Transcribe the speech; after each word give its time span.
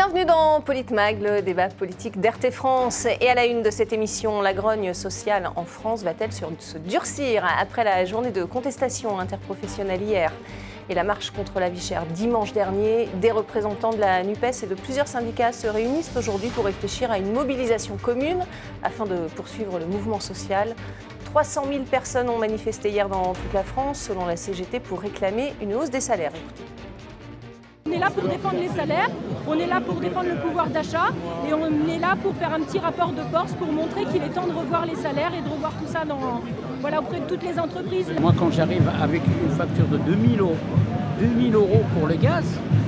Bienvenue 0.00 0.26
dans 0.26 0.60
Politmag, 0.60 1.20
le 1.20 1.42
débat 1.42 1.66
politique 1.70 2.20
d'RT 2.20 2.52
France. 2.52 3.08
Et 3.20 3.28
à 3.28 3.34
la 3.34 3.46
une 3.46 3.62
de 3.62 3.70
cette 3.72 3.92
émission, 3.92 4.40
la 4.40 4.54
grogne 4.54 4.94
sociale 4.94 5.50
en 5.56 5.64
France 5.64 6.04
va-t-elle 6.04 6.30
se 6.32 6.78
durcir 6.78 7.44
après 7.60 7.82
la 7.82 8.04
journée 8.04 8.30
de 8.30 8.44
contestation 8.44 9.18
interprofessionnelle 9.18 10.00
hier 10.00 10.30
et 10.88 10.94
la 10.94 11.02
marche 11.02 11.32
contre 11.32 11.58
la 11.58 11.68
vie 11.68 11.80
chère 11.80 12.06
dimanche 12.06 12.52
dernier? 12.52 13.08
Des 13.14 13.32
représentants 13.32 13.90
de 13.90 13.98
la 13.98 14.22
NUPES 14.22 14.62
et 14.62 14.66
de 14.66 14.76
plusieurs 14.76 15.08
syndicats 15.08 15.52
se 15.52 15.66
réunissent 15.66 16.16
aujourd'hui 16.16 16.50
pour 16.50 16.66
réfléchir 16.66 17.10
à 17.10 17.18
une 17.18 17.32
mobilisation 17.32 17.96
commune 17.96 18.46
afin 18.84 19.04
de 19.04 19.26
poursuivre 19.34 19.80
le 19.80 19.86
mouvement 19.86 20.20
social. 20.20 20.76
300 21.24 21.64
000 21.72 21.82
personnes 21.90 22.28
ont 22.28 22.38
manifesté 22.38 22.90
hier 22.90 23.08
dans 23.08 23.32
toute 23.32 23.52
la 23.52 23.64
France, 23.64 23.98
selon 23.98 24.26
la 24.26 24.36
CGT, 24.36 24.78
pour 24.78 25.00
réclamer 25.00 25.54
une 25.60 25.74
hausse 25.74 25.90
des 25.90 26.00
salaires. 26.00 26.32
On 27.88 27.92
est 27.92 27.98
là 27.98 28.10
pour 28.10 28.28
défendre 28.28 28.60
les 28.60 28.68
salaires, 28.68 29.08
on 29.46 29.54
est 29.54 29.66
là 29.66 29.80
pour 29.80 29.94
défendre 29.94 30.28
le 30.28 30.36
pouvoir 30.36 30.68
d'achat 30.68 31.08
et 31.48 31.54
on 31.54 31.88
est 31.88 31.98
là 31.98 32.16
pour 32.22 32.34
faire 32.34 32.52
un 32.52 32.60
petit 32.60 32.78
rapport 32.78 33.12
de 33.12 33.22
force 33.32 33.52
pour 33.52 33.72
montrer 33.72 34.04
qu'il 34.04 34.22
est 34.22 34.28
temps 34.28 34.46
de 34.46 34.52
revoir 34.52 34.84
les 34.84 34.94
salaires 34.94 35.32
et 35.34 35.40
de 35.40 35.48
revoir 35.48 35.72
tout 35.72 35.90
ça 35.90 36.04
dans, 36.04 36.42
voilà, 36.82 37.00
auprès 37.00 37.20
de 37.20 37.24
toutes 37.24 37.42
les 37.42 37.58
entreprises. 37.58 38.12
Moi, 38.20 38.34
quand 38.38 38.50
j'arrive 38.50 38.86
avec 39.02 39.22
une 39.24 39.50
facture 39.56 39.86
de 39.86 39.96
2000 39.96 40.40
euros, 40.40 40.56
2000 41.18 41.54
euros 41.54 41.82
pour 41.98 42.06
le 42.06 42.16
gaz, 42.16 42.44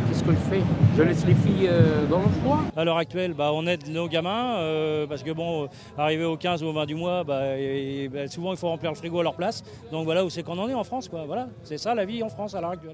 qu'est-ce 0.08 0.22
que 0.22 0.32
je 0.32 0.36
fais? 0.36 0.62
Je 0.98 1.02
laisse 1.02 1.24
les 1.24 1.34
filles 1.34 1.68
euh, 1.70 2.04
dans 2.06 2.18
le 2.18 2.28
froid 2.42 2.60
À 2.76 2.84
l'heure 2.84 2.98
actuelle, 2.98 3.32
bah, 3.32 3.52
on 3.54 3.66
aide 3.66 3.88
nos 3.88 4.06
gamins 4.06 4.56
euh, 4.56 5.06
parce 5.06 5.22
que 5.22 5.30
bon, 5.30 5.68
arrivé 5.96 6.24
au 6.24 6.36
15 6.36 6.62
ou 6.62 6.66
au 6.66 6.72
20 6.74 6.84
du 6.84 6.94
mois, 6.94 7.24
bah, 7.24 7.40
bah, 8.12 8.28
souvent 8.28 8.50
il 8.52 8.58
faut 8.58 8.68
remplir 8.68 8.90
le 8.90 8.96
frigo 8.96 9.20
à 9.20 9.22
leur 9.22 9.34
place. 9.34 9.62
Donc 9.92 10.04
voilà 10.04 10.26
où 10.26 10.28
c'est 10.28 10.42
qu'on 10.42 10.58
en 10.58 10.68
est 10.68 10.74
en 10.74 10.84
France. 10.84 11.08
Quoi. 11.08 11.24
Voilà, 11.26 11.48
c'est 11.62 11.78
ça 11.78 11.94
la 11.94 12.04
vie 12.04 12.22
en 12.22 12.28
France 12.28 12.54
à 12.54 12.60
l'heure 12.60 12.72
actuelle. 12.72 12.92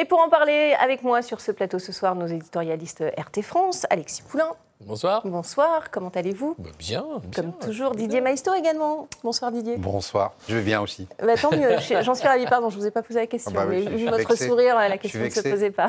Et 0.00 0.04
pour 0.04 0.20
en 0.20 0.28
parler 0.28 0.76
avec 0.78 1.02
moi 1.02 1.22
sur 1.22 1.40
ce 1.40 1.50
plateau 1.50 1.80
ce 1.80 1.90
soir, 1.90 2.14
nos 2.14 2.28
éditorialistes 2.28 3.02
RT 3.18 3.42
France, 3.42 3.84
Alexis 3.90 4.22
Poulain. 4.22 4.54
Bonsoir. 4.80 5.22
Bonsoir, 5.24 5.90
comment 5.90 6.10
allez-vous? 6.10 6.54
Bah, 6.56 6.70
bien, 6.78 7.04
Comme 7.34 7.52
toujours, 7.52 7.96
Didier 7.96 8.20
Maisto 8.20 8.54
également. 8.54 9.08
Bonsoir 9.24 9.50
Didier. 9.50 9.76
Bonsoir, 9.76 10.34
je 10.48 10.54
vais 10.54 10.62
bien 10.62 10.80
aussi. 10.80 11.08
Bah, 11.20 11.34
tant 11.36 11.50
mieux, 11.50 11.70
j'en 12.02 12.14
suis 12.14 12.28
ravie, 12.28 12.46
pardon, 12.46 12.70
je 12.70 12.76
ne 12.76 12.82
vous 12.82 12.86
ai 12.86 12.90
pas 12.92 13.02
posé 13.02 13.18
la 13.18 13.26
question, 13.26 13.52
ah 13.56 13.64
bah 13.64 13.66
mais 13.68 13.80
vu 13.80 14.08
votre 14.08 14.36
sourire, 14.38 14.76
la 14.76 14.96
question 14.96 15.20
ne 15.20 15.30
se 15.30 15.40
posait 15.40 15.72
pas. 15.72 15.88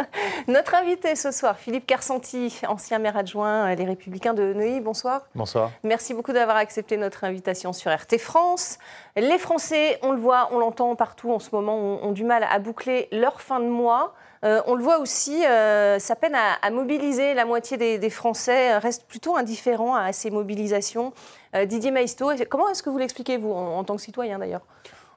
Notre 0.48 0.74
invité 0.74 1.16
ce 1.16 1.32
soir, 1.32 1.58
Philippe 1.58 1.86
Carsanti, 1.86 2.60
ancien 2.66 2.98
maire 2.98 3.18
adjoint 3.18 3.74
Les 3.74 3.84
Républicains 3.84 4.32
de 4.32 4.54
Neuilly, 4.54 4.80
bonsoir. 4.80 5.22
Bonsoir. 5.34 5.70
Merci 5.84 6.14
beaucoup 6.14 6.32
d'avoir 6.32 6.56
accepté 6.56 6.96
notre 6.96 7.24
invitation 7.24 7.74
sur 7.74 7.92
RT 7.92 8.16
France. 8.18 8.78
Les 9.16 9.38
Français, 9.38 9.98
on 10.02 10.12
le 10.12 10.18
voit, 10.18 10.48
on 10.52 10.58
l'entend 10.58 10.96
partout 10.96 11.30
en 11.30 11.40
ce 11.40 11.50
moment, 11.52 11.76
ont 12.02 12.12
du 12.12 12.24
mal 12.24 12.46
à 12.50 12.58
boucler 12.58 13.08
leur 13.12 13.42
fin 13.42 13.60
de 13.60 13.68
mois. 13.68 14.14
Euh, 14.42 14.62
on 14.66 14.74
le 14.74 14.82
voit 14.82 14.98
aussi, 15.00 15.44
euh, 15.44 15.98
sa 15.98 16.16
peine 16.16 16.34
à, 16.34 16.70
mobiliser 16.70 17.34
la 17.34 17.44
moitié 17.44 17.76
des, 17.76 18.10
Français, 18.10 18.78
reste 18.78 19.04
plutôt 19.06 19.36
indifférent 19.36 19.94
à 19.94 20.12
ces 20.12 20.30
mobilisations. 20.30 21.12
Euh, 21.54 21.66
Didier 21.66 21.90
Maisto, 21.90 22.30
comment 22.48 22.68
est-ce 22.70 22.82
que 22.82 22.90
vous 22.90 22.98
l'expliquez, 22.98 23.36
vous, 23.36 23.52
en, 23.52 23.84
tant 23.84 23.96
que 23.96 24.02
citoyen 24.02 24.38
d'ailleurs? 24.38 24.62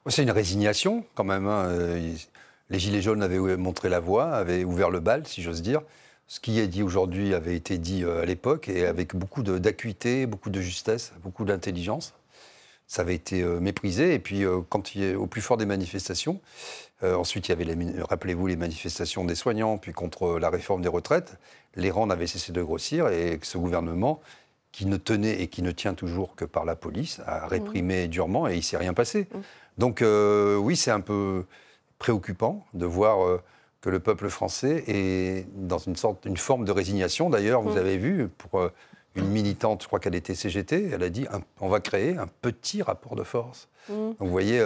C'est 0.06 0.22
une 0.22 0.30
résignation 0.30 1.04
quand 1.14 1.24
même. 1.24 1.46
Hein. 1.46 1.68
Les 2.68 2.78
Gilets 2.78 3.00
jaunes 3.00 3.22
avaient 3.22 3.56
montré 3.56 3.88
la 3.88 4.00
voie, 4.00 4.32
avaient 4.32 4.64
ouvert 4.64 4.90
le 4.90 5.00
bal, 5.00 5.26
si 5.26 5.42
j'ose 5.42 5.62
dire. 5.62 5.80
Ce 6.26 6.40
qui 6.40 6.60
est 6.60 6.66
dit 6.66 6.82
aujourd'hui 6.82 7.34
avait 7.34 7.54
été 7.54 7.78
dit 7.78 8.04
à 8.04 8.24
l'époque 8.24 8.68
et 8.68 8.86
avec 8.86 9.14
beaucoup 9.16 9.42
d'acuité, 9.42 10.26
beaucoup 10.26 10.50
de 10.50 10.60
justesse, 10.60 11.12
beaucoup 11.22 11.44
d'intelligence 11.44 12.14
ça 12.86 13.02
avait 13.02 13.14
été 13.14 13.42
méprisé. 13.42 14.14
Et 14.14 14.18
puis, 14.18 14.44
quand 14.68 14.94
il 14.94 15.02
est 15.02 15.14
au 15.14 15.26
plus 15.26 15.40
fort 15.40 15.56
des 15.56 15.66
manifestations, 15.66 16.40
euh, 17.04 17.14
ensuite, 17.16 17.48
il 17.48 17.50
y 17.50 17.52
avait, 17.52 18.02
rappelez-vous, 18.02 18.46
les 18.46 18.56
manifestations 18.56 19.24
des 19.24 19.34
soignants, 19.34 19.78
puis 19.78 19.92
contre 19.92 20.38
la 20.38 20.50
réforme 20.50 20.82
des 20.82 20.88
retraites. 20.88 21.36
Les 21.76 21.90
rangs 21.90 22.06
n'avaient 22.06 22.26
cessé 22.26 22.52
de 22.52 22.62
grossir 22.62 23.08
et 23.08 23.38
ce 23.42 23.58
gouvernement, 23.58 24.20
qui 24.72 24.86
ne 24.86 24.96
tenait 24.96 25.40
et 25.40 25.48
qui 25.48 25.62
ne 25.62 25.70
tient 25.70 25.94
toujours 25.94 26.34
que 26.34 26.44
par 26.44 26.64
la 26.64 26.76
police, 26.76 27.20
a 27.26 27.46
réprimé 27.46 28.06
mmh. 28.06 28.10
durement 28.10 28.48
et 28.48 28.54
il 28.54 28.58
ne 28.58 28.62
s'est 28.62 28.76
rien 28.76 28.94
passé. 28.94 29.28
Mmh. 29.32 29.38
Donc, 29.78 30.02
euh, 30.02 30.56
oui, 30.56 30.76
c'est 30.76 30.90
un 30.90 31.00
peu 31.00 31.44
préoccupant 31.98 32.64
de 32.74 32.86
voir 32.86 33.24
euh, 33.24 33.40
que 33.80 33.90
le 33.90 34.00
peuple 34.00 34.28
français 34.30 34.84
est 34.86 35.46
dans 35.54 35.78
une, 35.78 35.96
sorte, 35.96 36.24
une 36.24 36.36
forme 36.36 36.64
de 36.64 36.72
résignation. 36.72 37.28
D'ailleurs, 37.28 37.62
vous 37.62 37.74
mmh. 37.74 37.78
avez 37.78 37.98
vu, 37.98 38.28
pour 38.28 38.70
une 39.14 39.28
militante, 39.28 39.82
je 39.82 39.86
crois 39.86 40.00
qu'elle 40.00 40.14
était 40.14 40.34
CGT, 40.34 40.90
elle 40.92 41.02
a 41.02 41.08
dit 41.08 41.26
on 41.60 41.68
va 41.68 41.80
créer 41.80 42.16
un 42.16 42.26
petit 42.26 42.82
rapport 42.82 43.16
de 43.16 43.22
force. 43.22 43.68
Donc, 43.88 44.16
vous 44.18 44.30
voyez 44.30 44.62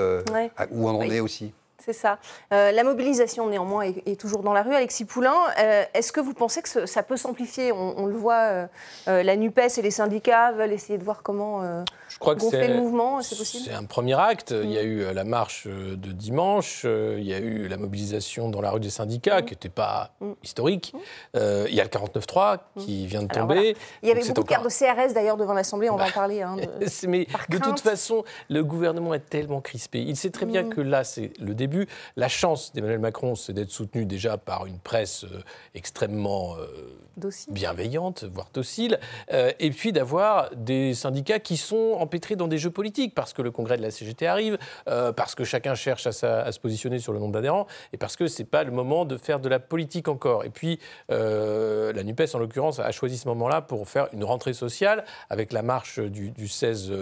où 0.71 0.89
on 0.89 0.97
en 0.97 1.03
est 1.03 1.21
aussi. 1.21 1.53
C'est 1.89 1.95
ça. 1.95 2.19
Euh, 2.53 2.71
la 2.71 2.85
mobilisation, 2.85 3.49
néanmoins, 3.49 3.85
est, 3.85 4.21
toujours 4.21 4.43
dans 4.43 4.53
la 4.53 4.63
rue. 4.63 4.75
Alexis 4.75 5.07
Poulain, 5.07 5.39
euh, 5.59 5.85
est-ce 5.95 6.13
que 6.13 6.21
vous 6.21 6.35
pensez 6.35 6.61
que 6.61 6.85
ça 6.85 7.03
peut 7.03 7.17
s'amplifier? 7.17 7.73
On, 7.73 8.05
le 8.05 8.15
voit, 8.15 8.69
euh, 9.07 9.23
la 9.23 9.37
NUPES 9.37 9.79
et 9.79 9.83
les 9.83 9.91
syndicats 9.91 10.53
veulent 10.53 10.73
essayer 10.73 10.99
de 10.99 11.05
voir 11.05 11.23
comment 11.23 11.63
Je 12.11 12.19
crois 12.19 12.35
gonfler 12.35 12.69
le 12.69 12.75
mouvement. 12.75 13.23
C'est 13.23 13.39
possible? 13.39 13.65
C'est 13.67 13.73
un 13.73 13.85
premier 13.85 14.21
acte. 14.21 14.51
Il 14.51 14.71
y 14.71 14.77
a 14.77 14.83
mm. 14.83 14.87
eu 14.87 15.15
la 15.15 15.25
marche 15.25 15.67
de 15.67 16.13
dimanche, 16.13 16.85
il 16.85 17.25
y 17.25 17.33
a 17.33 17.39
eu 17.39 17.69
la 17.69 17.79
mobilisation 17.79 18.51
dans 18.51 18.61
la 18.61 18.71
rue 18.71 18.81
des 18.81 18.91
syndicats, 18.91 19.41
mm. 19.41 19.45
qui 19.47 19.53
n'était 19.55 19.71
pas 19.71 20.11
mm. 20.21 20.33
historique. 20.43 20.93
il 21.35 21.75
y 21.75 21.81
a 21.81 21.85
le 21.85 21.89
49-3 21.89 22.59
qui 22.81 23.07
vient 23.07 23.23
de 23.23 23.29
tomber. 23.29 23.75
Il 24.03 24.11
y 24.11 24.13
avait 24.13 24.21
beaucoup 24.21 24.43
de 24.43 24.47
cartes 24.47 24.65
de 24.65 24.69
CRS, 24.69 25.15
d'ailleurs, 25.15 25.39
devant 25.39 25.55
l'Assemblée. 25.55 25.89
On 25.89 25.97
va 25.97 26.05
en 26.05 26.07
bah, 26.09 26.13
parler. 26.13 26.43
Hein, 26.43 26.57
mais 27.09 27.27
de 27.49 27.57
toute 27.57 27.81
façon, 27.81 28.25
le 28.51 28.63
gouvernement 28.63 29.15
est 29.15 29.27
tellement 29.31 29.63
crispé. 29.63 30.01
Il 30.01 30.17
sait 30.17 30.29
très 30.29 30.45
bien 30.45 30.69
que 30.69 30.83
là, 30.83 31.03
c'est 31.03 31.33
le 31.41 31.55
début 31.55 31.78
la 32.17 32.29
chance 32.29 32.73
d'Emmanuel 32.73 32.99
Macron, 32.99 33.35
c'est 33.35 33.53
d'être 33.53 33.71
soutenu 33.71 34.07
déjà 34.07 34.39
par 34.39 34.67
une 34.67 34.79
presse 34.79 35.25
euh, 35.25 35.43
extrêmement 35.75 36.57
euh, 36.57 37.27
bienveillante, 37.51 38.25
voire 38.25 38.49
docile, 38.53 38.99
euh, 39.33 39.53
et 39.59 39.71
puis 39.71 39.93
d'avoir 39.93 40.51
des 40.55 40.95
syndicats 40.95 41.39
qui 41.39 41.57
sont 41.57 41.97
empêtrés 41.99 42.37
dans 42.37 42.49
des 42.49 42.59
jeux 42.59 42.71
politiques, 42.71 43.15
parce 43.15 43.33
que 43.33 43.43
le 43.43 43.51
congrès 43.51 43.77
de 43.77 43.83
la 43.83 43.91
CGT 43.91 44.27
arrive, 44.27 44.59
parce 44.85 45.35
que 45.35 45.45
chacun 45.45 45.75
cherche 45.75 46.07
à, 46.07 46.13
se 46.13 46.61
positionner 46.61 46.99
sur 46.99 47.13
le 47.13 47.19
nombre 47.19 47.33
d'adhérents, 47.33 47.67
et 47.93 47.97
parce 47.97 48.17
que 48.17 48.27
ce 48.27 48.41
n'est 48.41 48.47
pas 48.47 48.65
le 48.65 48.71
moment 48.71 49.05
de 49.05 49.17
faire 49.17 49.41
de 49.41 49.49
la 49.49 49.59
politique 49.59 50.09
encore. 50.09 50.45
Et 50.45 50.51
puis, 50.51 50.79
la 51.09 52.03
NUPES, 52.03 52.35
en 52.35 52.39
l'occurrence, 52.39 52.79
a 52.79 52.91
choisi 52.93 53.19
ce 53.19 53.29
moment-là 53.29 53.63
pour 53.63 53.89
faire 53.89 54.09
une 54.13 54.25
rentrée 54.25 54.53
sociale 54.53 55.05
avec 55.29 55.53
la 55.53 55.63
marche 55.63 55.99
du, 55.99 56.31
du 56.31 56.49
16 56.49 56.93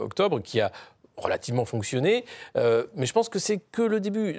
octobre, 0.00 0.40
qui 0.40 0.60
a 0.60 0.70
relativement 1.18 1.64
fonctionné. 1.64 2.24
Euh, 2.56 2.84
mais 2.94 3.06
je 3.06 3.12
pense 3.12 3.28
que 3.28 3.38
c'est 3.38 3.58
que 3.58 3.82
le 3.82 4.00
début. 4.00 4.36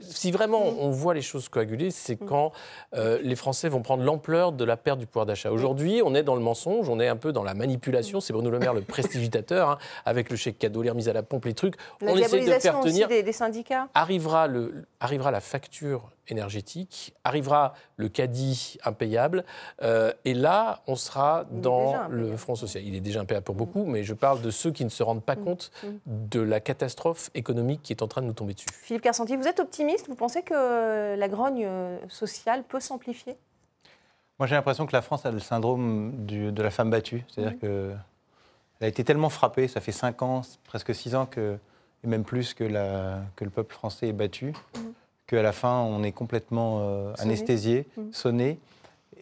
si 0.00 0.32
vraiment 0.32 0.62
on 0.62 0.90
voit 0.90 1.14
les 1.14 1.22
choses 1.22 1.48
coaguler, 1.48 1.90
c'est 1.90 2.16
quand 2.16 2.52
euh, 2.94 3.18
les 3.22 3.36
Français 3.36 3.68
vont 3.68 3.82
prendre 3.82 4.02
l'ampleur 4.02 4.52
de 4.52 4.64
la 4.64 4.76
perte 4.76 4.98
du 4.98 5.06
pouvoir 5.06 5.26
d'achat. 5.26 5.52
Aujourd'hui, 5.52 6.02
on 6.04 6.14
est 6.14 6.22
dans 6.22 6.34
le 6.34 6.40
mensonge, 6.40 6.88
on 6.88 6.98
est 7.00 7.08
un 7.08 7.16
peu 7.16 7.32
dans 7.32 7.42
la 7.42 7.54
manipulation. 7.54 8.20
C'est 8.20 8.32
Bruno 8.32 8.50
Le 8.50 8.58
Maire 8.58 8.74
le 8.74 8.80
prestidigitateur, 8.94 9.70
hein, 9.70 9.78
avec 10.04 10.30
le 10.30 10.36
chèque 10.36 10.58
cadeau, 10.58 10.82
les 10.82 10.90
remises 10.90 11.08
à 11.08 11.12
la 11.12 11.22
pompe, 11.22 11.44
les 11.44 11.54
trucs. 11.54 11.74
on 12.00 12.16
essaie 12.16 12.40
de 12.40 12.50
faire 12.52 12.80
tenir. 12.80 13.08
Des, 13.08 13.22
des 13.22 13.32
syndicats. 13.32 13.88
Arrivera, 13.94 14.46
le, 14.46 14.86
arrivera 15.00 15.30
la 15.30 15.40
facture 15.40 16.10
énergétique, 16.28 17.14
arrivera 17.24 17.74
le 17.96 18.08
caddie 18.08 18.78
impayable, 18.84 19.44
euh, 19.82 20.12
et 20.24 20.34
là, 20.34 20.82
on 20.86 20.96
sera 20.96 21.44
dans 21.50 22.08
le 22.08 22.36
Front 22.36 22.54
social. 22.54 22.84
Il 22.84 22.94
est 22.94 23.00
déjà 23.00 23.20
impayable 23.20 23.44
pour 23.44 23.54
beaucoup, 23.54 23.84
mais 23.84 24.04
je 24.04 24.14
parle 24.14 24.40
de 24.40 24.50
ceux 24.50 24.70
qui 24.70 24.84
ne 24.84 24.90
se 24.90 25.02
rendent 25.02 25.24
pas 25.24 25.36
mm. 25.36 25.44
compte 25.44 25.70
mm. 25.82 25.88
de 26.06 26.40
la 26.40 26.60
catastrophe 26.60 27.30
économique 27.34 27.82
qui 27.82 27.92
est 27.92 28.02
en 28.02 28.08
train 28.08 28.22
de 28.22 28.26
nous 28.26 28.32
tomber 28.32 28.54
dessus. 28.54 28.66
Philippe 28.72 29.02
Carsanti, 29.02 29.36
vous 29.36 29.46
êtes 29.46 29.60
optimiste? 29.60 30.08
Vous 30.08 30.14
pensez 30.14 30.42
que 30.42 31.14
la 31.16 31.28
grogne 31.28 31.68
sociale 32.08 32.64
peut 32.64 32.80
s'amplifier? 32.80 33.36
Moi, 34.38 34.48
j'ai 34.48 34.56
l'impression 34.56 34.86
que 34.86 34.92
la 34.92 35.02
France 35.02 35.24
a 35.26 35.30
le 35.30 35.38
syndrome 35.38 36.26
de 36.26 36.62
la 36.62 36.70
femme 36.70 36.90
battue, 36.90 37.24
c'est-à-dire 37.28 37.56
mm. 37.56 37.58
qu'elle 37.60 37.98
a 38.80 38.86
été 38.86 39.04
tellement 39.04 39.28
frappée, 39.30 39.68
ça 39.68 39.80
fait 39.80 39.92
5 39.92 40.22
ans, 40.22 40.42
presque 40.64 40.94
6 40.94 41.14
ans, 41.14 41.26
que, 41.26 41.58
et 42.02 42.06
même 42.06 42.24
plus 42.24 42.54
que, 42.54 42.64
la, 42.64 43.22
que 43.36 43.44
le 43.44 43.50
peuple 43.50 43.74
français 43.74 44.08
est 44.08 44.12
battu 44.12 44.52
qu'à 45.26 45.42
la 45.42 45.52
fin, 45.52 45.80
on 45.80 46.02
est 46.02 46.12
complètement 46.12 46.80
euh, 46.80 47.12
anesthésié, 47.18 47.86
mmh. 47.96 48.02
sonné. 48.12 48.58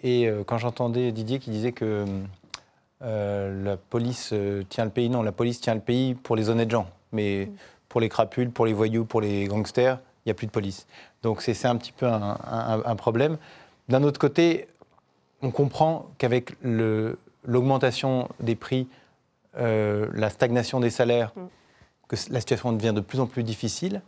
Et 0.03 0.27
euh, 0.27 0.43
quand 0.45 0.59
j'entendais 0.59 1.13
Didier 1.13 1.39
qui 1.39 1.51
disait 1.51 1.73
que 1.73 2.05
euh, 3.03 3.65
la 3.65 3.77
police 3.77 4.35
tient 4.69 4.85
le 4.85 4.91
pays, 4.91 5.09
non, 5.09 5.23
la 5.23 5.33
police 5.33 5.61
tient 5.61 5.75
le 5.75 5.81
pays 5.81 6.15
pour 6.15 6.37
les 6.37 6.51
honnêtes 6.51 6.71
gens. 6.71 6.89
Mais 7.13 7.47
mmh. 7.47 7.57
pour 7.89 8.01
les 8.01 8.09
crapules, 8.09 8.51
pour 8.51 8.67
les 8.67 8.73
voyous, 8.73 9.05
pour 9.05 9.21
les 9.21 9.45
gangsters, 9.45 9.99
il 10.25 10.29
n'y 10.29 10.33
a 10.33 10.35
plus 10.35 10.47
de 10.47 10.53
police. 10.53 10.87
Donc 11.23 11.43
c'est 11.43 11.67
un 11.67 11.77
petit 11.77 11.93
peu 11.93 12.07
un, 12.07 12.97
problème. 12.97 13.39
D'un 13.89 14.03
autre 14.03 14.19
côté, 14.19 14.67
on 15.41 15.51
comprend 15.51 16.07
qu'avec 16.19 16.57
l'augmentation 17.45 18.29
des 18.41 18.55
prix, 18.55 18.89
la 19.57 20.31
stagnation 20.31 20.81
des 20.81 20.91
salaires, 20.91 21.33
mmh. 21.37 21.41
que 22.09 22.17
la 22.31 22.41
situation 22.41 22.73
devient 22.73 22.93
de 22.95 23.01
plus 23.01 23.21
en 23.21 23.27
plus 23.27 23.43
difficile. 23.43 24.01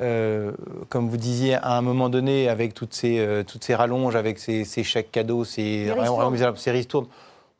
Euh, 0.00 0.52
comme 0.88 1.08
vous 1.08 1.16
disiez, 1.18 1.54
à 1.54 1.76
un 1.76 1.82
moment 1.82 2.08
donné, 2.08 2.48
avec 2.48 2.72
toutes 2.72 2.94
ces, 2.94 3.18
euh, 3.18 3.42
toutes 3.42 3.64
ces 3.64 3.74
rallonges, 3.74 4.16
avec 4.16 4.38
ces, 4.38 4.64
chèques 4.64 5.12
cadeaux, 5.12 5.44
ces, 5.44 5.92
ces 6.56 6.70
ristournes, 6.70 7.06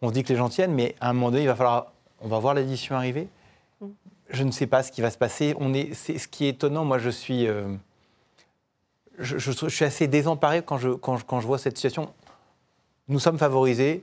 on 0.02 0.08
se 0.08 0.14
dit 0.14 0.22
que 0.22 0.30
les 0.30 0.36
gens 0.36 0.48
tiennent, 0.48 0.72
mais 0.72 0.94
à 1.00 1.10
un 1.10 1.12
moment 1.12 1.30
donné, 1.30 1.42
il 1.42 1.48
va 1.48 1.54
falloir. 1.54 1.92
On 2.22 2.28
va 2.28 2.38
voir 2.38 2.54
l'édition 2.54 2.96
arriver. 2.96 3.28
Mm. 3.80 3.86
Je 4.30 4.44
ne 4.44 4.50
sais 4.50 4.66
pas 4.66 4.82
ce 4.82 4.92
qui 4.92 5.00
va 5.00 5.10
se 5.10 5.18
passer. 5.18 5.54
On 5.58 5.74
est, 5.74 5.94
ce 5.94 6.28
qui 6.28 6.46
est 6.46 6.50
étonnant, 6.50 6.84
moi, 6.84 6.98
je 6.98 7.10
suis. 7.10 7.46
Euh, 7.46 7.68
je, 9.18 9.68
suis 9.68 9.84
assez 9.84 10.08
désemparé 10.08 10.62
quand 10.62 10.78
je, 10.78 10.90
quand, 10.90 11.40
je 11.40 11.46
vois 11.46 11.58
cette 11.58 11.76
situation. 11.76 12.10
Nous 13.08 13.18
sommes 13.18 13.38
favorisés, 13.38 14.02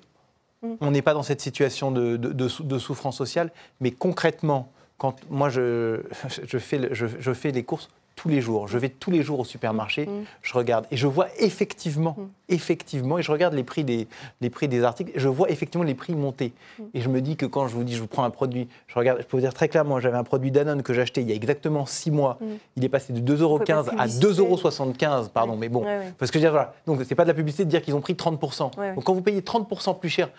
mm. 0.61 0.73
on 0.81 0.91
n'est 0.91 1.01
pas 1.01 1.13
dans 1.15 1.23
cette 1.23 1.41
situation 1.41 1.91
de, 1.91 2.17
de, 2.17 2.77
souffrance 2.77 3.17
sociale, 3.17 3.51
mais 3.79 3.89
concrètement, 3.89 4.71
quand 4.99 5.15
moi 5.31 5.49
je, 5.49 6.01
je, 6.43 6.57
fais, 6.59 6.89
je, 6.91 7.33
fais 7.33 7.51
les 7.51 7.63
courses, 7.63 7.89
tous 8.17 8.27
les 8.29 8.41
jours. 8.41 8.67
Je 8.67 8.77
vais 8.79 8.89
tous 8.89 9.11
les 9.11 9.21
jours 9.21 9.39
au 9.39 9.45
supermarché, 9.45 10.07
mm. 10.07 10.25
je 10.41 10.53
regarde 10.53 10.87
et 10.91 10.97
je 10.97 11.05
vois 11.05 11.27
effectivement, 11.37 12.15
mm. 12.17 12.23
effectivement, 12.49 13.19
et 13.19 13.21
je 13.21 13.31
regarde 13.31 13.53
les 13.53 13.63
prix 13.63 13.83
des, 13.83 14.07
les 14.41 14.49
prix 14.49 14.67
des 14.67 14.83
articles, 14.83 15.11
et 15.13 15.19
je 15.19 15.27
vois 15.29 15.49
effectivement 15.51 15.85
les 15.85 15.93
prix 15.93 16.15
monter. 16.15 16.51
Mm. 16.79 16.83
Et 16.95 17.01
je 17.01 17.09
me 17.09 17.21
dis 17.21 17.37
que 17.37 17.45
quand 17.45 17.67
je 17.67 17.75
vous 17.75 17.83
dis, 17.83 17.95
je 17.95 18.01
vous 18.01 18.07
prends 18.07 18.23
un 18.23 18.31
produit, 18.31 18.67
je 18.87 18.95
regarde, 18.95 19.19
je 19.21 19.25
peux 19.25 19.37
vous 19.37 19.41
dire 19.41 19.53
très 19.53 19.69
clairement, 19.69 19.99
j'avais 19.99 20.17
un 20.17 20.23
produit 20.23 20.49
Danone 20.49 20.81
que 20.81 20.93
j'achetais 20.93 21.21
il 21.21 21.29
y 21.29 21.31
a 21.31 21.35
exactement 21.35 21.85
six 21.85 22.09
mois, 22.09 22.39
il 22.75 22.83
est 22.83 22.89
passé 22.89 23.13
de 23.13 23.35
2,15€ 23.35 23.95
à 23.95 24.07
2,75€, 24.07 25.29
pardon, 25.29 25.55
mais 25.55 25.69
bon, 25.69 25.85
parce 26.17 26.31
que 26.31 26.39
je 26.39 26.43
veux 26.43 26.49
dire, 26.49 26.51
voilà, 26.51 26.73
donc 26.87 26.99
c'est 27.07 27.15
pas 27.15 27.23
de 27.23 27.29
la 27.29 27.35
publicité 27.35 27.65
de 27.65 27.69
dire 27.69 27.83
qu'ils 27.83 27.93
ont 27.93 28.01
pris 28.01 28.15
30%. 28.15 28.95
Donc 28.95 29.03
quand 29.03 29.13
vous 29.13 29.21
payez 29.21 29.41
30% 29.41 29.99
plus 29.99 30.09
cher 30.09 30.29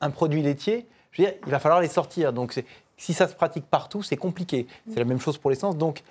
un 0.00 0.08
produit 0.08 0.40
laitier, 0.40 0.86
je 1.12 1.22
veux 1.22 1.28
dire, 1.28 1.36
il 1.46 1.50
va 1.50 1.58
falloir 1.58 1.82
les 1.82 1.88
sortir. 1.88 2.32
Donc 2.32 2.58
si 2.96 3.12
ça 3.12 3.28
se 3.28 3.34
pratique 3.34 3.66
partout, 3.66 4.02
c'est 4.02 4.16
compliqué. 4.16 4.66
C'est 4.90 4.98
la 4.98 5.04
même 5.04 5.20
chose 5.20 5.36
pour 5.36 5.50
l'essence. 5.50 5.76
Donc 5.76 6.02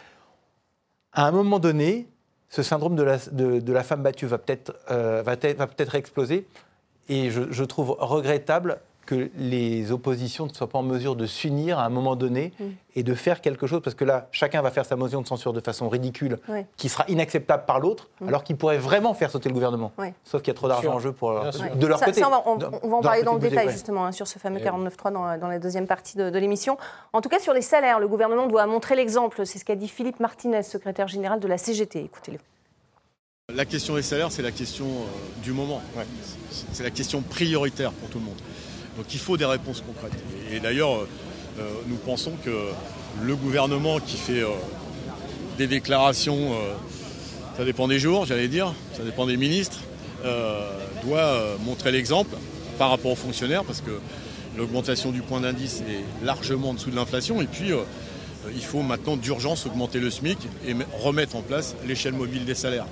à 1.16 1.28
un 1.28 1.32
moment 1.32 1.60
donné, 1.60 2.08
ce 2.50 2.62
syndrome 2.62 2.96
de 2.96 3.72
la, 3.72 3.84
femme 3.84 4.04
battue 4.04 4.28
va 4.28 4.38
peut-être 4.38 4.74
euh, 4.92 5.24
va 5.24 5.36
peut 5.68 5.96
exploser. 5.96 6.48
Et 7.08 7.30
je, 7.30 7.64
trouve 7.64 7.96
regrettable 8.00 8.80
que 9.06 9.30
les 9.38 9.92
oppositions 9.92 10.46
ne 10.48 10.54
soient 10.54 10.70
pas 10.70 10.80
en 10.80 10.84
mesure 10.84 11.16
de 11.16 11.26
s'unir 11.26 11.80
à 11.80 11.86
un 11.86 11.90
moment 11.90 12.16
donné 12.16 12.54
mm. 12.60 12.64
et 12.96 13.04
de 13.04 13.14
faire 13.14 13.42
quelque 13.42 13.68
chose, 13.68 13.82
parce 13.84 13.96
que 13.96 14.06
là, 14.06 14.28
chacun 14.32 14.62
va 14.62 14.72
faire 14.72 14.86
sa 14.86 14.96
motion 14.96 15.22
de 15.22 15.28
censure 15.28 15.54
de 15.54 15.60
façon 15.60 15.90
ridicule, 15.90 16.40
qui 16.78 16.90
sera 16.90 17.06
inacceptable 17.08 17.66
par 17.66 17.80
l'autre, 17.80 18.10
mm. 18.22 18.28
alors 18.28 18.44
qu'il 18.44 18.58
pourrait 18.58 18.78
vraiment 18.78 19.14
faire 19.14 19.32
sauter 19.32 19.50
le 19.50 19.54
gouvernement. 19.54 19.92
Sauf 20.24 20.42
qu'il 20.42 20.54
y 20.54 20.56
a 20.56 20.58
trop 20.58 20.68
d'argent 20.68 20.94
en 20.94 21.00
jeu 21.00 21.12
pour, 21.12 21.32
de 21.32 21.88
leur 21.88 22.00
côté. 22.00 22.24
on, 22.24 22.30
va, 22.30 22.98
en 22.98 23.02
parler 23.02 23.24
dans 23.24 23.34
le 23.34 23.40
détail, 23.40 23.70
justement, 23.70 24.06
hein, 24.06 24.12
sur 24.12 24.28
ce 24.28 24.40
fameux 24.40 24.60
49.3 24.60 25.12
dans, 25.12 25.38
dans, 25.38 25.48
la 25.48 25.60
deuxième 25.60 25.88
partie 25.88 26.18
de, 26.18 26.30
de 26.30 26.40
l'émission. 26.40 26.78
En 27.14 27.22
tout 27.22 27.30
cas, 27.30 27.40
sur 27.40 27.54
les 27.54 27.62
salaires, 27.62 28.00
le 28.00 28.08
gouvernement 28.08 28.48
doit 28.48 28.66
montrer 28.66 28.96
l'exemple. 28.96 29.46
C'est 29.46 29.60
ce 29.60 29.66
qu'a 29.66 29.76
dit 29.76 29.88
Philippe 29.88 30.20
Martinez, 30.20 30.64
secrétaire 30.64 31.08
général 31.08 31.40
de 31.40 31.48
la 31.48 31.58
CGT. 31.58 32.04
Écoutez-le. 32.04 32.40
La 33.54 33.66
question 33.66 33.94
des 33.94 34.02
salaires, 34.02 34.32
c'est 34.32 34.42
la 34.42 34.52
question 34.52 34.86
euh, 34.86 35.44
du 35.44 35.52
moment. 35.52 35.80
C'est 36.72 36.82
la 36.82 36.90
question 36.90 37.22
prioritaire 37.22 37.92
pour 37.92 38.10
tout 38.10 38.18
le 38.18 38.26
monde. 38.26 38.42
Donc 38.98 39.14
il 39.14 39.20
faut 39.20 39.38
des 39.38 39.46
réponses 39.46 39.84
concrètes. 39.86 40.18
Et, 40.52 40.60
d'ailleurs, 40.60 40.96
euh, 40.96 41.08
euh, 41.60 41.70
nous 41.88 41.98
pensons 41.98 42.34
que 42.44 42.52
le 43.24 43.36
gouvernement 43.36 44.00
qui 44.00 44.18
fait 44.18 44.42
euh, 44.42 44.50
des 45.58 45.68
déclarations, 45.68 46.52
ça 47.58 47.64
dépend 47.64 47.88
des 47.88 47.98
jours, 47.98 48.26
j'allais 48.26 48.50
dire, 48.50 48.74
ça 48.94 49.04
dépend 49.04 49.26
des 49.26 49.38
ministres, 49.38 49.80
doit 51.06 51.40
montrer 51.64 51.94
l'exemple 51.94 52.36
par 52.78 52.90
rapport 52.90 53.14
aux 53.14 53.16
fonctionnaires, 53.16 53.64
parce 53.64 53.80
que 53.80 53.92
l'augmentation 54.58 55.12
du 55.12 55.22
point 55.22 55.40
d'indice 55.40 55.82
est 55.88 56.26
largement 56.26 56.72
en 56.72 56.74
dessous 56.74 56.92
de 56.92 56.98
l'inflation. 56.98 57.42
Et 57.42 57.48
puis, 57.48 57.70
il 58.54 58.64
faut 58.66 58.82
maintenant 58.82 59.16
d'urgence 59.16 59.66
augmenter 59.66 60.02
le 60.02 60.12
SMIC 60.12 60.40
et 60.68 60.76
remettre 61.02 61.38
en 61.38 61.42
place 61.42 61.74
l'échelle 61.88 62.16
mobile 62.16 62.44
des 62.44 62.56
salaires. 62.56 62.88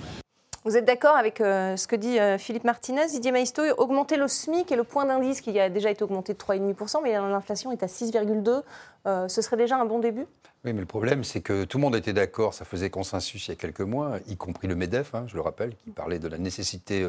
Vous 0.66 0.78
êtes 0.78 0.86
d'accord 0.86 1.18
avec 1.18 1.42
euh, 1.42 1.76
ce 1.76 1.88
que 1.88 1.96
dit 1.98 2.18
euh, 2.20 2.38
Philippe 2.38 2.64
Martinez, 2.64 3.08
Didier 3.08 3.34
Maisto, 3.34 3.62
augmenter 3.78 4.16
le 4.16 4.30
SMIC 4.30 4.72
et 4.72 4.78
le 4.78 4.86
point 4.86 5.04
d'indice 5.04 5.42
qui 5.42 5.60
a 5.60 5.70
déjà 5.70 5.92
été 5.92 6.06
augmenté 6.06 6.34
de 6.34 6.38
3,5%, 6.38 7.02
mais 7.04 7.12
l'inflation 7.12 7.74
est 7.74 7.84
à 7.84 7.88
6,2%, 7.88 8.64
euh, 9.06 9.28
ce 9.28 9.42
serait 9.42 9.58
déjà 9.58 9.76
un 9.76 9.84
bon 9.84 10.00
début? 10.00 10.26
Oui, 10.64 10.72
mais 10.72 10.80
le 10.80 10.86
problème, 10.86 11.26
c'est 11.26 11.42
que 11.42 11.66
tout 11.66 11.78
le 11.78 11.82
monde 11.82 11.98
était 11.98 12.14
d'accord, 12.14 12.54
ça 12.54 12.64
faisait 12.64 12.90
consensus 12.90 13.46
il 13.48 13.52
y 13.52 13.54
a 13.54 13.58
quelques 13.58 13.82
mois, 13.82 14.20
y 14.28 14.38
compris 14.38 14.70
le 14.70 14.76
MEDEF, 14.76 15.14
hein, 15.16 15.26
je 15.28 15.36
le 15.36 15.42
rappelle, 15.42 15.76
qui 15.76 15.90
parlait 15.90 16.20
de 16.20 16.30
la 16.30 16.38
nécessité 16.38 17.06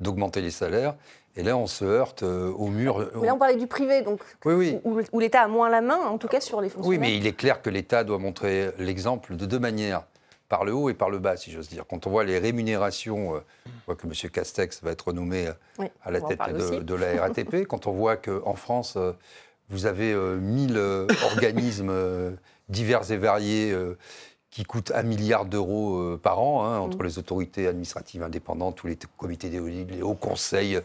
d'augmenter 0.00 0.42
les 0.42 0.50
salaires. 0.50 0.94
Et 1.36 1.42
là, 1.42 1.56
on 1.56 1.66
se 1.66 1.86
heurte 1.86 2.22
au 2.22 2.66
mur. 2.66 3.10
Mais 3.14 3.28
là, 3.28 3.34
on 3.34 3.38
parlait 3.38 3.56
du 3.56 3.66
privé, 3.66 4.02
donc 4.02 4.20
oui, 4.44 4.78
oui. 4.84 5.06
où, 5.12 5.20
l'État 5.20 5.42
a 5.42 5.48
moins 5.48 5.70
la 5.70 5.80
main, 5.80 5.96
en 5.96 6.18
tout 6.18 6.28
cas 6.28 6.40
sur 6.40 6.60
les 6.60 6.68
fonctionnaires. 6.68 6.90
Oui, 6.90 6.98
mais 6.98 7.16
il 7.16 7.26
est 7.26 7.32
clair 7.32 7.62
que 7.62 7.70
l'État 7.70 8.04
doit 8.04 8.18
montrer 8.18 8.72
l'exemple 8.78 9.36
de 9.36 9.46
deux 9.46 9.58
manières 9.58 10.02
par 10.50 10.64
le 10.64 10.74
haut 10.74 10.90
et 10.90 10.94
par 10.94 11.10
le 11.10 11.20
bas, 11.20 11.36
si 11.36 11.52
j'ose 11.52 11.68
dire. 11.68 11.84
Quand 11.88 12.08
on 12.08 12.10
voit 12.10 12.24
les 12.24 12.38
rémunérations, 12.38 13.36
euh, 13.36 13.38
on 13.66 13.70
voit 13.86 13.94
que 13.94 14.06
M. 14.06 14.30
Castex 14.30 14.82
va 14.82 14.90
être 14.90 15.06
renommé 15.06 15.46
euh, 15.46 15.86
à 16.02 16.10
la 16.10 16.20
tête 16.20 16.40
de, 16.84 16.94
la 16.94 17.22
RATP, 17.22 17.64
quand 17.68 17.86
on 17.86 17.92
voit 17.92 18.16
qu'en 18.16 18.54
France, 18.54 18.94
euh, 18.96 19.12
vous 19.68 19.86
avez 19.86 20.12
1000 20.12 21.06
organismes 21.22 21.94
divers 22.68 23.08
et 23.12 23.16
variés 23.16 23.72
qui 24.50 24.64
coûtent 24.64 24.90
un 24.92 25.04
milliard 25.04 25.44
d'euros 25.44 26.18
par 26.18 26.40
an, 26.40 26.64
hein, 26.64 26.78
entre 26.80 26.98
mm. 26.98 27.04
les 27.04 27.18
autorités 27.20 27.68
administratives 27.68 28.24
indépendantes, 28.24 28.74
tous 28.74 28.88
les 28.88 28.98
comités 29.16 29.48
d'éolides, 29.48 29.92
les 29.92 30.02
hauts 30.02 30.16
conseils 30.16 30.80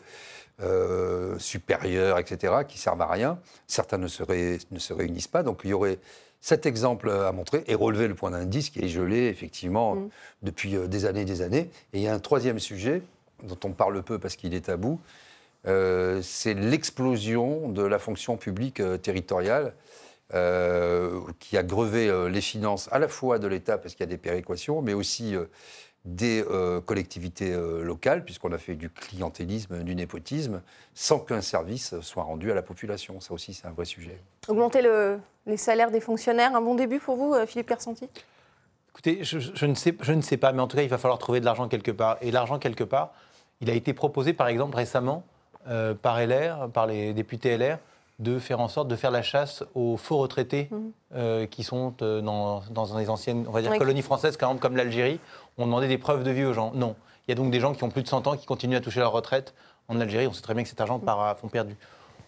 supérieurs, 1.40 2.20
etc., 2.20 2.54
qui 2.68 2.78
servent 2.78 3.02
à 3.02 3.08
rien. 3.08 3.40
Certains 3.66 3.98
ne 3.98 4.08
se, 4.08 4.22
ne 4.70 4.78
se 4.78 4.94
réunissent 4.94 5.28
pas, 5.28 5.42
donc 5.42 5.62
il 5.64 5.72
y 5.72 5.74
aurait 5.74 5.98
cet 6.46 6.68
exemple 6.68 7.10
à 7.10 7.32
montrer 7.32 7.64
et 7.66 7.74
relever 7.74 8.08
le 8.08 8.14
point 8.14 8.30
d'indice 8.30 8.70
qui 8.70 8.78
est 8.78 8.88
gelé 8.88 9.30
effectivement 9.30 9.96
mm. 9.96 10.10
depuis 10.44 10.76
euh, 10.76 10.86
des 10.86 11.08
années 11.08 11.22
et 11.22 11.26
des 11.26 11.42
années. 11.42 11.72
Et 11.92 11.98
il 11.98 12.02
y 12.02 12.08
a 12.08 12.14
un 12.14 12.20
troisième 12.20 12.60
sujet 12.60 13.02
dont 13.42 13.58
on 13.64 13.72
parle 13.72 14.04
peu 14.04 14.20
parce 14.20 14.36
qu'il 14.36 14.54
est 14.54 14.68
tabou, 14.68 15.00
euh, 15.66 16.22
c'est 16.22 16.54
l'explosion 16.54 17.70
de 17.70 17.82
la 17.82 17.98
fonction 17.98 18.38
publique 18.38 18.80
euh, 18.80 18.98
territoriale 18.98 19.74
qui 21.40 21.56
a 21.56 21.62
grevé 21.62 22.12
les 22.30 22.42
finances 22.42 22.90
à 22.92 22.98
la 22.98 23.08
fois 23.08 23.38
de 23.38 23.48
l'État 23.48 23.78
parce 23.78 23.94
qu'il 23.94 24.04
y 24.04 24.10
a 24.10 24.10
des 24.10 24.18
péréquations, 24.18 24.82
mais 24.82 24.94
aussi 24.94 25.36
des 26.06 26.44
collectivités 26.86 27.56
locales, 27.82 28.24
puisqu'on 28.24 28.52
a 28.52 28.58
fait 28.58 28.76
du 28.76 28.90
clientélisme, 28.90 29.84
du 29.84 29.96
népotisme, 29.96 30.62
sans 30.94 31.20
qu'un 31.20 31.42
service 31.42 32.00
soit 32.02 32.24
rendu 32.24 32.52
à 32.52 32.56
la 32.56 32.62
population. 32.62 33.20
Ça 33.20 33.34
aussi, 33.34 33.54
c'est 33.54 33.68
un 33.68 33.72
vrai 33.72 33.86
sujet. 33.86 34.20
Augmenter 34.48 34.82
le, 34.82 35.20
les 35.46 35.58
salaires 35.58 35.92
des 35.92 36.00
fonctionnaires. 36.00 36.56
Un 36.56 36.62
bon 36.62 36.76
début 36.76 37.00
pour 37.00 37.16
vous, 37.16 37.34
euh, 37.34 37.46
Philippe 37.46 37.68
Kersanti 37.68 38.10
Écoutez, 38.92 39.24
je, 39.24 39.66
ne 39.66 39.76
sais, 39.76 39.96
je 40.00 40.14
ne 40.14 40.22
sais 40.22 40.38
pas, 40.38 40.54
mais 40.54 40.62
en 40.62 40.68
tout 40.68 40.78
cas, 40.78 40.84
il 40.84 40.90
va 40.90 40.98
falloir 40.98 41.20
trouver 41.20 41.42
de 41.42 41.46
l'argent 41.46 41.68
quelque 41.68 41.92
part. 41.92 42.18
Et 42.22 42.32
l'argent 42.32 42.60
quelque 42.60 42.84
part, 42.84 43.12
il 43.60 43.70
a 43.70 43.74
été 43.74 43.94
proposé, 43.94 44.34
par 44.34 44.48
exemple, 44.48 44.78
récemment, 44.78 45.24
euh, 45.68 45.94
par 45.94 46.20
LR, 46.26 46.70
par 46.72 46.88
les 46.88 47.14
députés 47.14 47.58
LR, 47.58 47.78
de 48.20 48.40
faire 48.40 48.62
en 48.62 48.68
sorte 48.68 48.88
de 48.88 48.96
faire 48.96 49.12
la 49.12 49.22
chasse 49.22 49.64
aux 49.74 49.98
faux 49.98 50.18
retraités 50.18 50.70
mmh. 50.72 50.78
euh, 51.16 51.46
qui 51.48 51.64
sont 51.64 51.94
dans, 51.98 52.64
dans, 52.70 52.98
les 52.98 53.10
anciennes 53.10 53.46
on 53.48 53.52
va 53.52 53.62
dire, 53.62 53.78
colonies 53.78 54.02
françaises, 54.02 54.38
par 54.38 54.50
exemple, 54.50 54.62
comme 54.62 54.78
l'Algérie. 54.78 55.20
On 55.58 55.66
demandait 55.66 55.88
des 55.88 55.98
preuves 55.98 56.24
de 56.24 56.32
vie 56.32 56.46
aux 56.46 56.54
gens. 56.54 56.72
Non. 56.74 56.96
Il 57.28 57.32
y 57.32 57.34
a 57.34 57.36
donc 57.36 57.52
des 57.52 57.60
gens 57.60 57.74
qui 57.74 57.84
ont 57.84 57.90
plus 57.90 58.04
de 58.04 58.08
100 58.08 58.28
ans 58.28 58.38
qui 58.38 58.46
continuent 58.46 58.78
à 58.78 58.82
toucher 58.82 59.00
leur 59.00 59.12
retraite 59.12 59.54
en 59.88 60.00
Algérie. 60.00 60.28
On 60.28 60.34
sait 60.34 60.42
très 60.42 60.54
bien 60.54 60.64
que 60.64 60.70
cet 60.70 60.80
argent 60.80 61.00
part 61.00 61.22
à 61.22 61.36
fond 61.36 61.48
perdu. 61.50 61.76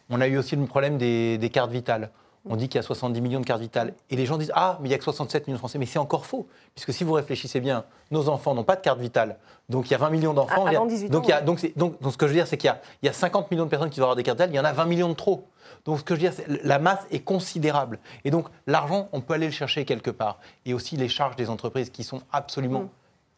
On 0.09 0.19
a 0.21 0.27
eu 0.27 0.37
aussi 0.37 0.55
le 0.55 0.65
problème 0.65 0.97
des, 0.97 1.37
des 1.37 1.49
cartes 1.49 1.71
vitales. 1.71 2.11
On 2.49 2.55
dit 2.55 2.69
qu'il 2.69 2.79
y 2.79 2.79
a 2.79 2.83
70 2.83 3.21
millions 3.21 3.39
de 3.39 3.45
cartes 3.45 3.61
vitales. 3.61 3.93
Et 4.09 4.15
les 4.15 4.25
gens 4.25 4.37
disent 4.37 4.51
Ah, 4.55 4.77
mais 4.81 4.87
il 4.87 4.89
n'y 4.89 4.95
a 4.95 4.97
que 4.97 5.03
67 5.03 5.47
millions 5.47 5.55
de 5.55 5.59
Français. 5.59 5.77
Mais 5.77 5.85
c'est 5.85 5.99
encore 5.99 6.25
faux. 6.25 6.47
Puisque 6.75 6.93
si 6.93 7.03
vous 7.03 7.13
réfléchissez 7.13 7.59
bien, 7.59 7.83
nos 8.11 8.29
enfants 8.29 8.53
n'ont 8.53 8.63
pas 8.63 8.75
de 8.75 8.81
carte 8.81 8.99
vitale. 8.99 9.37
Donc 9.69 9.89
il 9.89 9.91
y 9.91 9.95
a 9.95 9.97
20 9.97 10.09
millions 10.09 10.33
d'enfants. 10.33 10.65
Ah, 10.67 10.73
donc, 10.73 11.31
donc, 11.43 12.01
donc, 12.01 12.11
ce 12.11 12.17
que 12.17 12.27
je 12.27 12.31
veux 12.31 12.37
dire, 12.37 12.47
c'est 12.47 12.57
qu'il 12.57 12.73
y, 13.03 13.07
a 13.09 13.13
50 13.13 13.51
millions 13.51 13.65
de 13.65 13.69
personnes 13.69 13.89
qui 13.89 13.97
doivent 13.97 14.07
avoir 14.07 14.15
des 14.15 14.23
cartes 14.23 14.37
vitales. 14.37 14.53
Il 14.53 14.57
y 14.57 14.59
en 14.59 14.65
a 14.65 14.73
20 14.73 14.85
millions 14.85 15.09
de 15.09 15.13
trop. 15.13 15.47
Donc 15.85 15.99
ce 15.99 16.03
que 16.03 16.15
je 16.15 16.19
veux 16.19 16.29
dire, 16.29 16.33
c'est 16.33 16.63
la 16.63 16.79
masse 16.79 17.05
est 17.11 17.19
considérable. 17.19 17.99
Et 18.25 18.31
donc 18.31 18.47
l'argent, 18.65 19.09
on 19.11 19.21
peut 19.21 19.33
aller 19.33 19.47
le 19.47 19.51
chercher 19.51 19.85
quelque 19.85 20.11
part. 20.11 20.39
Et 20.65 20.73
aussi 20.73 20.97
les 20.97 21.09
charges 21.09 21.35
des 21.35 21.49
entreprises 21.49 21.89
qui 21.89 22.03
sont 22.03 22.21
absolument 22.31 22.81
mm. 22.81 22.89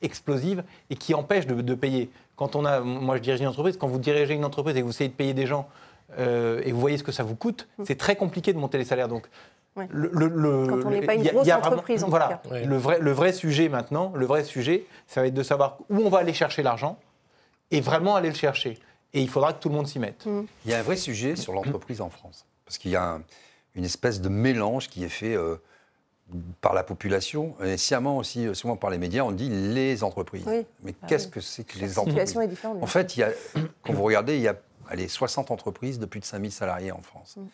explosives 0.02 0.64
et 0.90 0.96
qui 0.96 1.14
empêchent 1.14 1.48
de, 1.48 1.62
de 1.62 1.76
payer. 1.76 2.10
Quand 2.36 2.56
on 2.56 2.66
a, 2.66 2.80
moi 2.80 3.18
je 3.18 3.22
dirige 3.22 3.42
une 3.42 3.48
entreprise, 3.48 3.78
quand 3.78 3.88
vous 3.88 4.00
dirigez 4.00 4.34
une 4.34 4.46
entreprise 4.46 4.76
et 4.78 4.80
que 4.80 4.86
vous 4.86 4.92
essayez 4.92 5.10
de 5.10 5.14
payer 5.16 5.34
des 5.34 5.46
gens 5.46 5.68
euh, 6.18 6.62
et 6.64 6.72
vous 6.72 6.80
voyez 6.80 6.98
ce 6.98 7.04
que 7.04 7.12
ça 7.12 7.24
vous 7.24 7.36
coûte, 7.36 7.68
mm. 7.78 7.84
c'est 7.86 7.98
très 7.98 8.16
compliqué 8.16 8.54
de 8.54 8.58
monter 8.58 8.78
les 8.78 8.86
salaires. 8.86 9.08
Donc, 9.08 9.28
le, 9.92 10.10
Quand 10.68 10.88
on 10.88 10.90
n'est 10.90 11.02
pas 11.02 11.16
une 11.16 11.24
grosse 11.24 11.50
entreprise, 11.50 12.04
en 12.04 12.10
voilà, 12.10 12.42
tout 12.44 12.50
cas. 12.50 12.66
Le, 12.66 12.78
vrai, 12.78 13.00
le 13.00 13.12
vrai 13.12 13.32
sujet 13.32 13.70
maintenant, 13.70 14.12
le 14.16 14.26
vrai 14.26 14.44
sujet, 14.44 14.86
ça 15.08 15.22
va 15.22 15.28
être 15.28 15.34
de 15.34 15.44
savoir 15.44 15.78
où 15.90 16.00
on 16.00 16.10
va 16.10 16.20
aller 16.20 16.34
chercher 16.34 16.64
l'argent 16.64 17.00
et 17.72 17.80
vraiment 17.80 18.16
aller 18.16 18.30
le 18.30 18.36
chercher. 18.36 18.78
Et 19.14 19.22
il 19.22 19.30
faudra 19.30 19.54
que 19.54 19.60
tout 19.60 19.70
le 19.70 19.76
monde 19.76 19.88
s'y 19.88 20.00
mette. 20.00 20.26
Mm. 20.26 20.42
Il 20.66 20.72
y 20.72 20.74
a 20.74 20.80
un 20.80 20.84
vrai 20.84 20.98
sujet 20.98 21.36
sur 21.36 21.54
l'entreprise 21.54 22.02
en 22.02 22.10
France. 22.10 22.46
Parce 22.66 22.78
qu'il 22.78 22.92
y 22.92 22.96
a 22.96 23.20
une 23.76 23.86
espèce 23.86 24.22
de 24.22 24.30
mélange 24.30 24.90
qui 24.90 25.04
est 25.04 25.10
fait 25.10 25.36
euh, 25.36 25.56
par 26.62 26.74
la 26.74 26.84
population, 26.84 27.56
et 27.64 27.78
sciemment 27.78 28.18
aussi, 28.18 28.46
euh, 28.46 28.54
souvent 28.54 28.76
par 28.76 28.90
les 28.90 28.98
médias, 28.98 29.24
on 29.24 29.32
dit 29.32 29.50
les 29.50 30.04
entreprises. 30.04 30.46
Mais 30.46 30.94
ah 31.02 31.08
qu'est-ce 31.08 31.28
que 31.28 31.42
c'est 31.42 31.64
que 31.64 31.80
les 31.80 31.98
entreprises? 31.98 32.38
est 32.38 32.48
différente, 32.48 32.78
En 32.82 32.88
fait, 32.88 33.16
il 33.16 33.22
y 33.22 33.24
a, 33.24 33.32
quand 33.82 33.94
vous 33.94 34.04
regardez, 34.04 34.36
il 34.36 34.42
y 34.42 34.48
a 34.48 34.56
allez, 34.90 35.08
60 35.08 35.52
entreprises 35.52 36.00
de 36.00 36.06
plus 36.06 36.20
de 36.20 36.26
5000 36.26 36.52
salariés 36.52 36.92
en 36.92 37.02
France. 37.02 37.38
Mm. 37.38 37.48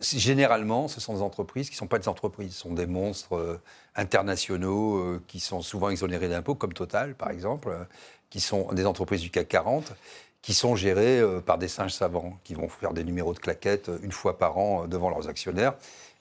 Généralement, 0.00 0.88
ce 0.88 1.00
sont 1.00 1.14
des 1.14 1.22
entreprises 1.22 1.68
qui 1.68 1.74
ne 1.74 1.78
sont 1.78 1.86
pas 1.86 1.98
des 1.98 2.08
entreprises, 2.08 2.54
ce 2.54 2.60
sont 2.62 2.72
des 2.72 2.86
monstres 2.86 3.36
euh, 3.36 3.60
internationaux 3.94 4.96
euh, 4.96 5.22
qui 5.28 5.38
sont 5.38 5.60
souvent 5.60 5.90
exonérés 5.90 6.28
d'impôts, 6.28 6.56
comme 6.56 6.72
Total 6.72 7.14
par 7.14 7.30
exemple, 7.30 7.68
euh, 7.68 7.84
qui 8.30 8.40
sont 8.40 8.72
des 8.72 8.86
entreprises 8.86 9.20
du 9.20 9.30
CAC 9.30 9.46
40, 9.48 9.92
qui 10.40 10.54
sont 10.54 10.74
gérées 10.74 11.22
par 11.46 11.56
des 11.56 11.68
singes 11.68 11.92
savants, 11.92 12.36
qui 12.42 12.54
vont 12.54 12.68
faire 12.68 12.92
des 12.94 13.04
numéros 13.04 13.32
de 13.32 13.38
claquettes 13.38 13.92
une 14.02 14.10
fois 14.10 14.38
par 14.38 14.58
an 14.58 14.88
devant 14.88 15.08
leurs 15.08 15.28
actionnaires, 15.28 15.74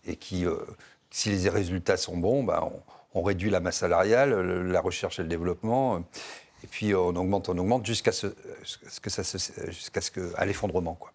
et 0.05 0.15
qui, 0.15 0.45
si 1.09 1.29
les 1.29 1.49
résultats 1.49 1.97
sont 1.97 2.17
bons, 2.17 2.43
ben, 2.43 2.61
on, 2.61 3.19
on, 3.19 3.23
réduit 3.23 3.49
la 3.49 3.61
masse 3.61 3.77
salariale, 3.77 4.67
la 4.67 4.81
recherche 4.81 5.17
et 5.17 5.23
le 5.23 5.27
développement 5.27 6.03
Et 6.63 6.67
puis 6.67 6.93
on 6.95 7.09
augmente, 7.09 7.49
on 7.49 7.57
augmente 7.57 7.85
jusqu'à 7.85 8.11
ce, 8.11 8.27
que 9.01 9.09
ça 9.09 9.23
jusqu'à 9.69 10.01
ce 10.01 10.11
que 10.11 10.31
à 10.35 10.45
l'effondrement 10.45 10.95
quoi. 10.95 11.11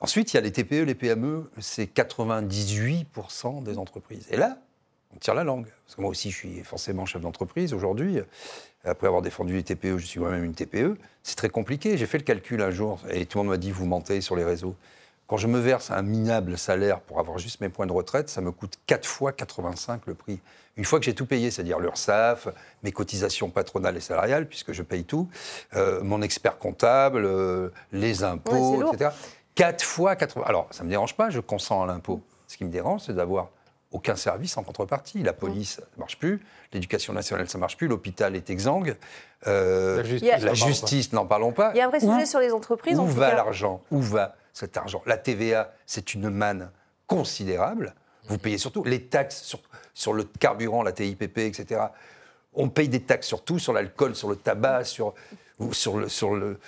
Ensuite, 0.00 0.32
il 0.32 0.36
y 0.36 0.38
a 0.38 0.40
les 0.40 0.50
TPE, 0.50 0.84
les 0.86 0.94
PME, 0.94 1.50
c'est 1.58 1.84
98% 1.94 3.62
des 3.62 3.76
entreprises. 3.76 4.26
Et 4.30 4.36
là, 4.38 4.56
on 5.14 5.18
tire 5.18 5.34
la 5.34 5.44
langue. 5.44 5.66
Parce 5.84 5.96
que 5.96 6.00
moi 6.00 6.10
aussi, 6.10 6.30
je 6.30 6.36
suis 6.36 6.64
forcément 6.64 7.04
chef 7.04 7.20
d'entreprise 7.20 7.74
aujourd'hui. 7.74 8.18
Après 8.84 9.06
avoir 9.06 9.20
défendu 9.20 9.54
les 9.54 9.62
TPE, 9.62 9.98
je 9.98 10.06
suis 10.06 10.18
moi-même 10.18 10.44
une 10.44 10.54
TPE. 10.54 10.96
C'est 11.22 11.36
très 11.36 11.50
compliqué. 11.50 11.98
J'ai 11.98 12.06
fait 12.06 12.16
le 12.16 12.24
calcul 12.24 12.62
un 12.62 12.70
jour 12.70 13.00
et 13.10 13.26
tout 13.26 13.38
le 13.38 13.44
monde 13.44 13.52
m'a 13.52 13.58
dit, 13.58 13.72
vous 13.72 13.84
mentez 13.84 14.22
sur 14.22 14.36
les 14.36 14.44
réseaux. 14.44 14.74
Quand 15.30 15.36
je 15.36 15.46
me 15.46 15.60
verse 15.60 15.92
un 15.92 16.02
minable 16.02 16.58
salaire 16.58 16.98
pour 16.98 17.20
avoir 17.20 17.38
juste 17.38 17.60
mes 17.60 17.68
points 17.68 17.86
de 17.86 17.92
retraite, 17.92 18.28
ça 18.28 18.40
me 18.40 18.50
coûte 18.50 18.80
4 18.88 19.06
fois 19.06 19.30
85 19.30 20.06
le 20.06 20.14
prix. 20.14 20.40
Une 20.76 20.84
fois 20.84 20.98
que 20.98 21.04
j'ai 21.04 21.14
tout 21.14 21.24
payé, 21.24 21.52
c'est-à-dire 21.52 21.78
l'URSSAF, 21.78 22.48
mes 22.82 22.90
cotisations 22.90 23.48
patronales 23.48 23.96
et 23.96 24.00
salariales, 24.00 24.48
puisque 24.48 24.72
je 24.72 24.82
paye 24.82 25.04
tout, 25.04 25.28
euh, 25.76 26.02
mon 26.02 26.20
expert 26.20 26.58
comptable, 26.58 27.24
euh, 27.24 27.68
les 27.92 28.24
impôts, 28.24 28.92
etc. 28.92 29.10
4 29.54 29.84
fois 29.84 30.16
80. 30.16 30.46
Alors, 30.48 30.66
ça 30.72 30.82
ne 30.82 30.86
me 30.86 30.90
dérange 30.90 31.14
pas, 31.14 31.30
je 31.30 31.38
consens 31.38 31.84
à 31.84 31.86
l'impôt. 31.86 32.20
Ce 32.48 32.56
qui 32.56 32.64
me 32.64 32.70
dérange, 32.70 33.02
c'est 33.02 33.14
d'avoir 33.14 33.50
aucun 33.92 34.16
service 34.16 34.56
en 34.56 34.64
contrepartie. 34.64 35.22
La 35.22 35.32
police, 35.32 35.76
ça 35.76 35.82
ne 35.94 36.00
marche 36.00 36.18
plus. 36.18 36.40
L'éducation 36.72 37.12
nationale, 37.12 37.48
ça 37.48 37.56
ne 37.56 37.60
marche 37.60 37.76
plus. 37.76 37.86
L'hôpital 37.86 38.34
est 38.34 38.50
exsangue. 38.50 38.96
Euh, 39.46 40.02
la 40.22 40.54
justice, 40.54 41.12
n'en 41.12 41.24
parlons 41.24 41.52
pas. 41.52 41.70
Il 41.74 41.78
y 41.78 41.80
a 41.80 41.86
un 41.86 41.88
vrai 41.88 42.00
sujet 42.00 42.26
sur 42.26 42.40
les 42.40 42.52
entreprises. 42.52 42.98
Où 42.98 43.06
va 43.06 43.32
l'argent? 43.32 43.80
Où 43.92 44.00
va 44.00 44.34
cet 44.60 44.76
argent 44.76 45.02
La 45.06 45.16
TVA, 45.16 45.72
c'est 45.86 46.14
une 46.14 46.30
manne 46.30 46.70
considérable. 47.06 47.94
Vous 48.28 48.38
payez 48.38 48.58
surtout 48.58 48.84
les 48.84 49.02
taxes 49.02 49.42
sur, 49.42 49.60
sur 49.94 50.12
le 50.12 50.24
carburant, 50.24 50.82
la 50.82 50.92
TIPP, 50.92 51.38
etc. 51.38 51.80
On 52.52 52.68
paye 52.68 52.88
des 52.88 53.00
taxes 53.00 53.26
sur 53.26 53.42
tout, 53.42 53.58
sur 53.58 53.72
l'alcool, 53.72 54.14
sur 54.14 54.28
le 54.28 54.36
tabac, 54.36 54.84
sur, 54.84 55.14
sur, 55.72 55.98
le, 55.98 56.08
sur 56.08 56.34
le, 56.34 56.58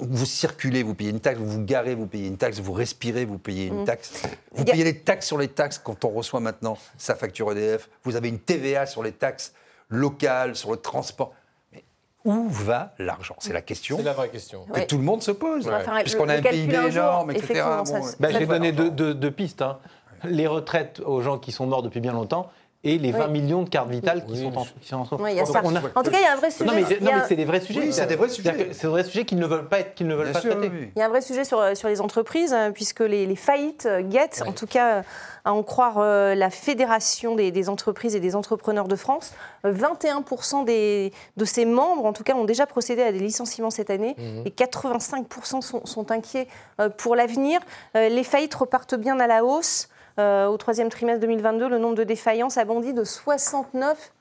vous 0.00 0.26
circulez, 0.26 0.82
vous 0.82 0.94
payez 0.94 1.10
une 1.10 1.20
taxe, 1.20 1.38
vous 1.38 1.48
vous 1.48 1.64
garez, 1.64 1.94
vous 1.94 2.06
payez 2.06 2.26
une 2.26 2.38
taxe, 2.38 2.58
vous 2.58 2.72
respirez, 2.72 3.24
vous 3.24 3.38
payez 3.38 3.66
une 3.66 3.82
mm. 3.82 3.84
taxe. 3.84 4.22
Vous 4.52 4.64
payez 4.64 4.84
les 4.84 4.98
taxes 5.00 5.26
sur 5.26 5.38
les 5.38 5.48
taxes 5.48 5.78
quand 5.78 6.04
on 6.04 6.10
reçoit 6.10 6.40
maintenant 6.40 6.78
sa 6.96 7.14
facture 7.14 7.52
EDF. 7.52 7.88
Vous 8.04 8.16
avez 8.16 8.28
une 8.28 8.38
TVA 8.38 8.86
sur 8.86 9.02
les 9.02 9.12
taxes 9.12 9.52
locales, 9.88 10.56
sur 10.56 10.70
le 10.70 10.78
transport. 10.78 11.34
Où 12.26 12.48
va 12.48 12.92
l'argent? 12.98 13.36
C'est 13.38 13.52
la 13.52 13.62
question. 13.62 13.96
C'est 13.96 14.02
la 14.02 14.12
vraie 14.12 14.28
question. 14.28 14.66
Que 14.72 14.80
tout 14.80 14.98
le 14.98 15.04
monde 15.04 15.22
se 15.22 15.30
pose. 15.30 15.70
Puisqu'on 16.00 16.28
a 16.28 16.34
un 16.34 16.42
PIB 16.42 16.74
énorme, 16.74 17.30
etc. 17.30 17.62
Ben, 18.18 18.32
je 18.32 18.38
vais 18.38 18.46
donner 18.46 18.72
deux, 18.72 19.30
pistes. 19.30 19.62
Hein. 19.62 19.78
Les 20.24 20.46
retraites 20.46 21.00
aux 21.00 21.20
gens 21.20 21.38
qui 21.38 21.52
sont 21.52 21.66
morts 21.66 21.82
depuis 21.82 22.00
bien 22.00 22.12
longtemps 22.12 22.50
et 22.86 22.98
les 22.98 23.10
20 23.10 23.26
millions 23.28 23.62
de 23.62 23.68
cartes 23.68 23.90
vitales 23.90 24.24
qui, 24.24 24.40
sont 24.40 24.56
en, 24.56 24.64
qui 24.80 24.88
sont 24.88 25.06
en, 25.10 25.26
y 25.26 25.40
a 25.40 25.44
ça. 25.44 25.60
En 25.60 26.02
tout 26.02 26.10
cas, 26.10 26.18
il 26.18 26.22
y 26.22 26.26
a 26.26 26.32
un 26.32 26.36
vrai 26.36 26.50
sujet. 26.52 26.64
Non, 26.64 26.72
mais, 26.74 27.22
c'est 27.28 27.34
des 27.34 27.44
vrais 27.44 27.60
sujets. 27.60 27.90
c'est 27.90 28.06
des 28.06 28.14
vrais 28.14 28.28
sujets. 28.28 28.68
C'est 28.72 28.86
des 28.86 28.88
vrais 28.88 29.04
sujets 29.04 29.24
qu'ils 29.24 29.38
ne 29.38 29.46
veulent 29.46 29.68
pas, 29.68 29.82
qu'ils 29.82 30.06
ne 30.06 30.14
veulent 30.14 30.32
pas 30.32 30.40
traiter. 30.40 30.70
Il 30.94 30.98
y 30.98 31.02
a 31.02 31.06
un 31.06 31.08
vrai 31.08 31.20
sujet 31.20 31.44
sur, 31.44 31.76
sur 31.76 31.88
les 31.88 32.00
entreprises, 32.00 32.52
hein, 32.52 32.70
puisque 32.72 33.00
les, 33.00 33.34
faillites 33.34 33.86
euh, 33.86 34.02
guettent, 34.02 34.44
en 34.46 34.52
tout 34.52 34.68
cas, 34.68 35.02
à 35.44 35.52
en 35.52 35.62
croire 35.62 35.96
euh, 35.98 36.34
la 36.34 36.50
Fédération 36.50 37.34
des, 37.34 37.68
entreprises 37.68 38.14
et 38.14 38.20
des 38.20 38.36
entrepreneurs 38.36 38.88
de 38.88 38.96
France. 38.96 39.32
21% 39.64 40.64
des, 40.64 41.12
de 41.36 41.44
ses 41.44 41.64
membres, 41.64 42.06
en 42.06 42.12
tout 42.12 42.22
cas, 42.22 42.34
ont 42.34 42.44
déjà 42.44 42.66
procédé 42.66 43.02
à 43.02 43.10
des 43.10 43.18
licenciements 43.18 43.70
cette 43.70 43.90
année, 43.90 44.14
mhm. 44.16 44.42
et 44.46 44.50
85% 44.50 45.60
sont, 45.60 45.84
sont, 45.84 46.10
inquiets 46.12 46.46
euh, 46.80 46.88
pour 46.88 47.16
l'avenir. 47.16 47.60
Les 47.94 48.22
faillites 48.22 48.54
repartent 48.54 48.94
bien 48.94 49.18
à 49.18 49.26
la 49.26 49.44
hausse. 49.44 49.88
Euh, 50.18 50.46
au 50.46 50.56
troisième 50.56 50.88
trimestre 50.88 51.20
2022, 51.20 51.68
le 51.68 51.78
nombre 51.78 51.94
de 51.94 52.04
défaillances 52.04 52.56
a 52.56 52.64
bondi 52.64 52.94
de 52.94 53.04
69 53.04 54.12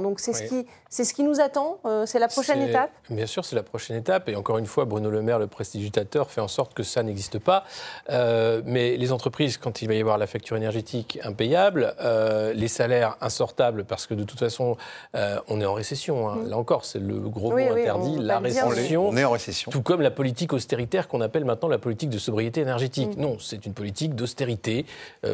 donc 0.00 0.20
c'est 0.20 0.32
ce, 0.32 0.42
qui, 0.42 0.66
ce 0.90 1.12
qui 1.12 1.22
nous 1.22 1.40
attend, 1.40 1.78
euh, 1.84 2.06
c'est 2.06 2.18
la 2.18 2.28
prochaine 2.28 2.62
étape? 2.62 2.90
Bien 3.10 3.26
sûr, 3.26 3.44
c'est 3.44 3.56
la 3.56 3.62
prochaine 3.62 3.96
étape. 3.96 4.28
Et 4.28 4.36
encore 4.36 4.58
une 4.58 4.66
fois, 4.66 4.84
Bruno 4.84 5.10
Le 5.10 5.22
Maire, 5.22 5.38
le 5.38 5.46
prestidigitateur, 5.46 6.30
fait 6.30 6.40
en 6.40 6.48
sorte 6.48 6.74
que 6.74 6.82
ça 6.82 7.02
n'existe 7.02 7.38
pas. 7.38 7.64
Euh, 8.10 8.60
mais 8.64 8.96
les 8.96 9.12
entreprises, 9.12 9.56
quand 9.56 9.82
il 9.82 9.88
va 9.88 9.94
y 9.94 10.00
avoir 10.00 10.18
la 10.18 10.26
facture 10.26 10.56
énergétique 10.56 11.18
impayable, 11.22 11.94
euh, 12.00 12.52
les 12.52 12.68
salaires 12.68 13.16
insortables, 13.20 13.84
parce 13.84 14.06
que 14.06 14.14
de 14.14 14.24
toute 14.24 14.38
façon, 14.38 14.76
on 15.14 15.60
est 15.60 15.66
en 15.66 15.74
récession. 15.74 16.28
Hein. 16.28 16.36
Mm. 16.36 16.48
Là 16.50 16.58
encore, 16.58 16.84
c'est 16.84 16.98
le 16.98 17.18
gros 17.18 17.50
mot 17.50 17.58
interdit, 17.58 18.18
la 18.18 18.38
récession. 18.38 19.08
On 19.08 19.16
est 19.16 19.24
en 19.24 19.30
récession. 19.30 19.70
Tout 19.70 19.82
comme 19.82 20.02
la 20.02 20.10
politique 20.10 20.52
austéritaire 20.52 21.08
qu'on 21.08 21.20
appelle 21.20 21.44
maintenant 21.44 21.68
la 21.68 21.78
politique 21.78 22.10
de 22.10 22.18
sobriété 22.18 22.60
énergétique. 22.60 23.16
Mm. 23.16 23.20
Non, 23.20 23.38
c'est 23.38 23.64
une 23.64 23.74
politique 23.74 24.14
d'austérité 24.14 24.86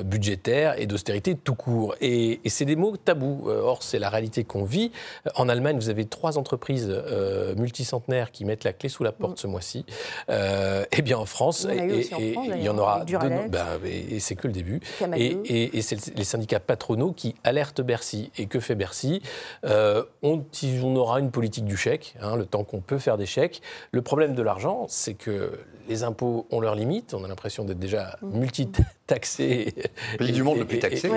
budgétaire 0.04 0.78
et 0.78 0.86
d'austérité 0.86 1.34
tout 1.34 1.54
court. 1.54 1.94
Et, 2.00 2.40
et 2.44 2.48
c'est 2.48 2.64
des 2.64 2.76
mots 2.76 2.96
tabous. 2.96 3.48
Or, 3.48 3.82
c'est 3.82 3.98
la 3.98 4.11
réalité 4.12 4.44
qu'on 4.44 4.64
vit. 4.64 4.92
En 5.34 5.48
Allemagne, 5.48 5.76
vous 5.76 5.88
avez 5.88 6.04
trois 6.04 6.38
entreprises 6.38 6.88
euh, 6.90 7.54
multicentenaires 7.56 8.30
qui 8.30 8.44
mettent 8.44 8.64
la 8.64 8.72
clé 8.72 8.88
sous 8.88 9.02
la 9.02 9.12
porte 9.12 9.38
ce 9.38 9.46
mois-ci. 9.46 9.84
Euh, 10.28 10.84
et 10.92 11.02
bien 11.02 11.18
en 11.18 11.26
France, 11.26 11.66
et, 11.66 12.08
il 12.18 12.62
y 12.62 12.68
en 12.68 12.78
aura 12.78 13.04
deux, 13.04 13.18
ben, 13.48 13.66
et, 13.84 14.20
c'est 14.20 14.36
que 14.36 14.46
le 14.46 14.52
début. 14.52 14.80
Et, 15.16 15.82
c'est 15.82 16.16
les 16.16 16.24
syndicats 16.24 16.60
patronaux 16.60 17.12
qui 17.12 17.34
alertent 17.44 17.80
Bercy. 17.80 18.30
Et 18.38 18.46
que 18.46 18.60
fait 18.60 18.74
Bercy? 18.74 19.22
Euh, 19.64 20.04
on, 20.22 20.44
on, 20.82 20.96
aura 20.96 21.18
une 21.18 21.30
politique 21.30 21.64
du 21.64 21.76
chèque, 21.76 22.14
hein, 22.20 22.36
le 22.36 22.46
temps 22.46 22.64
qu'on 22.64 22.80
peut 22.80 22.98
faire 22.98 23.16
des 23.16 23.26
chèques. 23.26 23.62
Le 23.90 24.02
problème 24.02 24.34
de 24.34 24.42
l'argent, 24.42 24.86
c'est 24.88 25.14
que 25.14 25.58
les 25.88 26.02
impôts 26.02 26.46
ont 26.50 26.60
leurs 26.60 26.74
limites. 26.74 27.14
On 27.14 27.24
a 27.24 27.28
l'impression 27.28 27.64
d'être 27.64 27.78
déjà 27.78 28.18
mmh. 28.22 28.38
multitaxé. 28.38 29.74
Pays 30.18 30.32
du 30.32 30.42
monde 30.42 30.58
le 30.58 30.64
plus 30.64 30.78
taxé. 30.78 31.10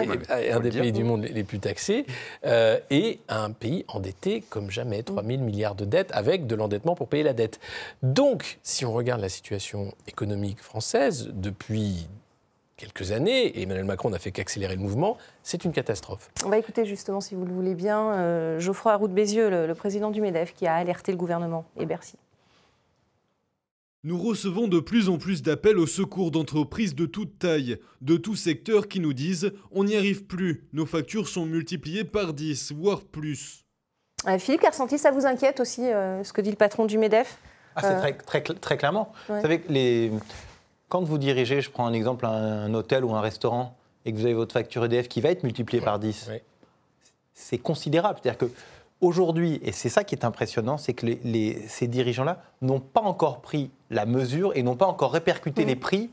un 0.52 0.60
des 0.60 0.70
pays 0.70 0.92
du 0.92 1.04
monde 1.04 1.24
les 1.24 1.44
plus 1.44 1.60
taxés. 1.60 2.06
Euh, 2.46 2.80
et 2.90 3.20
un 3.30 3.52
pays 3.52 3.86
endetté 3.88 4.44
comme 4.50 4.70
jamais, 4.72 5.04
3 5.04 5.24
000 5.24 5.42
milliards 5.42 5.76
de 5.76 5.86
dettes, 5.86 6.12
avec 6.14 6.48
de 6.48 6.56
l'endettement 6.56 6.96
pour 6.96 7.08
payer 7.08 7.24
la 7.24 7.34
dette. 7.34 7.60
Donc, 8.04 8.60
si 8.64 8.86
on 8.86 8.94
regarde 8.94 9.22
la 9.22 9.30
situation 9.30 9.94
économique 10.08 10.62
française 10.62 11.30
depuis 11.34 12.08
quelques 12.78 13.12
années, 13.12 13.46
et 13.46 13.64
Emmanuel 13.64 13.86
Macron 13.86 14.10
n'a 14.10 14.20
fait 14.20 14.32
qu'accélérer 14.32 14.76
le 14.76 14.82
mouvement, 14.82 15.18
c'est 15.44 15.64
une 15.64 15.72
catastrophe. 15.72 16.30
On 16.46 16.50
va 16.50 16.58
écouter 16.58 16.86
justement, 16.86 17.22
si 17.22 17.36
vous 17.36 17.46
le 17.46 17.54
voulez 17.54 17.74
bien, 17.74 18.14
euh, 18.14 18.60
Geoffroy 18.60 18.92
Aroud 18.92 19.12
Bézieux, 19.12 19.50
le, 19.50 19.66
le 19.66 19.76
président 19.76 20.12
du 20.12 20.22
MEDEF, 20.22 20.54
qui 20.54 20.68
a 20.68 20.76
alerté 20.76 21.12
le 21.12 21.18
gouvernement 21.18 21.66
et 21.80 21.86
Bercy. 21.86 22.18
Nous 24.06 24.22
recevons 24.22 24.68
de 24.68 24.80
plus 24.80 25.10
en 25.10 25.18
plus 25.18 25.42
d'appels 25.42 25.80
au 25.80 25.88
secours 25.88 26.30
d'entreprises 26.30 26.94
de 26.94 27.08
toute 27.08 27.40
taille, 27.40 27.80
de 28.02 28.18
tout 28.18 28.36
secteur 28.36 28.88
qui 28.88 29.00
nous 29.00 29.14
disent 29.14 29.52
on 29.72 29.86
n'y 29.86 29.96
arrive 29.96 30.26
plus, 30.26 30.64
nos 30.74 30.86
factures 30.86 31.28
sont 31.28 31.48
multipliées 31.48 32.04
par 32.04 32.36
10, 32.36 32.74
voire 32.74 33.02
plus. 33.02 33.66
Euh, 34.28 34.38
Philippe 34.38 34.62
Carsenti, 34.62 35.00
ça 35.00 35.10
vous 35.10 35.26
inquiète 35.26 35.60
aussi 35.60 35.82
euh, 35.92 36.24
ce 36.24 36.34
que 36.34 36.42
dit 36.42 36.52
le 36.52 36.56
patron 36.56 36.86
du 36.86 37.00
MEDEF 37.00 37.40
ah, 37.76 37.82
C'est 37.82 37.88
euh, 37.88 38.00
très, 38.00 38.42
très, 38.42 38.54
très, 38.54 38.78
clairement. 38.78 39.12
Vous 39.28 39.42
savez, 39.42 39.64
les... 39.70 40.12
quand 40.88 41.02
vous 41.02 41.18
dirigez, 41.18 41.62
je 41.62 41.72
prends 41.72 41.88
un 41.88 41.94
exemple, 41.94 42.28
un, 42.28 42.72
hôtel 42.76 43.04
ou 43.06 43.16
un 43.16 43.22
restaurant, 43.22 43.76
et 44.06 44.12
que 44.12 44.18
vous 44.18 44.26
avez 44.26 44.36
votre 44.36 44.54
facture 44.54 44.86
EDF 44.86 45.08
qui 45.08 45.20
va 45.20 45.32
être 45.32 45.42
multipliée 45.42 45.82
par 45.82 45.98
10, 45.98 46.30
c'est 47.34 47.58
considérable. 47.58 48.20
C'est-à-dire 48.22 48.38
que 48.38 48.52
Aujourd'hui, 49.02 49.60
et 49.62 49.74
c'est 49.74 49.90
ça 49.90 50.06
qui 50.06 50.16
est 50.16 50.24
impressionnant, 50.24 50.78
c'est 50.78 50.94
que 50.94 51.06
ces 51.68 51.88
dirigeants-là 51.88 52.42
n'ont 52.62 52.80
pas 52.80 53.02
encore 53.02 53.42
pris 53.42 53.70
la 53.90 54.06
mesure 54.06 54.56
et 54.56 54.64
n'ont 54.64 54.78
pas 54.78 54.86
encore 54.86 55.12
répercuté 55.12 55.64
mmh. 55.64 55.68
les 55.68 55.76
prix, 55.76 56.10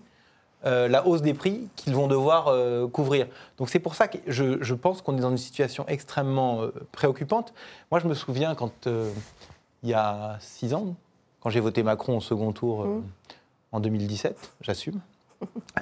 euh, 0.64 0.88
la 0.88 1.06
hausse 1.06 1.22
des 1.22 1.32
prix 1.32 1.68
qu'ils 1.76 1.94
vont 1.94 2.08
devoir 2.08 2.48
euh, 2.48 2.88
couvrir. 2.88 3.28
Donc 3.56 3.68
c'est 3.68 3.78
pour 3.78 3.94
ça 3.94 4.08
que 4.08 4.18
je, 4.26 4.74
pense 4.74 5.00
qu'on 5.00 5.16
est 5.16 5.20
dans 5.20 5.30
une 5.30 5.38
situation 5.38 5.84
extrêmement 5.86 6.62
euh, 6.62 6.72
préoccupante. 6.90 7.54
Moi, 7.92 8.00
je 8.00 8.08
me 8.08 8.14
souviens 8.14 8.56
quand 8.56 8.88
il 9.84 9.88
y 9.88 9.94
a 9.94 10.36
six 10.40 10.74
ans, 10.74 10.96
quand 11.40 11.50
j'ai 11.50 11.60
voté 11.60 11.84
Macron 11.84 12.16
au 12.16 12.20
second 12.20 12.50
tour 12.50 12.84
mmh. 12.84 13.02
en 13.70 13.80
2017, 13.80 14.54
j'assume, 14.60 15.00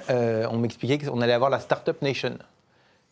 on 0.07 0.57
m'expliquait 0.57 0.99
qu'on 0.99 1.19
allait 1.21 1.33
avoir 1.33 1.49
la 1.49 1.59
Startup 1.59 1.99
Nation. 2.03 2.37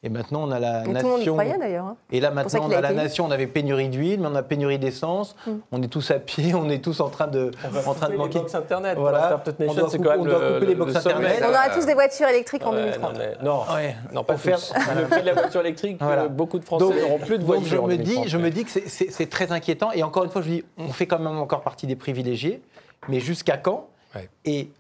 Et 0.02 0.08
maintenant, 0.08 0.48
on 0.48 0.52
a 0.52 0.60
la 0.60 0.84
nation. 0.84 0.94
Tout 0.94 1.06
le 1.06 1.12
monde 1.12 1.22
y 1.22 1.26
croyait 1.26 1.58
d'ailleurs. 1.58 1.86
Hein. 1.86 1.98
Et 2.10 2.22
là, 2.22 2.32
maintenant, 2.32 2.68
on 2.68 2.72
a, 2.72 2.80
la 2.80 2.94
nation. 2.94 3.26
On 3.26 3.32
avait 3.32 3.48
pénurie 3.48 3.90
d'huile, 3.90 4.22
mais 4.22 4.28
on 4.32 4.36
a 4.36 4.44
pénurie 4.44 4.80
d'essence. 4.80 5.36
Hmm. 5.46 5.58
On 5.74 5.82
est 5.82 5.88
tous 5.88 6.12
à 6.12 6.20
pied, 6.20 6.54
on 6.56 6.70
est 6.70 6.82
tous 6.82 7.02
en 7.02 7.10
train 7.10 7.28
de, 7.28 7.52
en 7.86 7.94
train 7.94 8.10
de 8.10 8.16
manquer. 8.16 8.36
Les 8.36 8.40
box 8.40 8.56
internet. 8.56 8.98
Voilà. 8.98 9.42
on 9.46 9.74
doit, 9.74 9.90
couper, 9.90 10.10
on 10.18 10.24
doit 10.24 10.54
couper 10.54 10.66
les 10.68 10.76
box 10.76 10.96
internet. 10.96 11.44
On 11.46 11.50
aura 11.50 11.70
tous 11.70 11.86
des 11.86 11.94
voitures 11.94 12.30
électriques 12.30 12.66
en 12.66 12.72
2030. 12.72 13.20
Non, 13.44 13.64
non, 14.14 14.24
pas 14.24 14.38
faire 14.38 14.60
le 14.96 15.08
prix 15.08 15.22
de 15.22 15.26
la 15.26 15.34
voiture 15.34 15.62
électrique. 15.62 16.00
Beaucoup 16.32 16.60
de 16.60 16.66
Français 16.66 17.02
n'auront 17.02 17.20
plus 17.20 17.38
de 17.38 17.44
voitures. 17.44 17.82
Donc, 17.82 17.92
je 17.92 17.98
me 17.98 18.04
dis, 18.04 18.28
je 18.28 18.38
me 18.38 18.50
dis 18.50 18.64
que 18.64 18.72
c'est 18.72 19.30
très 19.30 19.52
inquiétant. 19.52 19.92
Et 19.92 20.04
encore 20.04 20.24
une 20.24 20.30
fois, 20.30 20.42
je 20.42 20.50
dis, 20.50 20.64
on 20.78 20.90
fait 20.90 21.08
quand 21.08 21.20
même 21.20 21.38
encore 21.38 21.62
partie 21.62 21.88
des 21.88 21.96
privilégiés, 21.96 22.62
mais 23.10 23.20
jusqu'à 23.20 23.58
quand? 23.58 23.90
Et 24.46 24.72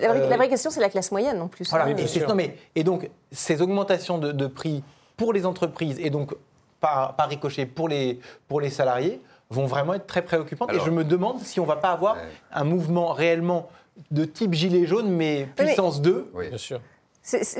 la, 0.00 0.12
vraie, 0.12 0.46
euh, 0.46 0.48
question, 0.48 0.70
c'est 0.70 0.80
la 0.80 0.88
classe 0.88 1.10
moyenne 1.12 1.40
en 1.40 1.48
plus. 1.48 1.68
Voilà, 1.68 1.86
hein. 1.86 2.34
mais, 2.34 2.56
et 2.74 2.84
donc, 2.84 3.10
ces 3.30 3.62
augmentations 3.62 4.18
de, 4.18 4.46
prix 4.46 4.82
pour 5.16 5.32
les 5.32 5.46
entreprises 5.46 5.98
et 6.00 6.10
donc 6.10 6.34
par, 6.80 7.16
par, 7.16 7.28
ricochet 7.28 7.66
pour 7.66 7.88
les, 7.88 8.20
pour 8.48 8.60
les 8.60 8.70
salariés 8.70 9.20
vont 9.50 9.66
vraiment 9.66 9.94
être 9.94 10.06
très 10.06 10.22
préoccupantes. 10.22 10.72
et 10.72 10.80
je 10.80 10.90
me 10.90 11.04
demande 11.04 11.40
si 11.40 11.60
on 11.60 11.64
ne 11.64 11.68
va 11.68 11.76
pas 11.76 11.92
avoir 11.92 12.16
un 12.52 12.64
mouvement 12.64 13.12
réellement 13.12 13.68
de 14.10 14.24
type 14.24 14.52
gilet 14.54 14.86
jaune, 14.86 15.08
mais 15.08 15.48
puissance 15.56 16.02
2. 16.02 16.30
Oui. 16.34 16.48
Bien 16.48 16.58
sûr. 16.58 16.80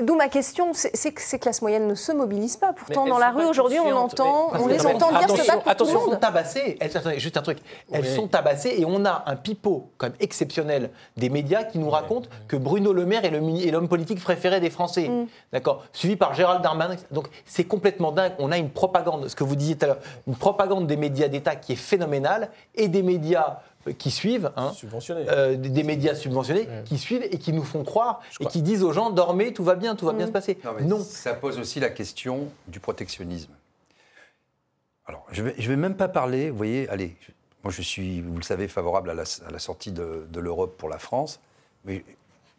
D'où 0.01 0.15
ma 0.15 0.29
question, 0.29 0.71
c'est 0.73 1.11
que 1.11 1.21
ces 1.21 1.39
classes 1.39 1.61
moyennes 1.61 1.87
ne 1.87 1.95
se 1.95 2.13
mobilisent 2.13 2.55
pas. 2.55 2.71
Pourtant, 2.71 3.05
dans 3.05 3.17
la 3.17 3.31
rue, 3.31 3.45
aujourd'hui, 3.45 3.79
on 3.79 3.93
entend, 3.93 4.51
on 4.53 4.67
les 4.67 4.85
entend 4.85 5.09
dire 5.09 5.29
se 5.29 5.47
battre 5.47 5.61
pour 5.63 5.71
attention, 5.71 5.99
tout 5.99 6.05
le 6.05 6.11
monde. 6.11 6.19
tabassées. 6.21 6.77
Elles, 6.79 7.19
juste 7.19 7.35
un 7.37 7.41
truc. 7.41 7.59
Elles 7.91 8.07
sont 8.07 8.27
tabassées 8.27 8.75
et 8.77 8.85
on 8.85 9.03
a 9.05 9.23
un 9.25 9.35
pipeau 9.35 9.91
quand 9.97 10.07
même 10.07 10.15
exceptionnel 10.19 10.91
des 11.17 11.29
médias 11.29 11.63
qui 11.63 11.79
nous 11.79 11.89
racontent 11.89 12.29
que 12.47 12.55
Bruno 12.55 12.93
Le 12.93 13.05
Maire 13.05 13.25
est 13.25 13.71
l'homme 13.71 13.89
politique 13.89 14.21
préféré 14.21 14.59
des 14.61 14.69
Français. 14.69 15.09
Mm. 15.09 15.27
D'accord? 15.51 15.83
Suivi 15.91 16.15
par 16.15 16.33
Gérald 16.33 16.61
Darmanin. 16.61 16.95
Donc, 17.11 17.27
c'est 17.45 17.65
complètement 17.65 18.11
dingue. 18.11 18.33
On 18.39 18.51
a 18.51 18.57
une 18.57 18.69
propagande, 18.69 19.27
ce 19.27 19.35
que 19.35 19.43
vous 19.43 19.55
disiez 19.55 19.75
tout 19.75 19.85
à 19.85 19.87
l'heure, 19.89 19.99
une 20.27 20.35
propagande 20.35 20.87
des 20.87 20.97
médias 20.97 21.27
d'État 21.27 21.55
qui 21.55 21.73
est 21.73 21.77
phénoménale 21.77 22.49
et 22.75 22.87
des 22.87 23.03
médias 23.03 23.59
qui 23.93 24.11
suivent, 24.11 24.51
hein, 24.55 24.73
euh, 25.09 25.55
des, 25.55 25.83
médias 25.83 26.15
subventionnés 26.15 26.67
qui 26.85 26.97
suivent 26.97 27.23
et 27.23 27.37
qui 27.37 27.53
nous 27.53 27.63
font 27.63 27.83
croire 27.83 28.21
et 28.39 28.45
qui 28.45 28.61
disent 28.61 28.83
aux 28.83 28.91
gens 28.91 29.09
dormez, 29.09 29.53
tout 29.53 29.63
va 29.63 29.75
bien, 29.75 29.95
tout 29.95 30.05
va 30.05 30.13
bien 30.13 30.25
mm. 30.25 30.29
se 30.29 30.33
passer. 30.33 30.57
Non, 30.81 30.99
Ça 30.99 31.33
pose 31.33 31.59
aussi 31.59 31.79
la 31.79 31.89
question 31.89 32.49
du 32.67 32.79
protectionnisme. 32.79 33.51
Alors, 35.05 35.25
je 35.31 35.41
ne 35.41 35.49
vais, 35.49 35.55
je 35.57 35.69
vais 35.69 35.77
même 35.77 35.95
pas 35.95 36.09
parler, 36.09 36.49
vous 36.49 36.57
voyez, 36.57 36.89
allez, 36.89 37.15
moi 37.63 37.71
je 37.71 37.81
suis, 37.81 38.21
vous 38.21 38.37
le 38.37 38.43
savez, 38.43 38.67
favorable 38.67 39.09
à 39.09 39.13
la, 39.13 39.59
sortie 39.59 39.91
de, 39.91 40.39
l'Europe 40.39 40.75
pour 40.77 40.89
la 40.89 40.99
France, 40.99 41.39
mais 41.85 42.03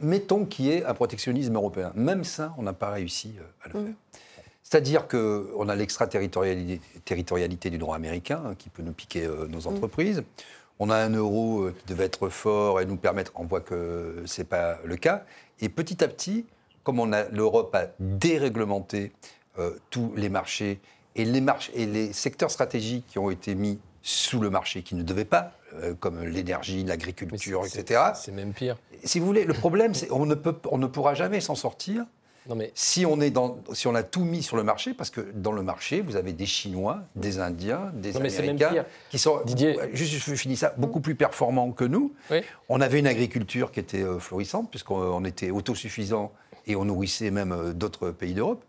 mettons 0.01 0.45
qu'il 0.45 0.67
y 0.67 0.71
ait 0.71 0.85
un 0.85 0.95
protectionnisme 0.95 1.55
européen. 1.55 1.93
Même 1.95 2.25
ça, 2.25 2.55
on 2.59 2.63
n'a 2.63 2.73
pas 2.73 2.91
réussi 2.91 3.35
euh, 3.39 3.43
à 3.65 3.69
le 3.69 3.81
mm. 3.81 3.85
faire. 3.87 3.95
C'est-à-dire 4.63 5.09
qu'on 5.09 5.69
a 5.69 5.75
l'extraterritorialité 5.75 7.71
du 7.71 7.79
droit 7.79 7.97
américain 7.97 8.43
hein, 8.45 8.55
qui 8.59 8.69
peut 8.69 8.83
nous 8.83 8.93
piquer 8.93 9.25
euh, 9.25 9.47
nos 9.49 9.63
mm. 9.63 9.67
entreprises. 9.67 10.25
On 10.79 10.91
a 10.91 10.97
un 10.97 11.11
euro 11.11 11.63
euh, 11.63 11.75
qui 11.79 11.87
devait 11.87 12.05
être 12.05 12.29
fort 12.29 12.81
et 12.81 12.87
nous 12.87 12.97
permettre, 12.97 13.33
on 13.35 13.45
voit 13.45 13.61
que 13.61 14.23
ce 14.27 14.41
n'est 14.41 14.47
pas 14.47 14.79
le 14.85 14.97
cas. 14.97 15.25
Et 15.61 15.69
petit 15.69 16.03
à 16.05 16.09
petit, 16.09 16.47
comme 16.85 17.15
l'Europe 17.33 17.75
a 17.75 17.87
déréglementé 17.99 19.13
euh, 19.59 19.77
tous 19.91 20.13
les 20.17 20.29
marchés 20.29 20.81
et 21.17 21.25
les, 21.25 21.41
marchés 21.41 21.73
et 21.75 21.87
les 21.87 22.13
secteurs 22.13 22.51
stratégiques 22.51 23.07
qui 23.09 23.19
ont 23.19 23.31
été 23.31 23.55
mis 23.55 23.81
sous 24.03 24.41
le 24.41 24.51
marché, 24.51 24.83
qui 24.83 24.95
ne 24.95 25.03
devaient 25.03 25.25
pas, 25.25 25.53
euh, 25.75 25.95
comme 25.99 26.23
l'énergie, 26.25 26.85
l'agriculture, 26.85 27.67
etc. 27.67 28.01
C'est 28.15 28.33
même 28.33 28.53
pire. 28.53 28.79
Si 29.05 29.19
vous 29.19 29.27
voulez, 29.27 29.45
le 29.45 29.55
problème, 29.55 29.95
c'est 29.95 30.07
qu'on 30.07 30.27
ne, 30.27 30.37
on 30.71 30.79
ne 30.79 30.87
pourra 30.87 31.15
jamais 31.15 31.41
s'en 31.41 31.55
sortir 31.55 32.07
si, 32.75 33.05
on 33.07 33.21
est 33.21 33.31
dans, 33.31 33.59
si 33.73 33.87
on 33.87 33.95
a 33.95 34.03
tout 34.03 34.25
mis 34.25 34.43
sur 34.43 34.57
le 34.57 34.63
marché, 34.63 34.95
parce 34.95 35.11
que 35.11 35.21
dans 35.35 35.53
le 35.53 35.63
marché, 35.63 36.01
vous 36.01 36.17
avez 36.17 36.33
des 36.33 36.47
Chinois, 36.47 37.01
des 37.17 37.39
Indiens, 37.39 37.93
des 37.95 38.17
Américains, 38.17 38.85
qui 39.11 39.19
sont, 39.19 39.41
Didier. 39.45 39.79
juste 39.93 40.15
je 40.15 40.35
finis 40.35 40.57
ça, 40.57 40.75
beaucoup 40.77 41.01
plus 41.01 41.15
performants 41.15 41.73
que 41.73 41.85
nous. 41.85 42.15
On 42.69 42.81
avait 42.81 42.99
une 42.99 43.07
agriculture 43.07 43.73
qui 43.73 43.81
était 43.81 44.03
euh, 44.03 44.19
florissante, 44.19 44.71
puisqu'on 44.71 45.25
était 45.25 45.51
autosuffisant 45.51 46.33
et 46.67 46.77
on 46.77 46.85
nourrissait 46.85 47.31
même 47.31 47.53
euh, 47.53 47.73
d'autres 47.73 48.11
pays 48.11 48.35
d'Europe. 48.35 48.65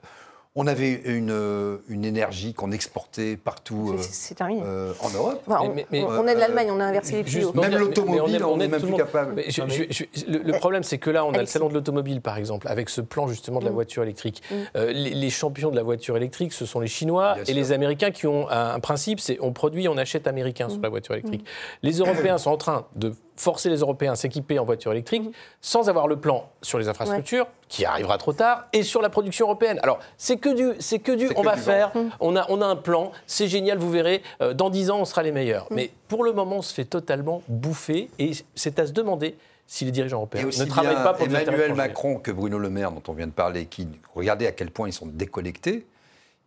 On 0.61 0.67
avait 0.67 1.01
une, 1.05 1.31
euh, 1.31 1.77
une 1.87 2.03
énergie 2.03 2.53
qu'on 2.53 2.73
exportait 2.73 3.37
partout 3.37 3.95
euh, 3.97 4.41
euh, 4.41 4.93
en 4.99 5.09
Europe. 5.11 5.41
on, 5.47 6.27
est 6.27 6.35
de 6.35 6.39
l'Allemagne, 6.39 6.67
on 6.69 6.81
a 6.81 6.83
inversé 6.83 7.15
les 7.15 7.23
prix. 7.23 7.45
Même 7.55 7.77
l'automobile, 7.77 8.43
on, 8.43 8.59
est, 8.59 8.67
même 8.67 8.81
plus 8.81 8.93
capable. 8.93 9.35
le, 9.37 10.59
problème, 10.59 10.83
c'est 10.83 10.97
que 10.97 11.11
là, 11.11 11.23
on 11.23 11.31
a 11.31 11.39
le 11.39 11.45
salon 11.45 11.69
de 11.69 11.75
l'automobile, 11.75 12.19
par 12.19 12.37
exemple, 12.37 12.67
avec 12.67 12.89
ce 12.89 12.99
plan 12.99 13.29
justement 13.29 13.59
de 13.59 13.63
la 13.63 13.71
mm. 13.71 13.73
voiture 13.73 14.03
électrique. 14.03 14.43
Mm. 14.51 14.79
les, 14.89 15.29
champions 15.29 15.71
de 15.71 15.77
la 15.77 15.83
voiture 15.83 16.17
électrique, 16.17 16.51
ce 16.51 16.65
sont 16.65 16.81
les 16.81 16.87
Chinois 16.87 17.37
et 17.47 17.53
les 17.53 17.71
Américains 17.71 18.11
qui 18.11 18.27
ont 18.27 18.49
un, 18.49 18.81
principe, 18.81 19.21
c'est 19.21 19.37
on 19.39 19.53
produit, 19.53 19.87
on 19.87 19.97
achète 19.97 20.27
américain 20.27 20.67
sur 20.67 20.79
mm. 20.79 20.83
la 20.83 20.89
voiture 20.89 21.13
électrique. 21.15 21.45
Les 21.83 21.99
Européens 21.99 22.37
sont 22.37 22.51
en 22.51 22.57
train 22.57 22.85
de 22.97 23.13
forcer 23.39 23.69
les 23.69 23.77
Européens 23.77 24.11
à 24.11 24.15
s'équiper 24.15 24.59
en 24.59 24.65
voiture 24.65 24.91
électrique 24.91 25.23
mhm. 25.23 25.31
sans 25.61 25.89
avoir 25.89 26.07
le 26.07 26.17
plan 26.17 26.49
sur 26.61 26.77
les 26.77 26.89
infrastructures, 26.89 27.47
qui 27.67 27.85
arrivera 27.85 28.17
trop 28.17 28.33
tard, 28.33 28.67
et 28.73 28.83
sur 28.83 29.01
la 29.01 29.09
production 29.09 29.45
européenne. 29.45 29.79
Alors, 29.81 29.99
c'est 30.17 30.37
que 30.37 30.49
du, 30.49 30.73
c'est 30.79 30.99
que 30.99 31.11
du, 31.11 31.29
on 31.35 31.41
va 31.41 31.55
faire, 31.55 31.91
on, 32.19 32.35
a, 32.35 32.45
on 32.49 32.61
a 32.61 32.65
un 32.65 32.75
plan, 32.75 33.11
c'est 33.27 33.47
génial, 33.47 33.77
vous 33.77 33.89
verrez, 33.89 34.21
euh, 34.41 34.53
dans 34.53 34.69
dix 34.69 34.89
ans, 34.91 34.99
on 34.99 35.05
sera 35.05 35.23
les 35.23 35.31
meilleurs. 35.31 35.67
Mhm. 35.69 35.75
Mais 35.77 35.91
pour 36.07 36.23
le 36.23 36.33
moment, 36.33 36.57
on 36.57 36.61
se 36.61 36.73
fait 36.73 36.85
totalement 36.85 37.41
bouffer, 37.47 38.09
et 38.19 38.31
c'est 38.55 38.77
à 38.79 38.87
se 38.87 38.91
demander 38.91 39.37
si 39.67 39.85
les 39.85 39.91
dirigeants 39.91 40.17
européens 40.17 40.45
ne 40.45 40.65
travaillent 40.65 40.95
pas 40.95 41.13
pour 41.13 41.27
Emmanuel 41.27 41.75
Macron 41.75 42.17
que 42.17 42.31
Bruno 42.31 42.57
Le 42.57 42.69
Maire, 42.69 42.91
dont 42.91 43.03
on 43.07 43.13
vient 43.13 43.27
de 43.27 43.31
parler, 43.31 43.67
qui, 43.67 43.87
regardez 44.15 44.47
à 44.47 44.51
quel 44.51 44.71
point 44.71 44.89
ils 44.89 44.93
sont 44.93 45.05
déconnectés, 45.05 45.85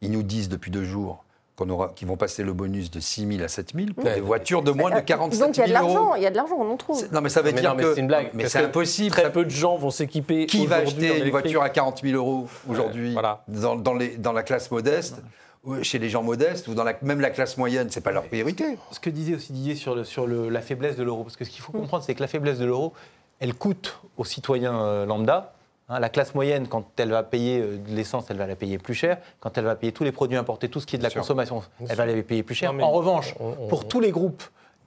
ils 0.01 0.11
nous 0.11 0.25
disent 0.25 0.49
depuis 0.49 0.73
deux 0.73 0.85
jours 0.85 1.25
qui 1.95 2.05
vont 2.05 2.17
passer 2.17 2.43
le 2.43 2.53
bonus 2.53 2.91
de 2.91 3.01
6 3.01 3.27
000 3.27 3.43
à 3.43 3.49
7 3.49 3.73
000 3.75 3.87
pour 3.95 4.05
des 4.05 4.21
voitures 4.21 4.63
de 4.63 4.71
moins 4.71 4.91
de 4.91 5.01
47 5.01 5.39
000 5.39 5.47
Donc 5.47 5.57
il 5.57 5.61
y 5.61 5.63
a 5.63 5.67
de 5.67 5.73
l'argent, 5.73 6.15
il 6.15 6.23
y 6.23 6.27
a 6.27 6.31
de 6.31 6.37
l'argent, 6.37 6.57
on 6.59 6.71
en 6.71 6.77
trouve. 6.77 7.07
Non, 7.13 7.21
mais 7.21 7.29
ça 7.29 7.43
veut 7.43 7.53
dire 7.53 7.77
que 7.77 7.95
c'est 7.95 8.01
une 8.01 8.07
blague. 8.07 8.31
Mais 8.35 8.49
c'est 8.49 8.65
impossible. 8.65 9.11
Très 9.11 9.33
peu 9.33 9.45
de 9.45 9.51
gens 9.51 9.77
vont 9.77 9.91
s'équiper. 9.91 10.47
Qui 10.47 10.67
va 10.67 10.77
acheter 10.77 11.19
une 11.19 11.31
voiture 11.31 11.63
à 11.63 11.71
40 11.71 12.03
000 12.03 12.17
euros 12.17 12.49
aujourd'hui 12.69 13.15
dans, 13.49 13.77
dans, 13.77 13.97
dans, 14.19 14.33
la 14.33 14.43
classe 14.43 14.71
modeste 14.71 15.17
chez 15.83 15.99
les 15.99 16.09
gens 16.09 16.23
modestes 16.23 16.67
ou 16.69 16.75
dans 16.75 16.85
la, 16.85 16.95
même 17.03 17.21
la 17.21 17.31
classe 17.31 17.57
moyenne, 17.57 17.89
c'est 17.91 18.01
pas 18.01 18.11
leur 18.11 18.25
priorité. 18.25 18.79
Ce 18.91 18.99
que 18.99 19.11
disait 19.11 19.37
aussi 19.37 19.53
Didier 19.53 19.77
sur, 19.77 19.95
le, 19.95 20.05
sur 20.05 20.27
le, 20.27 20.49
la 20.49 20.61
faiblesse 20.61 20.97
de 20.97 21.05
l'euro, 21.05 21.23
parce 21.23 21.37
que 21.37 21.45
ce 21.45 21.51
qu'il 21.51 21.61
faut 21.61 21.73
comprendre, 21.73 22.03
c'est 22.03 22.15
que 22.15 22.21
la 22.21 22.27
faiblesse 22.27 22.59
de 22.59 22.65
l'euro, 22.65 22.93
elle 23.39 23.55
coûte 23.55 24.01
aux 24.17 24.25
citoyens 24.25 24.83
euh, 24.83 25.07
lambda 25.07 25.55
Hein, 25.93 26.01
la 26.01 26.09
classe 26.09 26.35
moyenne, 26.35 26.69
quand 26.69 26.85
elle 26.99 27.11
va 27.11 27.23
payer 27.23 27.61
euh, 27.61 27.77
de 27.77 27.95
l'essence, 27.95 28.31
elle 28.31 28.39
va 28.39 28.47
la 28.47 28.57
payer 28.57 28.79
plus 28.79 28.95
cher. 28.95 29.19
Quand 29.41 29.59
elle 29.59 29.65
va 29.65 29.77
payer 29.77 29.93
tous 29.93 30.05
les 30.05 30.13
produits 30.13 30.39
importés, 30.39 30.71
tout 30.71 30.81
ce 30.81 30.87
qui 30.87 30.97
est 30.97 30.99
de 30.99 31.05
la 31.05 31.11
consommation, 31.11 31.63
elle 31.87 31.97
va 31.97 32.07
les 32.07 32.23
payer 32.23 32.43
plus 32.43 32.55
cher. 32.55 32.73
en 32.73 32.91
revanche, 32.91 33.35
pour 33.69 33.87
tous 33.87 34.01
les 34.01 34.11
groupes 34.11 34.43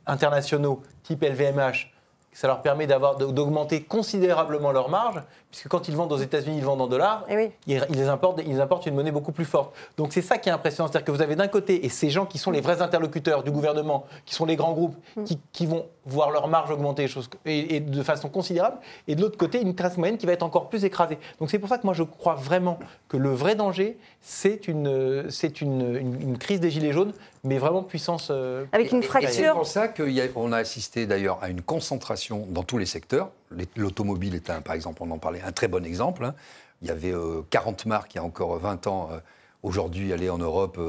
internationaux, 0.07 0.81
type 1.03 1.23
LVMH, 1.23 1.91
ça 2.35 2.47
leur 2.47 2.61
permet 2.61 2.85
d'augmenter 2.85 3.81
considérablement 3.83 4.73
leur 4.73 4.89
marge, 4.89 5.23
puisque 5.49 5.69
quand 5.69 5.87
ils 5.87 5.95
vendent 5.95 6.11
aux 6.11 6.17
États-Unis, 6.17 6.57
ils 6.57 6.65
vendent 6.65 6.81
en 6.81 6.87
dollars, 6.87 7.23
eh 7.29 7.49
ils, 7.65 7.81
ils, 7.89 8.09
importent, 8.09 8.41
ils 8.45 8.59
importent 8.59 8.85
une 8.87 8.95
monnaie 8.95 9.13
beaucoup 9.13 9.31
plus 9.31 9.45
forte. 9.45 9.73
Donc 9.95 10.11
c'est 10.11 10.21
ça 10.21 10.37
qui 10.37 10.49
est 10.49 10.51
impressionnant, 10.51 10.89
c'est-à-dire 10.89 11.05
que 11.05 11.11
vous 11.13 11.21
avez 11.21 11.37
d'un 11.37 11.47
côté, 11.47 11.85
et 11.85 11.89
ces 11.89 12.09
gens 12.09 12.25
qui 12.25 12.37
sont 12.37 12.51
les 12.51 12.59
vrais 12.59 12.81
interlocuteurs 12.81 13.41
du 13.41 13.51
gouvernement, 13.51 14.05
qui 14.25 14.35
sont 14.35 14.43
les 14.43 14.57
grands 14.57 14.73
groupes, 14.73 14.97
mm. 15.15 15.23
qui, 15.53 15.65
vont 15.65 15.85
voir 16.05 16.29
leur 16.29 16.49
marge 16.49 16.71
augmenter 16.71 17.07
choses, 17.07 17.29
et, 17.45 17.79
de 17.79 18.03
façon 18.03 18.27
considérable, 18.27 18.79
et 19.07 19.15
de 19.15 19.21
l'autre 19.21 19.37
côté, 19.37 19.61
une 19.61 19.73
classe 19.73 19.95
moyenne 19.95 20.17
qui 20.17 20.25
va 20.25 20.33
être 20.33 20.43
encore 20.43 20.67
plus 20.67 20.83
écrasée. 20.83 21.17
Donc 21.39 21.49
c'est 21.49 21.57
pour 21.57 21.69
ça 21.69 21.77
que 21.77 21.87
moi 21.87 21.93
je 21.93 22.03
crois 22.03 22.35
vraiment 22.35 22.77
que 23.07 23.15
le 23.15 23.29
vrai 23.29 23.55
danger, 23.55 23.97
c'est 24.19 24.67
une, 24.67 25.29
une, 25.61 26.21
une, 26.21 26.37
crise 26.37 26.59
des 26.59 26.69
gilets 26.69 26.91
jaunes, 26.91 27.13
mais 27.45 27.59
vraiment 27.59 27.83
puissance. 27.83 28.29
Euh, 28.31 28.65
Avec 28.71 28.91
une 28.91 29.03
fracture. 29.03 29.31
C'est 29.31 29.51
pour 29.51 29.67
ça 29.67 29.87
qu'on 29.87 30.51
a, 30.51 30.57
a 30.57 30.59
assisté 30.59 31.05
d'ailleurs 31.05 31.39
à 31.41 31.49
une 31.49 31.61
concentration 31.61 32.45
dans 32.49 32.63
tous 32.63 32.77
les 32.77 32.85
secteurs. 32.85 33.29
L'automobile 33.77 34.35
est 34.35 34.49
un, 34.49 34.61
par 34.61 34.73
exemple, 34.73 35.03
on 35.03 35.11
en 35.11 35.19
parlait, 35.19 35.41
un 35.45 35.51
très 35.51 35.67
bon 35.67 35.85
exemple. 35.85 36.25
Hein. 36.25 36.33
Il 36.81 36.87
y 36.87 36.91
avait 36.91 37.13
40 37.49 37.85
euh, 37.85 37.89
marques 37.89 38.15
il 38.15 38.17
y 38.17 38.19
a 38.19 38.23
encore 38.23 38.57
20 38.57 38.87
ans. 38.87 39.09
Euh, 39.11 39.19
aujourd'hui, 39.63 40.11
aller 40.11 40.29
en 40.29 40.37
Europe, 40.37 40.79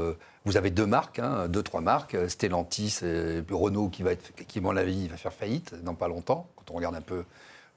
vous 0.44 0.56
avez 0.58 0.68
deux 0.68 0.84
marques, 0.84 1.18
hein, 1.18 1.48
deux, 1.48 1.62
trois 1.62 1.80
marques, 1.80 2.14
Stellantis 2.28 2.98
et 3.02 3.42
Renault 3.50 3.88
qui, 3.88 4.02
va 4.02 4.12
être, 4.12 4.34
qui, 4.34 4.58
à 4.58 4.60
mon 4.60 4.76
avis, 4.76 5.08
va 5.08 5.16
faire 5.16 5.32
faillite 5.32 5.82
dans 5.82 5.94
pas 5.94 6.08
longtemps, 6.08 6.46
quand 6.56 6.72
on 6.72 6.74
regarde 6.74 6.94
un 6.94 7.00
peu 7.00 7.24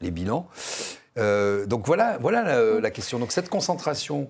les 0.01 0.11
bilans. 0.11 0.45
donc 1.15 1.85
voilà, 1.85 2.17
voilà 2.17 2.43
la, 2.43 2.81
la, 2.81 2.91
question. 2.91 3.17
Donc 3.17 3.31
cette 3.31 3.47
concentration 3.47 4.29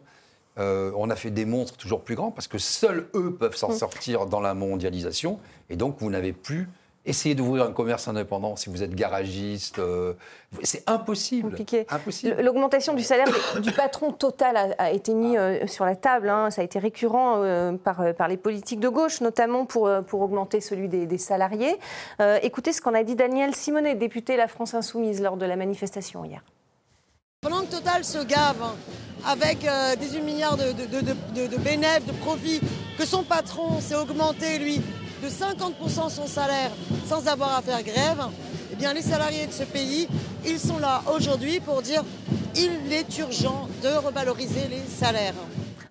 euh, 0.59 0.91
on 0.95 1.09
a 1.09 1.15
fait 1.15 1.31
des 1.31 1.45
monstres 1.45 1.77
toujours 1.77 2.01
plus 2.01 2.15
grands 2.15 2.31
parce 2.31 2.47
que 2.47 2.57
seuls 2.57 3.07
eux 3.15 3.33
peuvent 3.33 3.55
s'en 3.55 3.69
mm. 3.69 3.75
sortir 3.75 4.25
dans 4.25 4.41
la 4.41 4.53
mondialisation. 4.53 5.39
Et 5.69 5.75
donc, 5.75 5.97
vous 5.99 6.09
n'avez 6.09 6.33
plus 6.33 6.69
essayé 7.05 7.33
d'ouvrir 7.33 7.63
un 7.63 7.71
commerce 7.71 8.09
indépendant 8.09 8.57
si 8.57 8.69
vous 8.69 8.83
êtes 8.83 8.93
garagiste. 8.93 9.79
Euh, 9.79 10.13
c'est 10.63 10.83
impossible. 10.87 11.49
Compliqué. 11.49 11.87
L'augmentation 12.39 12.93
du 12.93 13.03
salaire 13.03 13.29
du 13.61 13.71
patron 13.71 14.11
total 14.11 14.75
a, 14.77 14.91
été 14.91 15.13
mis 15.13 15.37
euh, 15.37 15.65
sur 15.65 15.85
la 15.85 15.95
table. 15.95 16.29
Hein. 16.29 16.51
Ça 16.51 16.61
a 16.61 16.65
été 16.65 16.77
récurrent 16.77 17.41
par, 17.83 18.27
les 18.27 18.37
politiques 18.37 18.81
de 18.81 18.89
gauche, 18.89 19.21
notamment 19.21 19.65
pour, 19.65 19.89
augmenter 20.13 20.59
celui 20.59 20.89
des, 20.89 21.05
des 21.07 21.17
salariés. 21.17 21.77
écoutez 22.41 22.73
ce 22.73 22.81
qu'en 22.81 22.93
a 22.93 23.03
dit 23.03 23.15
Daniel 23.15 23.55
Simonet, 23.55 23.95
député 23.95 24.35
La 24.35 24.47
France 24.47 24.73
Insoumise, 24.73 25.21
lors 25.21 25.37
de 25.37 25.45
la 25.45 25.55
manifestation 25.55 26.25
hier. 26.25 26.43
Pendant 27.41 27.61
que 27.61 27.71
Total 27.71 28.03
se 28.03 28.17
gave 28.25 28.61
avec 29.25 29.59
18 29.59 29.69
euh, 29.69 30.23
milliards 30.25 30.57
de, 30.57 30.73
de, 30.73 31.57
bénéfices, 31.57 32.05
de 32.05 32.11
profits, 32.11 32.59
que 32.97 33.05
son 33.05 33.23
patron 33.23 33.79
s'est 33.79 33.95
augmenté, 33.95 34.59
lui, 34.59 34.81
de 35.23 35.29
50% 35.29 36.09
son 36.09 36.27
salaire 36.27 36.69
sans 37.07 37.29
avoir 37.29 37.57
à 37.57 37.61
faire 37.61 37.81
grève, 37.81 38.21
eh 38.73 38.75
bien 38.75 38.93
les 38.93 39.01
salariés 39.01 39.47
de 39.47 39.53
ce 39.53 39.63
pays, 39.63 40.09
ils 40.45 40.59
sont 40.59 40.79
là 40.79 41.01
aujourd'hui 41.15 41.61
pour 41.61 41.81
dire 41.81 42.03
il 42.57 42.91
est 42.91 43.17
urgent 43.19 43.69
de 43.83 44.05
revaloriser 44.05 44.67
les 44.69 44.81
salaires. 44.81 45.33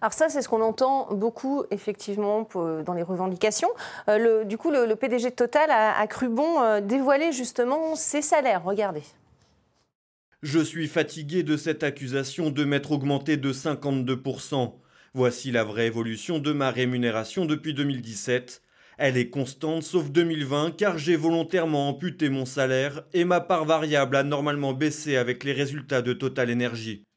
Alors 0.03 0.13
ça, 0.13 0.29
c'est 0.29 0.43
ce 0.43 0.51
qu'on 0.51 0.61
entend 0.61 1.09
beaucoup, 1.13 1.65
effectivement, 1.71 2.47
dans 2.85 2.93
les 2.93 3.03
revendications. 3.03 3.71
Euh, 4.11 4.45
du 4.45 4.59
coup, 4.59 4.71
le, 4.71 4.95
PDG 4.97 5.31
de 5.31 5.35
Total 5.35 5.71
a, 5.71 6.07
cru 6.09 6.29
bon 6.29 6.61
euh, 6.61 6.83
dévoiler 6.83 7.33
justement 7.33 7.95
ses 7.95 8.21
salaires. 8.21 8.65
Regardez. 8.65 9.03
Je 10.42 10.61
suis 10.61 10.87
fatigué 10.87 11.42
de 11.42 11.57
cette 11.57 11.83
accusation 11.83 12.51
de 12.51 12.62
m'être 12.62 12.92
augmenté 12.92 13.37
de 13.37 13.53
52%. 13.53 14.72
Voici 15.12 15.51
la 15.51 15.64
vraie 15.64 15.88
évolution 15.88 16.38
de 16.38 16.53
ma 16.53 16.70
rémunération 16.70 17.44
depuis 17.44 17.74
2017. 17.74 18.62
Elle 18.98 19.16
est 19.16 19.31
constante 19.31 19.83
sauf 19.83 20.12
2020 20.12 20.77
car 20.77 20.96
j'ai 20.96 21.16
volontairement 21.16 21.88
amputé 21.88 22.29
mon 22.29 22.44
salaire 22.44 23.03
et 23.12 23.24
ma 23.24 23.40
part 23.40 23.64
variable 23.64 24.14
a 24.14 24.22
normalement 24.22 24.74
baissé 24.74 25.16
avec 25.16 25.42
les 25.42 25.53
résultats 25.53 26.03
de 26.03 26.12
Total 26.12 26.53
Energy. 26.53 27.08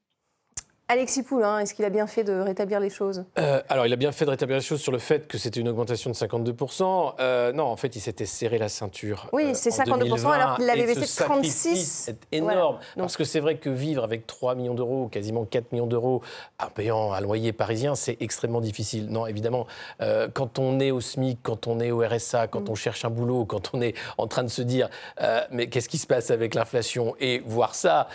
Alexis 0.92 1.24
Poulain, 1.24 1.60
est-ce 1.60 1.74
qu'il 1.74 1.86
a 1.86 1.90
bien 1.90 2.06
fait 2.06 2.26
de 2.26 2.34
rétablir 2.34 2.82
les 2.82 2.90
choses? 2.90 3.24
Euh, 3.40 3.62
Alors, 3.70 3.86
il 3.86 3.94
a 3.94 3.96
bien 3.96 4.12
fait 4.12 4.26
de 4.26 4.30
rétablir 4.30 4.58
les 4.58 4.64
choses 4.64 4.82
sur 4.82 4.92
le 4.92 5.00
fait 5.00 5.26
que 5.26 5.38
c'était 5.38 5.62
une 5.62 5.70
augmentation 5.70 6.10
de 6.10 6.16
52%. 6.18 7.14
Euh, 7.22 7.54
non, 7.54 7.64
en 7.64 7.78
fait, 7.78 7.96
il 7.96 8.02
s'était 8.02 8.26
serré 8.26 8.58
la 8.58 8.68
ceinture. 8.68 9.30
Oui, 9.32 9.46
euh, 9.46 9.52
c'est 9.54 9.70
52% 9.70 10.30
alors 10.30 10.58
qu'il 10.58 10.66
l'avait 10.66 10.86
baissé 10.86 11.00
de 11.00 11.26
36. 11.26 11.78
C'est 11.78 12.18
énorme. 12.34 12.80
Parce 12.98 13.16
que 13.16 13.24
c'est 13.24 13.40
vrai 13.40 13.56
que 13.56 13.70
vivre 13.70 14.04
avec 14.04 14.28
3 14.28 14.56
millions 14.56 14.74
d'euros, 14.74 15.08
quasiment 15.08 15.46
4 15.46 15.72
millions 15.72 15.88
d'euros, 15.88 16.24
en 16.62 16.68
payant 16.68 17.14
un 17.14 17.22
loyer 17.22 17.54
parisien, 17.54 17.96
c'est 17.96 18.18
extrêmement 18.20 18.60
difficile. 18.60 19.08
Non, 19.08 19.28
évidemment, 19.28 19.68
quand 20.34 20.60
on 20.60 20.82
est 20.82 20.92
au 20.92 21.00
SMIC, 21.00 21.40
quand 21.42 21.68
on 21.68 21.80
est 21.80 21.92
au 21.92 22.00
RSA, 22.06 22.48
quand 22.48 22.68
mm. 22.68 22.70
on 22.70 22.76
cherche 22.76 23.06
un 23.06 23.10
boulot, 23.10 23.46
quand 23.46 23.72
on 23.74 23.82
est 23.82 23.96
en 24.18 24.28
train 24.28 24.44
de 24.44 24.50
se 24.50 24.62
dire 24.62 24.90
mais 25.52 25.68
qu'est-ce 25.68 25.88
qui 25.88 26.00
se 26.00 26.08
passe 26.08 26.32
avec 26.32 26.54
l'inflation? 26.54 27.16
Et 27.22 27.42
voir 27.46 27.76
ça, 27.76 28.10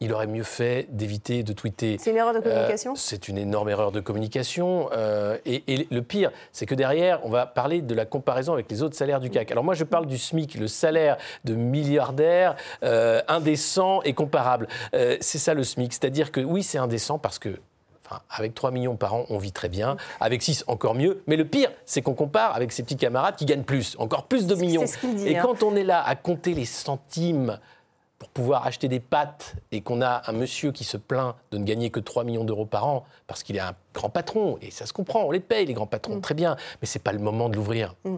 il 0.00 0.12
aurait 0.12 0.26
mieux 0.26 0.42
fait 0.42 0.86
d'éviter 0.90 1.42
de 1.42 1.52
tweeter. 1.52 1.96
C'est 2.00 2.10
une 2.10 2.16
erreur 2.16 2.34
de 2.34 2.40
communication 2.40 2.92
euh, 2.92 2.96
C'est 2.98 3.28
une 3.28 3.38
énorme 3.38 3.68
erreur 3.68 3.92
de 3.92 4.00
communication. 4.00 4.88
Euh, 4.92 5.38
et, 5.46 5.86
le 5.90 6.02
pire, 6.02 6.30
c'est 6.52 6.66
que 6.66 6.74
derrière, 6.74 7.20
on 7.24 7.30
va 7.30 7.46
parler 7.46 7.82
de 7.82 7.94
la 7.94 8.04
comparaison 8.04 8.52
avec 8.52 8.70
les 8.70 8.82
autres 8.82 8.96
salaires 8.96 9.20
du 9.20 9.30
CAC. 9.30 9.50
Alors 9.52 9.64
moi, 9.64 9.74
je 9.74 9.84
parle 9.84 10.06
du 10.06 10.18
SMIC, 10.18 10.56
le 10.56 10.68
salaire 10.68 11.16
de 11.44 11.54
milliardaire 11.54 12.56
euh, 12.82 13.20
indécent 13.28 14.02
et 14.02 14.12
comparable. 14.12 14.68
c'est 14.92 15.38
ça 15.38 15.54
le 15.54 15.64
SMIC. 15.64 15.92
C'est-à-dire 15.92 16.32
que 16.32 16.40
oui, 16.40 16.62
c'est 16.62 16.78
indécent 16.78 17.18
parce 17.18 17.38
que 17.38 17.58
Enfin, 18.06 18.20
avec 18.28 18.54
3 18.54 18.70
millions 18.70 18.96
par 18.96 19.14
an, 19.14 19.24
on 19.30 19.38
vit 19.38 19.52
très 19.52 19.70
bien. 19.70 19.96
Avec 20.20 20.42
6, 20.42 20.64
encore 20.66 20.94
mieux. 20.94 21.22
Mais 21.26 21.36
le 21.36 21.46
pire, 21.46 21.70
c'est 21.86 22.02
qu'on 22.02 22.12
compare 22.12 22.54
avec 22.54 22.70
ses 22.70 22.82
petits 22.82 22.98
camarades 22.98 23.36
qui 23.36 23.46
gagnent 23.46 23.62
plus, 23.62 23.96
encore 23.98 24.26
plus 24.26 24.46
de 24.46 24.54
millions. 24.54 24.86
Ce 24.86 25.26
et 25.26 25.38
hein. 25.38 25.42
quand 25.42 25.62
on 25.62 25.74
est 25.74 25.84
là 25.84 26.02
à 26.06 26.14
compter 26.14 26.52
les 26.52 26.66
centimes 26.66 27.58
pour 28.24 28.30
pouvoir 28.30 28.66
acheter 28.66 28.88
des 28.88 29.00
pâtes 29.00 29.54
et 29.70 29.82
qu'on 29.82 30.00
a 30.00 30.22
un 30.26 30.32
monsieur 30.32 30.72
qui 30.72 30.84
se 30.84 30.96
plaint 30.96 31.34
de 31.50 31.58
ne 31.58 31.64
gagner 31.64 31.90
que 31.90 32.00
3 32.00 32.24
millions 32.24 32.44
d'euros 32.44 32.64
par 32.64 32.86
an 32.86 33.04
parce 33.26 33.42
qu'il 33.42 33.56
est 33.56 33.60
un 33.60 33.74
grand 33.92 34.08
patron, 34.08 34.58
et 34.62 34.70
ça 34.70 34.86
se 34.86 34.94
comprend, 34.94 35.24
on 35.24 35.30
les 35.30 35.40
paye 35.40 35.66
les 35.66 35.74
grands 35.74 35.86
patrons, 35.86 36.16
mm. 36.16 36.20
très 36.22 36.34
bien, 36.34 36.56
mais 36.80 36.86
ce 36.86 36.98
n'est 36.98 37.02
pas 37.02 37.12
le 37.12 37.18
moment 37.18 37.50
de 37.50 37.56
l'ouvrir. 37.56 37.94
Mm. 38.04 38.16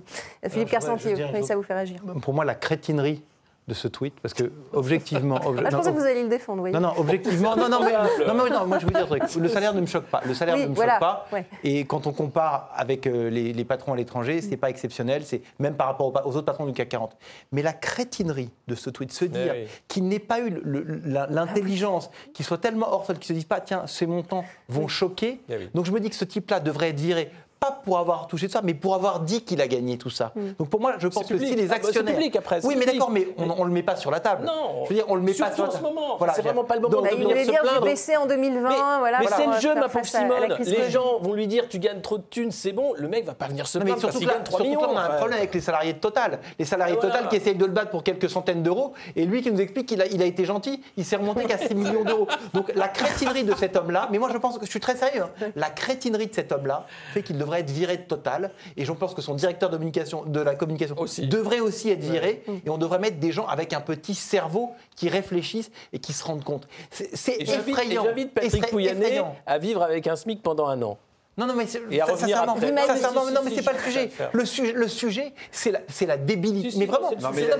Philippe 0.48 0.70
Carcentier, 0.70 1.16
ça 1.42 1.56
vous 1.56 1.62
fait 1.62 1.74
réagir 1.74 2.00
Pour 2.22 2.34
moi, 2.34 2.44
la 2.44 2.54
crétinerie 2.54 3.22
de 3.68 3.74
ce 3.74 3.88
tweet 3.88 4.14
parce 4.20 4.32
que 4.32 4.52
objectivement. 4.72 5.40
ah, 5.42 5.70
je 5.70 5.76
pensais 5.76 5.92
que 5.92 5.98
vous 5.98 6.04
alliez 6.04 6.22
le 6.22 6.28
défendre. 6.28 6.62
Oui. 6.62 6.70
Non, 6.70 6.80
non, 6.80 6.92
objectivement. 6.96 7.56
non, 7.56 7.68
non, 7.68 7.80
mais, 7.84 7.92
non, 8.26 8.34
mais 8.34 8.50
non, 8.50 8.66
moi 8.66 8.78
je 8.78 8.86
veux 8.86 8.92
dire 8.92 9.08
Le 9.40 9.48
salaire 9.48 9.74
ne 9.74 9.80
me 9.80 9.86
choque 9.86 10.06
pas. 10.06 10.22
Le 10.24 10.34
salaire 10.34 10.56
ne 10.56 10.66
me 10.66 10.74
choque 10.74 11.00
pas. 11.00 11.26
Et 11.64 11.84
quand 11.84 12.06
on 12.06 12.12
compare 12.12 12.70
avec 12.74 13.06
euh, 13.06 13.28
les, 13.28 13.64
patrons 13.64 13.92
à 13.92 13.96
l'étranger, 13.96 14.40
c'est 14.40 14.56
pas 14.56 14.70
exceptionnel. 14.70 15.24
C'est 15.24 15.42
même 15.58 15.74
par 15.74 15.88
rapport 15.88 16.12
aux, 16.26 16.36
autres 16.36 16.42
patrons 16.42 16.66
du 16.66 16.72
CAC 16.72 16.88
40. 16.90 17.16
Mais 17.50 17.62
la 17.62 17.72
crétinerie 17.72 18.50
de 18.68 18.74
ce 18.76 18.90
tweet, 18.90 19.12
se 19.12 19.24
dire 19.24 19.54
qu'il 19.88 20.06
n'ait 20.06 20.18
pas 20.18 20.40
eu 20.40 20.62
l'intelligence, 21.04 22.10
qu'il 22.34 22.44
soit 22.44 22.58
tellement 22.58 22.92
hors 22.92 23.04
sol, 23.04 23.16
qu'il 23.16 23.26
se 23.26 23.32
dise 23.32 23.44
pas, 23.44 23.60
tiens, 23.60 23.86
ces 23.86 24.06
montants 24.06 24.44
vont 24.68 24.86
choquer. 24.86 25.40
Eh 25.48 25.68
donc 25.74 25.86
je 25.86 25.92
me 25.92 25.98
dis 25.98 26.10
que 26.10 26.16
ce 26.16 26.24
type-là 26.24 26.60
devrait 26.60 26.90
être 26.90 27.00
viré 27.00 27.30
pas 27.58 27.80
pour 27.84 27.98
avoir 27.98 28.26
touché 28.26 28.48
ça, 28.48 28.60
mais 28.62 28.74
pour 28.74 28.94
avoir 28.94 29.20
dit 29.20 29.42
qu'il 29.42 29.60
a 29.60 29.68
gagné 29.68 29.98
tout 29.98 30.10
ça. 30.10 30.32
Hmm. 30.34 30.52
Donc 30.58 30.68
pour 30.68 30.80
moi, 30.80 30.94
je 30.98 31.08
pense 31.08 31.26
que 31.26 31.38
si 31.38 31.54
les 31.54 31.64
ah, 31.64 31.68
bah, 31.68 31.74
actionnaires. 31.76 32.14
public 32.14 32.36
après. 32.36 32.64
Oui, 32.64 32.74
mais 32.78 32.86
d'accord, 32.86 33.10
mais 33.10 33.28
on, 33.38 33.46
ne 33.46 33.64
le 33.64 33.72
met 33.72 33.82
pas 33.82 33.96
sur 33.96 34.10
la 34.10 34.20
table. 34.20 34.44
Non. 34.46 34.84
Je 34.84 34.90
veux 34.90 34.94
dire, 34.94 35.04
on 35.08 35.14
le 35.14 35.22
met 35.22 35.32
pas 35.32 35.52
sur 35.52 35.64
la 35.64 35.70
table. 35.70 35.84
en 35.84 35.88
ce 35.88 35.94
moment. 35.94 36.16
Voilà, 36.18 36.34
c'est 36.34 36.42
vraiment 36.42 36.64
pas 36.64 36.74
le 36.74 36.80
moment. 36.82 36.96
Donc, 36.96 37.10
de 37.10 37.16
il 37.16 37.24
voulait 37.24 37.44
dire 37.44 37.62
j'ai 37.74 37.80
baissé 37.80 38.16
en 38.16 38.26
2020. 38.26 38.68
Mais, 38.68 38.76
voilà, 38.98 39.18
mais 39.20 39.26
c'est 39.34 39.46
le 39.46 39.60
jeu, 39.60 39.74
ma 39.74 39.88
pauvre 39.88 40.04
Simone. 40.04 40.56
Les 40.58 40.90
gens 40.90 41.18
vont 41.20 41.32
lui 41.32 41.46
dire 41.46 41.68
tu 41.68 41.78
gagnes 41.78 42.00
trop 42.00 42.18
de 42.18 42.24
thunes, 42.28 42.50
c'est 42.52 42.72
bon. 42.72 42.94
Le 42.96 43.08
mec 43.08 43.24
va 43.24 43.34
pas 43.34 43.48
venir 43.48 43.66
se 43.66 43.78
plaindre 43.78 44.10
qu'il 44.10 44.26
gagne 44.26 44.42
3 44.42 44.62
millions. 44.62 44.80
on 44.90 44.96
a 44.96 45.02
un 45.02 45.16
problème 45.16 45.38
avec 45.38 45.54
les 45.54 45.60
salariés 45.60 45.94
de 45.94 45.98
Total. 45.98 46.40
Les 46.58 46.64
salariés 46.64 46.96
de 46.96 47.00
Total 47.00 47.28
qui 47.28 47.36
essayent 47.36 47.54
de 47.54 47.64
le 47.64 47.72
battre 47.72 47.90
pour 47.90 48.02
quelques 48.02 48.28
centaines 48.28 48.62
d'euros, 48.62 48.92
et 49.14 49.24
lui 49.24 49.42
qui 49.42 49.50
nous 49.50 49.60
explique 49.60 49.86
qu'il 49.86 50.02
a, 50.02 50.06
il 50.06 50.22
a 50.22 50.24
été 50.24 50.44
gentil, 50.44 50.82
il 50.96 51.04
s'est 51.04 51.16
remonté 51.16 51.44
qu'à 51.44 51.58
6 51.58 51.74
millions 51.74 52.04
d'euros. 52.04 52.28
Donc 52.54 52.72
la 52.74 52.88
crétinerie 52.88 53.44
de 53.44 53.54
cet 53.54 53.76
homme-là, 53.76 54.08
mais 54.10 54.18
moi 54.18 54.28
je 54.32 54.38
pense 54.38 54.58
que 54.58 54.66
je 54.66 54.70
suis 54.70 54.80
très 54.80 54.96
sérieux, 54.96 55.22
hein. 55.22 55.46
la 55.56 55.70
crétinerie 55.70 56.26
de 56.26 56.34
cet 56.34 56.52
homme-là 56.52 56.86
fait 57.12 57.22
qu'il 57.22 57.38
devrait 57.46 57.60
être 57.60 57.70
viré 57.70 57.96
de 57.96 58.02
Total. 58.02 58.50
Et 58.76 58.84
je 58.84 58.92
pense 58.92 59.14
que 59.14 59.22
son 59.22 59.34
directeur 59.34 59.70
de, 59.70 59.76
communication, 59.76 60.24
de 60.24 60.40
la 60.40 60.54
communication 60.54 60.96
devrait 61.28 61.60
aussi 61.60 61.90
être 61.90 62.04
viré. 62.04 62.42
Et 62.64 62.70
on 62.70 62.78
devrait 62.78 62.98
mettre 62.98 63.18
des 63.18 63.32
gens 63.32 63.46
avec 63.46 63.72
un 63.72 63.80
petit 63.80 64.14
cerveau 64.14 64.72
qui 64.94 65.08
réfléchissent 65.08 65.70
et 65.92 65.98
qui 65.98 66.12
se 66.12 66.24
rendent 66.24 66.44
compte. 66.44 66.68
C'est 66.90 67.40
effrayant. 67.40 68.04
J'invite 68.04 68.34
Patrick 68.34 68.68
Pouyanné 68.68 69.22
à 69.46 69.58
vivre 69.58 69.82
avec 69.82 70.06
un 70.06 70.16
SMIC 70.16 70.42
pendant 70.42 70.66
un 70.66 70.82
an. 70.82 70.98
Non, 71.38 71.46
non, 71.46 71.54
mais 71.54 71.66
et 71.90 72.00
à 72.00 72.06
revenir 72.06 72.46
non, 72.46 73.40
mais 73.44 73.50
c'est 73.54 73.62
pas 73.62 73.72
le 73.74 73.78
sujet. 73.78 74.10
Le 74.32 74.44
sujet, 74.46 74.72
le 74.72 74.88
sujet, 74.88 75.32
c'est 75.50 75.70
la, 75.70 75.80
c'est 75.88 76.06
la 76.06 76.16
débilité. 76.16 76.78
mais 76.78 76.86
vraiment, 76.86 77.10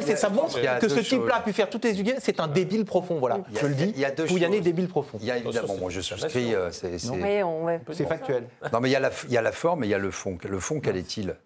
c'est 0.01 0.17
ça 0.17 0.31
montre 0.31 0.59
que 0.81 0.89
ce 0.89 1.01
type-là 1.01 1.37
a 1.37 1.41
pu 1.41 1.53
faire 1.53 1.69
toutes 1.69 1.85
les 1.85 2.01
idées. 2.01 2.15
C'est 2.19 2.41
un 2.41 2.49
débile 2.49 2.85
profond, 2.85 3.19
voilà. 3.19 3.41
Je 3.61 3.67
le 3.67 3.75
dis. 3.75 3.93
Il 3.95 4.01
y 4.01 4.05
a 4.05 4.11
deux 4.11 4.25
Pouyanné, 4.25 4.61
débile 4.61 4.89
profond. 4.89 5.19
Il 5.21 5.27
y 5.27 5.31
a 5.31 5.37
évidemment, 5.37 5.77
moi 5.77 5.91
je 5.91 6.01
souscris. 6.01 6.55
Euh, 6.55 6.71
c'est 6.73 8.07
factuel. 8.07 8.49
Non, 8.73 8.81
mais 8.81 8.89
il 8.89 8.93
y 8.93 8.97
a 8.97 9.01
la, 9.01 9.11
il 9.25 9.33
y 9.33 9.37
a 9.37 9.43
la 9.43 9.53
forme 9.53 9.85
et 9.85 9.87
il 9.87 9.91
y 9.91 9.95
a 9.95 9.99
le 9.99 10.11
fond. 10.11 10.39
Le 10.49 10.61
fond, 10.61 10.81
quel 10.81 10.97
est-il? 10.97 11.37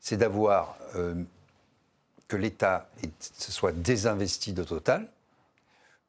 C'est 0.00 0.16
d'avoir 0.16 0.76
euh, 0.96 1.14
que 2.28 2.36
l'État 2.36 2.88
se 3.20 3.52
soit 3.52 3.72
désinvesti 3.72 4.52
de 4.52 4.62
Total 4.62 5.06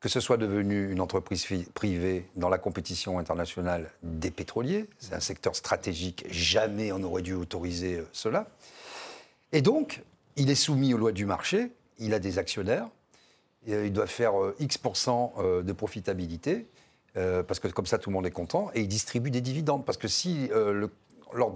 que 0.02 0.10
ce 0.10 0.20
soit 0.20 0.38
devenu 0.38 0.92
une 0.92 1.00
entreprise 1.00 1.46
privée 1.76 2.28
dans 2.36 2.50
la 2.50 2.58
compétition 2.58 3.20
internationale 3.20 3.92
des 4.02 4.32
pétroliers, 4.32 4.88
c'est 4.98 5.14
un 5.14 5.20
secteur 5.20 5.56
stratégique, 5.56 6.26
jamais 6.32 6.92
on 6.92 7.04
aurait 7.04 7.22
dû 7.22 7.36
autoriser 7.36 7.98
euh, 7.98 8.08
cela. 8.12 8.48
Et 9.52 9.62
donc, 9.62 10.02
il 10.38 10.50
est 10.50 10.56
soumis 10.56 10.96
aux 10.96 10.98
lois 10.98 11.12
du 11.12 11.26
marché, 11.26 11.72
il 12.00 12.16
a 12.16 12.20
des 12.20 12.40
actionnaires, 12.40 12.90
euh, 13.70 13.86
il 13.86 13.94
doit 13.94 14.08
faire 14.08 14.42
euh, 14.42 14.56
X% 14.60 15.64
de 15.64 15.72
profitabilité, 15.72 16.68
parce 17.14 17.60
que 17.60 17.68
comme 17.68 17.86
ça 17.86 17.98
tout 17.98 18.10
le 18.10 18.16
monde 18.16 18.26
est 18.26 18.32
content, 18.32 18.72
et 18.74 18.82
il 18.82 18.88
distribue 18.88 19.32
des 19.32 19.42
dividendes. 19.42 19.86
Parce 19.86 19.98
que 19.98 20.08
si, 20.08 20.50
lors 21.34 21.54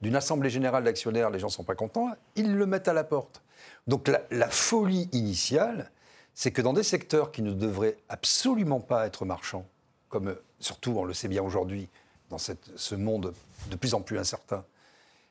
d'une 0.00 0.14
assemblée 0.14 0.48
générale 0.48 0.84
d'actionnaires, 0.84 1.28
les 1.28 1.40
gens 1.40 1.48
ne 1.48 1.52
sont 1.52 1.64
pas 1.64 1.74
contents, 1.74 2.08
ils 2.36 2.54
le 2.54 2.66
mettent 2.66 2.86
à 2.86 2.92
la 2.92 3.02
porte. 3.02 3.42
Donc 3.88 4.08
la 4.08 4.48
folie 4.48 5.08
initiale, 5.10 5.90
c'est 6.34 6.50
que 6.50 6.62
dans 6.62 6.72
des 6.72 6.82
secteurs 6.82 7.32
qui 7.32 7.42
ne 7.42 7.52
devraient 7.52 7.96
absolument 8.08 8.80
pas 8.80 9.06
être 9.06 9.24
marchands, 9.24 9.66
comme 10.08 10.36
surtout 10.58 10.92
on 10.96 11.04
le 11.04 11.14
sait 11.14 11.28
bien 11.28 11.42
aujourd'hui, 11.42 11.88
dans 12.30 12.38
ce 12.38 12.94
monde 12.94 13.34
de 13.70 13.76
plus 13.76 13.94
en 13.94 14.00
plus 14.00 14.18
incertain, 14.18 14.64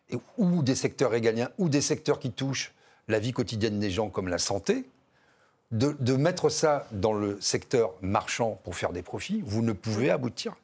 et, 0.10 0.18
ou 0.38 0.64
des 0.64 0.76
secteurs 0.76 1.12
régaliens, 1.12 1.50
ou 1.58 1.70
des 1.70 1.82
secteurs 1.82 2.20
qui 2.20 2.32
touchent 2.32 2.74
la 3.08 3.20
vie 3.20 3.32
quotidienne 3.32 3.80
des 3.80 3.90
gens 3.92 4.10
comme 4.10 4.28
la 4.28 4.38
santé, 4.38 4.86
de, 5.72 6.16
mettre 6.16 6.50
ça 6.50 6.88
dans 6.92 7.14
le 7.14 7.40
secteur 7.42 7.94
marchand 8.02 8.60
pour 8.64 8.76
faire 8.76 8.92
des 8.92 9.04
profits, 9.04 9.42
vous 9.46 9.62
ne 9.62 9.74
pouvez 9.74 10.10
aboutir 10.10 10.56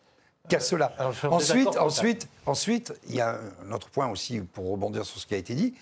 qu'à 0.49 0.59
cela. 0.59 0.95
ensuite, 1.23 1.77
ensuite, 1.77 2.27
ensuite, 2.45 2.93
il 3.07 3.15
y 3.15 3.21
a 3.21 3.39
un 3.67 3.71
autre 3.71 3.89
point 3.89 4.07
aussi 4.07 4.39
pour 4.39 4.69
rebondir 4.69 5.05
sur 5.05 5.19
ce 5.19 5.27
qui 5.27 5.35
a 5.35 5.37
été 5.37 5.53
dit, 5.53 5.75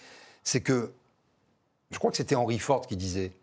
c'est 0.44 0.62
que 0.62 0.92
je 1.92 2.00
crois 2.00 2.12
que 2.12 2.18
c'était 2.18 2.36
Henry 2.36 2.60
Ford 2.60 2.86
qui 2.86 2.98
disait 2.98 3.32
euh, 3.32 3.43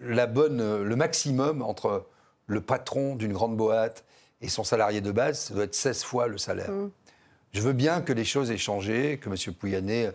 la 0.00 0.26
bonne, 0.26 0.60
euh, 0.60 0.84
le 0.84 0.96
maximum 0.96 1.62
entre 1.62 2.06
le 2.46 2.60
patron 2.60 3.16
d'une 3.16 3.32
grande 3.32 3.56
boîte 3.56 4.04
et 4.40 4.48
son 4.48 4.64
salarié 4.64 5.00
de 5.00 5.10
base, 5.10 5.40
ça 5.40 5.54
doit 5.54 5.64
être 5.64 5.74
16 5.74 6.04
fois 6.04 6.28
le 6.28 6.38
salaire. 6.38 6.70
Mm. 6.70 6.90
Je 7.52 7.60
veux 7.60 7.72
bien 7.72 8.00
que 8.00 8.12
les 8.12 8.24
choses 8.24 8.50
aient 8.50 8.58
changé, 8.58 9.18
que 9.18 9.28
M. 9.28 9.54
Pouyanné, 9.54 10.10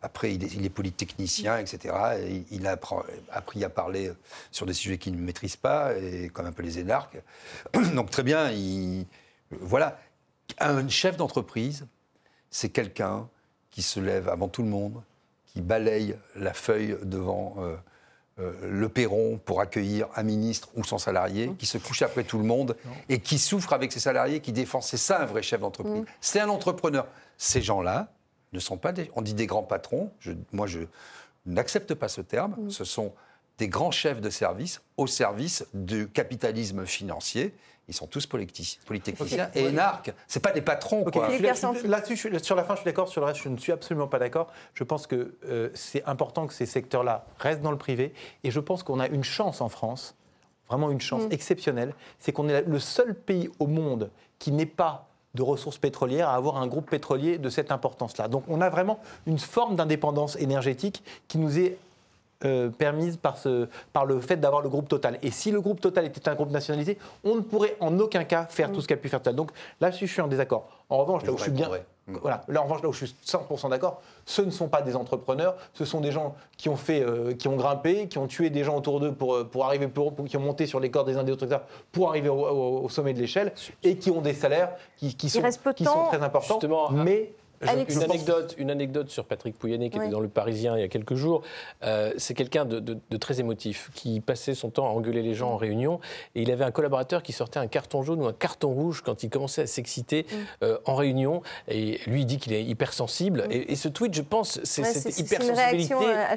après, 0.00 0.34
il 0.34 0.64
est, 0.64 0.70
polytechnicien, 0.70 1.58
etc. 1.58 1.94
il 2.50 2.66
a 2.68 2.78
appris 3.30 3.64
à 3.64 3.68
parler 3.68 4.12
sur 4.52 4.64
des 4.64 4.72
sujets 4.72 4.96
qu'il 4.96 5.16
ne 5.16 5.20
maîtrise 5.20 5.56
pas, 5.56 5.96
et 5.96 6.28
comme 6.28 6.46
un 6.46 6.52
peu 6.52 6.62
les 6.62 6.78
énarques. 6.78 7.18
Donc 7.94 8.10
très 8.10 8.22
bien, 8.22 8.50
voilà. 9.50 9.98
Un 10.60 10.88
chef 10.88 11.16
d'entreprise, 11.16 11.86
c'est 12.50 12.68
quelqu'un 12.68 13.28
qui 13.70 13.82
se 13.82 13.98
lève 14.00 14.28
avant 14.28 14.48
tout 14.48 14.62
le 14.62 14.68
monde, 14.68 15.02
qui 15.46 15.60
balaye 15.60 16.16
la 16.36 16.54
feuille 16.54 16.96
devant 17.02 17.56
euh, 17.58 17.76
euh, 18.40 18.52
le 18.70 18.88
perron 18.88 19.38
pour 19.44 19.60
accueillir 19.60 20.08
un 20.14 20.22
ministre 20.22 20.68
ou 20.76 20.84
son 20.84 20.98
salarié, 20.98 21.52
qui 21.58 21.66
se 21.66 21.78
couche 21.78 22.02
après 22.02 22.24
tout 22.24 22.38
le 22.38 22.44
monde 22.44 22.76
et 23.08 23.20
qui 23.20 23.38
souffre 23.38 23.72
avec 23.72 23.92
ses 23.92 24.00
salariés, 24.00 24.40
qui 24.40 24.52
défend. 24.52 24.80
C'est 24.80 24.96
ça 24.96 25.20
un 25.20 25.26
vrai 25.26 25.42
chef 25.42 25.60
d'entreprise. 25.60 26.04
C'est 26.20 26.40
un 26.40 26.48
entrepreneur. 26.48 27.06
Ces 27.36 27.62
gens-là 27.62 28.12
ne 28.52 28.60
sont 28.60 28.76
pas 28.76 28.92
des. 28.92 29.10
On 29.16 29.22
dit 29.22 29.34
des 29.34 29.46
grands 29.46 29.62
patrons. 29.62 30.12
moi, 30.52 30.66
je 30.66 30.80
n'accepte 31.46 31.94
pas 31.94 32.08
ce 32.08 32.20
terme. 32.20 32.70
Ce 32.70 32.84
sont 32.84 33.12
des 33.58 33.68
grands 33.68 33.90
chefs 33.90 34.20
de 34.20 34.30
service 34.30 34.80
au 34.96 35.06
service 35.06 35.66
du 35.74 36.08
capitalisme 36.08 36.86
financier 36.86 37.54
ils 37.88 37.94
sont 37.94 38.06
tous 38.06 38.26
polytechniciens 38.26 39.50
et 39.54 39.64
énarques. 39.64 40.12
Ce 40.26 40.38
pas 40.38 40.52
des 40.52 40.60
patrons. 40.60 41.04
Quoi. 41.04 41.30
Là-dessus, 41.38 42.16
sur 42.42 42.54
la 42.54 42.64
fin, 42.64 42.74
je 42.74 42.80
suis 42.80 42.84
d'accord. 42.84 43.08
Sur 43.08 43.22
le 43.22 43.26
reste, 43.26 43.40
je 43.42 43.48
ne 43.48 43.56
suis 43.56 43.72
absolument 43.72 44.06
pas 44.06 44.18
d'accord. 44.18 44.48
Je 44.74 44.84
pense 44.84 45.06
que 45.06 45.36
euh, 45.46 45.70
c'est 45.74 46.04
important 46.04 46.46
que 46.46 46.52
ces 46.52 46.66
secteurs-là 46.66 47.24
restent 47.38 47.62
dans 47.62 47.70
le 47.70 47.78
privé. 47.78 48.12
Et 48.44 48.50
je 48.50 48.60
pense 48.60 48.82
qu'on 48.82 49.00
a 49.00 49.08
une 49.08 49.24
chance 49.24 49.62
en 49.62 49.70
France, 49.70 50.14
vraiment 50.68 50.90
une 50.90 51.00
chance 51.00 51.24
mm. 51.24 51.32
exceptionnelle. 51.32 51.94
C'est 52.18 52.32
qu'on 52.32 52.48
est 52.50 52.62
le 52.62 52.78
seul 52.78 53.14
pays 53.14 53.48
au 53.58 53.66
monde 53.66 54.10
qui 54.38 54.52
n'est 54.52 54.66
pas 54.66 55.08
de 55.34 55.42
ressources 55.42 55.78
pétrolières 55.78 56.28
à 56.28 56.34
avoir 56.34 56.58
un 56.58 56.66
groupe 56.66 56.90
pétrolier 56.90 57.38
de 57.38 57.48
cette 57.48 57.72
importance-là. 57.72 58.28
Donc 58.28 58.44
on 58.48 58.60
a 58.60 58.68
vraiment 58.68 58.98
une 59.26 59.38
forme 59.38 59.76
d'indépendance 59.76 60.36
énergétique 60.36 61.02
qui 61.28 61.38
nous 61.38 61.58
est 61.58 61.78
euh, 62.44 62.70
permise 62.70 63.16
par, 63.16 63.36
ce, 63.36 63.68
par 63.92 64.06
le 64.06 64.20
fait 64.20 64.36
d'avoir 64.36 64.62
le 64.62 64.68
groupe 64.68 64.88
Total. 64.88 65.18
Et 65.22 65.30
si 65.32 65.50
le 65.50 65.60
groupe 65.60 65.80
Total 65.80 66.06
était 66.06 66.28
un 66.28 66.36
groupe 66.36 66.50
nationalisé, 66.50 66.96
on 67.24 67.34
ne 67.34 67.40
pourrait 67.40 67.76
en 67.80 67.98
aucun 67.98 68.22
cas 68.22 68.46
faire 68.46 68.70
tout 68.70 68.80
ce 68.80 68.86
qu'a 68.86 68.96
pu 68.96 69.08
faire 69.08 69.18
Total. 69.18 69.34
Donc 69.34 69.50
là, 69.80 69.90
je 69.90 70.06
suis 70.06 70.20
en 70.20 70.28
désaccord. 70.28 70.68
En 70.88 70.98
revanche, 70.98 71.24
là 71.24 71.32
où 71.32 71.36
je 71.36 71.42
suis 71.42 71.50
bien, 71.50 71.68
voilà, 72.06 72.42
là, 72.46 72.60
en 72.60 72.64
revanche, 72.64 72.82
là 72.82 72.88
où 72.88 72.92
je 72.92 73.06
suis 73.06 73.16
100% 73.26 73.70
d'accord, 73.70 74.00
ce 74.24 74.40
ne 74.40 74.50
sont 74.50 74.68
pas 74.68 74.82
des 74.82 74.94
entrepreneurs, 74.94 75.56
ce 75.74 75.84
sont 75.84 76.00
des 76.00 76.12
gens 76.12 76.36
qui 76.56 76.68
ont 76.68 76.76
fait, 76.76 77.02
euh, 77.02 77.34
qui 77.34 77.48
ont 77.48 77.56
grimpé, 77.56 78.06
qui 78.06 78.18
ont 78.18 78.28
tué 78.28 78.50
des 78.50 78.62
gens 78.62 78.76
autour 78.76 79.00
d'eux 79.00 79.12
pour, 79.12 79.44
pour 79.48 79.66
arriver, 79.66 79.88
pour, 79.88 80.14
qui 80.26 80.36
ont 80.36 80.40
monté 80.40 80.66
sur 80.66 80.78
les 80.78 80.92
cordes 80.92 81.08
des 81.08 81.16
uns 81.16 81.24
des 81.24 81.32
autres 81.32 81.46
pour 81.90 82.08
arriver 82.08 82.28
au, 82.28 82.88
sommet 82.88 83.14
de 83.14 83.20
l'échelle 83.20 83.52
et 83.82 83.96
qui 83.96 84.12
ont 84.12 84.20
des 84.20 84.32
salaires 84.32 84.70
qui, 84.96 85.10
sont, 85.28 85.42
qui 85.74 85.84
sont, 85.84 86.04
très 86.06 86.22
importants. 86.22 86.60
mais 86.92 87.32
une 87.62 88.02
anecdote, 88.02 88.54
une 88.58 88.70
anecdote 88.70 89.10
sur 89.10 89.24
Patrick 89.24 89.58
Pouyanné, 89.58 89.90
qui 89.90 89.98
était 89.98 90.08
dans 90.08 90.20
Le 90.20 90.28
Parisien 90.28 90.76
il 90.76 90.80
y 90.80 90.84
a 90.84 90.88
quelques 90.88 91.14
jours. 91.14 91.42
Euh, 91.82 92.12
c'est 92.16 92.34
quelqu'un 92.34 92.64
de, 92.64 92.98
très 93.18 93.40
émotif, 93.40 93.90
qui 93.94 94.20
passait 94.20 94.54
son 94.54 94.70
temps 94.70 94.86
à 94.86 94.90
engueuler 94.90 95.22
les 95.22 95.34
gens 95.34 95.50
en 95.50 95.56
réunion. 95.56 96.00
Et 96.34 96.42
il 96.42 96.50
avait 96.50 96.64
un 96.64 96.70
collaborateur 96.70 97.22
qui 97.22 97.32
sortait 97.32 97.58
un 97.58 97.66
carton 97.66 98.02
jaune 98.02 98.22
ou 98.22 98.26
un 98.26 98.32
carton 98.32 98.68
rouge 98.72 99.02
quand 99.04 99.22
il 99.22 99.30
commençait 99.30 99.62
à 99.62 99.66
s'exciter 99.66 100.26
mm. 100.30 100.36
euh, 100.64 100.78
en 100.84 100.94
réunion. 100.94 101.42
Et 101.68 102.00
lui, 102.06 102.22
il 102.22 102.26
dit 102.26 102.38
qu'il 102.38 102.52
est 102.52 102.64
hypersensible. 102.64 103.44
Mm. 103.48 103.52
Et, 103.52 103.76
ce 103.76 103.88
tweet, 103.88 104.14
je 104.14 104.22
pense, 104.22 104.60
c'est 104.64 104.84
cette 104.84 105.18
hypersensibilité 105.18 105.94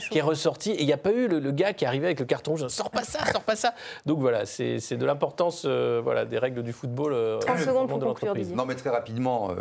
qui 0.09 0.17
est 0.17 0.21
ressortie. 0.21 0.71
Et 0.71 0.81
il 0.81 0.85
n'y 0.85 0.93
a 0.93 0.97
pas 0.97 1.11
eu 1.11 1.27
le, 1.27 1.51
gars 1.51 1.73
qui 1.73 1.85
arrivait 1.85 2.07
avec 2.07 2.19
le 2.19 2.25
carton 2.25 2.55
jaune. 2.55 2.69
Sors 2.69 2.89
pas 2.89 3.03
ça, 3.03 3.19
sors 3.31 3.43
pas 3.43 3.55
ça. 3.55 3.73
Donc 4.05 4.19
voilà, 4.19 4.45
c'est 4.45 4.97
de 4.97 5.05
l'importance 5.05 5.63
euh, 5.65 6.01
voilà, 6.03 6.25
des 6.25 6.37
règles 6.37 6.63
du 6.63 6.73
football. 6.73 7.39
30 7.41 7.59
secondes 7.59 7.89
pour 7.89 7.99
conclure, 7.99 8.35
Non, 8.55 8.65
mais 8.65 8.75
très 8.75 8.89
rapidement 8.89 9.51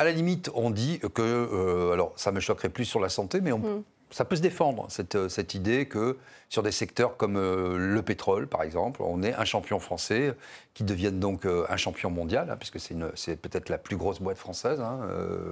à 0.00 0.04
la 0.04 0.12
limite, 0.12 0.50
on 0.54 0.70
dit 0.70 0.98
que, 0.98 1.20
euh, 1.20 1.92
alors 1.92 2.14
ça 2.16 2.32
me 2.32 2.40
choquerait 2.40 2.70
plus 2.70 2.86
sur 2.86 3.00
la 3.00 3.10
santé, 3.10 3.42
mais 3.42 3.52
mm. 3.52 3.82
ça 4.10 4.24
peut 4.24 4.34
se 4.34 4.40
défendre, 4.40 4.86
cette, 4.88 5.14
euh, 5.14 5.28
cette, 5.28 5.52
idée 5.52 5.84
que 5.84 6.16
sur 6.48 6.62
des 6.62 6.72
secteurs 6.72 7.18
comme 7.18 7.36
euh, 7.36 7.76
le 7.76 8.00
pétrole, 8.00 8.46
par 8.46 8.62
exemple, 8.62 9.02
on 9.02 9.22
est 9.22 9.34
un 9.34 9.44
champion 9.44 9.78
français 9.78 10.32
qui 10.72 10.84
devienne 10.84 11.20
donc 11.20 11.44
un 11.44 11.76
champion 11.76 12.08
mondial, 12.08 12.48
hein, 12.48 12.56
puisque 12.56 12.80
c'est 12.80 13.36
peut-être 13.36 13.68
la 13.68 13.76
plus 13.76 13.98
grosse 13.98 14.22
boîte 14.22 14.38
française, 14.38 14.80
hein, 14.80 15.00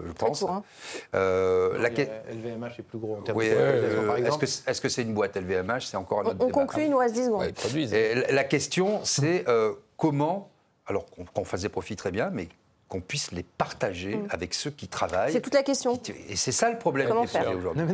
je 0.06 0.12
pense. 0.12 0.40
Court, 0.40 0.50
hein. 0.50 0.62
la... 1.12 1.90
LVMH 1.90 2.78
est 2.78 2.82
plus 2.82 2.98
gros 2.98 3.16
en 3.16 3.20
termes 3.20 3.36
oui, 3.36 3.50
de 3.50 4.24
Est-ce 4.66 4.80
que 4.80 4.88
c'est 4.88 5.02
une 5.02 5.12
boîte 5.12 5.36
LVMH 5.36 5.82
C'est 5.82 5.98
encore 5.98 6.20
un 6.20 6.24
autre 6.24 6.36
on, 6.40 6.46
on 6.46 6.50
conclut, 6.50 6.84
il 6.84 6.90
nous 6.90 6.96
reste 6.96 7.14
10 7.16 7.24
secondes. 7.26 7.52
la 8.30 8.44
question, 8.44 9.00
c'est 9.04 9.44
comment, 9.98 10.48
alors 10.86 11.04
qu'on 11.34 11.44
fasse 11.44 11.60
des 11.60 11.68
profits 11.68 11.96
très 11.96 12.10
bien, 12.10 12.30
mais 12.32 12.48
qu'on 12.88 13.00
puisse 13.00 13.32
les 13.32 13.42
partager 13.42 14.16
mm. 14.16 14.28
avec 14.30 14.54
ceux 14.54 14.70
qui 14.70 14.88
travaillent. 14.88 15.32
C'est 15.32 15.40
toute 15.40 15.54
la 15.54 15.62
question. 15.62 16.00
Et 16.28 16.36
c'est 16.36 16.52
ça 16.52 16.70
le 16.70 16.78
problème 16.78 17.10
aujourd'hui. 17.10 17.84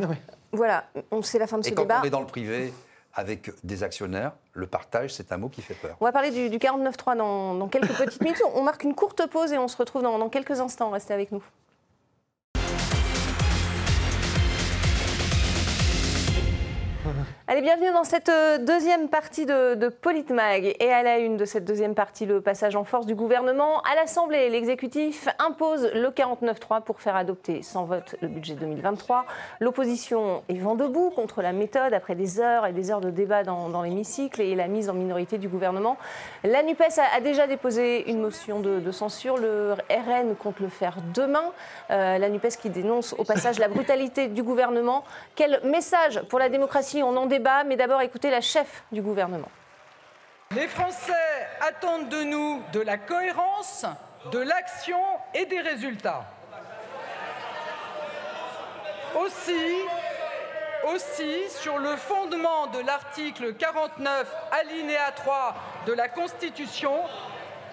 Voilà, 0.51 0.85
c'est 1.21 1.39
la 1.39 1.47
fin 1.47 1.57
de 1.57 1.65
ce 1.65 1.69
débat. 1.69 1.83
Et 1.83 1.87
quand 1.87 2.01
on 2.01 2.03
est 2.05 2.09
dans 2.09 2.21
le 2.21 2.27
privé 2.27 2.73
avec 3.13 3.51
des 3.63 3.83
actionnaires, 3.83 4.33
le 4.53 4.67
partage, 4.67 5.13
c'est 5.13 5.31
un 5.31 5.37
mot 5.37 5.49
qui 5.49 5.61
fait 5.61 5.73
peur. 5.73 5.97
On 5.99 6.05
va 6.05 6.11
parler 6.11 6.31
du, 6.31 6.57
49.3 6.57 7.17
dans, 7.17 7.55
dans 7.55 7.67
quelques 7.67 7.93
petites 7.93 8.21
minutes. 8.21 8.41
On 8.53 8.63
marque 8.63 8.83
une 8.83 8.95
courte 8.95 9.27
pause 9.29 9.51
et 9.51 9.57
on 9.57 9.67
se 9.67 9.77
retrouve 9.77 10.01
dans, 10.01 10.17
dans 10.17 10.29
quelques 10.29 10.59
instants. 10.59 10.89
Restez 10.91 11.13
avec 11.13 11.31
nous. 11.31 11.43
Allez, 17.47 17.61
bienvenue 17.61 17.91
dans 17.93 18.03
cette 18.03 18.29
euh, 18.29 18.57
deuxième 18.57 19.07
partie 19.07 19.45
de, 19.45 19.87
Politmag. 19.89 20.75
Et 20.79 20.91
à 20.91 21.03
la 21.03 21.19
une 21.19 21.37
de 21.37 21.45
cette 21.45 21.63
deuxième 21.63 21.93
partie, 21.93 22.25
le 22.25 22.41
passage 22.41 22.75
en 22.75 22.85
force 22.85 23.05
du 23.05 23.13
gouvernement. 23.13 23.83
À 23.83 23.93
l'Assemblée, 23.93 24.49
l'exécutif 24.49 25.29
impose 25.37 25.91
le 25.93 26.09
49-3 26.09 26.81
pour 26.81 27.01
faire 27.01 27.15
adopter 27.15 27.61
sans 27.61 27.85
vote 27.85 28.15
le 28.21 28.29
budget 28.29 28.55
2023. 28.55 29.27
L'opposition 29.59 30.41
est 30.49 30.57
vent 30.57 30.73
debout 30.73 31.11
contre 31.11 31.43
la 31.43 31.53
méthode 31.53 31.93
après 31.93 32.15
des 32.15 32.39
heures 32.39 32.65
et 32.65 32.73
des 32.73 32.89
heures 32.89 32.99
de 32.99 33.11
débat 33.11 33.43
dans, 33.43 33.83
l'hémicycle 33.83 34.41
et 34.41 34.55
la 34.55 34.67
mise 34.67 34.89
en 34.89 34.95
minorité 34.95 35.37
du 35.37 35.47
gouvernement. 35.47 35.97
La 36.43 36.63
NUPES 36.63 36.99
a, 37.15 37.21
déjà 37.21 37.45
déposé 37.45 38.09
une 38.09 38.21
motion 38.21 38.59
de, 38.59 38.91
censure. 38.91 39.37
Le 39.37 39.73
RN 39.91 40.35
compte 40.35 40.59
le 40.61 40.69
faire 40.69 40.97
demain. 41.13 41.51
Euh, 41.91 42.17
la 42.17 42.27
NUPES 42.27 42.57
qui 42.59 42.71
dénonce 42.71 43.13
au 43.13 43.23
passage 43.23 43.59
la 43.59 43.67
brutalité 43.67 44.29
du 44.29 44.41
gouvernement. 44.41 45.03
Quel 45.35 45.61
message 45.63 46.23
pour 46.23 46.39
la 46.39 46.49
démocratie? 46.49 47.03
On 47.03 47.15
en 47.15 47.34
mais 47.65 47.75
d'abord 47.75 48.01
écouter 48.01 48.29
la 48.29 48.41
chef 48.41 48.83
du 48.91 49.01
gouvernement. 49.01 49.49
Les 50.55 50.67
Français 50.67 51.13
attendent 51.61 52.09
de 52.09 52.23
nous 52.23 52.61
de 52.71 52.79
la 52.79 52.97
cohérence, 52.97 53.85
de 54.31 54.39
l'action 54.39 54.99
et 55.33 55.45
des 55.45 55.59
résultats. 55.59 56.25
Aussi, 59.15 59.75
aussi, 60.93 61.49
sur 61.49 61.77
le 61.77 61.95
fondement 61.95 62.67
de 62.67 62.79
l'article 62.79 63.53
49, 63.55 64.31
alinéa 64.51 65.11
3 65.15 65.55
de 65.87 65.93
la 65.93 66.09
Constitution, 66.09 66.93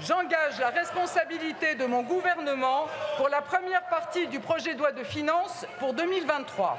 j'engage 0.00 0.58
la 0.60 0.70
responsabilité 0.70 1.74
de 1.74 1.84
mon 1.84 2.02
gouvernement 2.02 2.86
pour 3.16 3.28
la 3.28 3.42
première 3.42 3.84
partie 3.86 4.28
du 4.28 4.40
projet 4.40 4.74
de 4.74 4.78
loi 4.78 4.92
de 4.92 5.04
finances 5.04 5.66
pour 5.78 5.94
2023. 5.94 6.78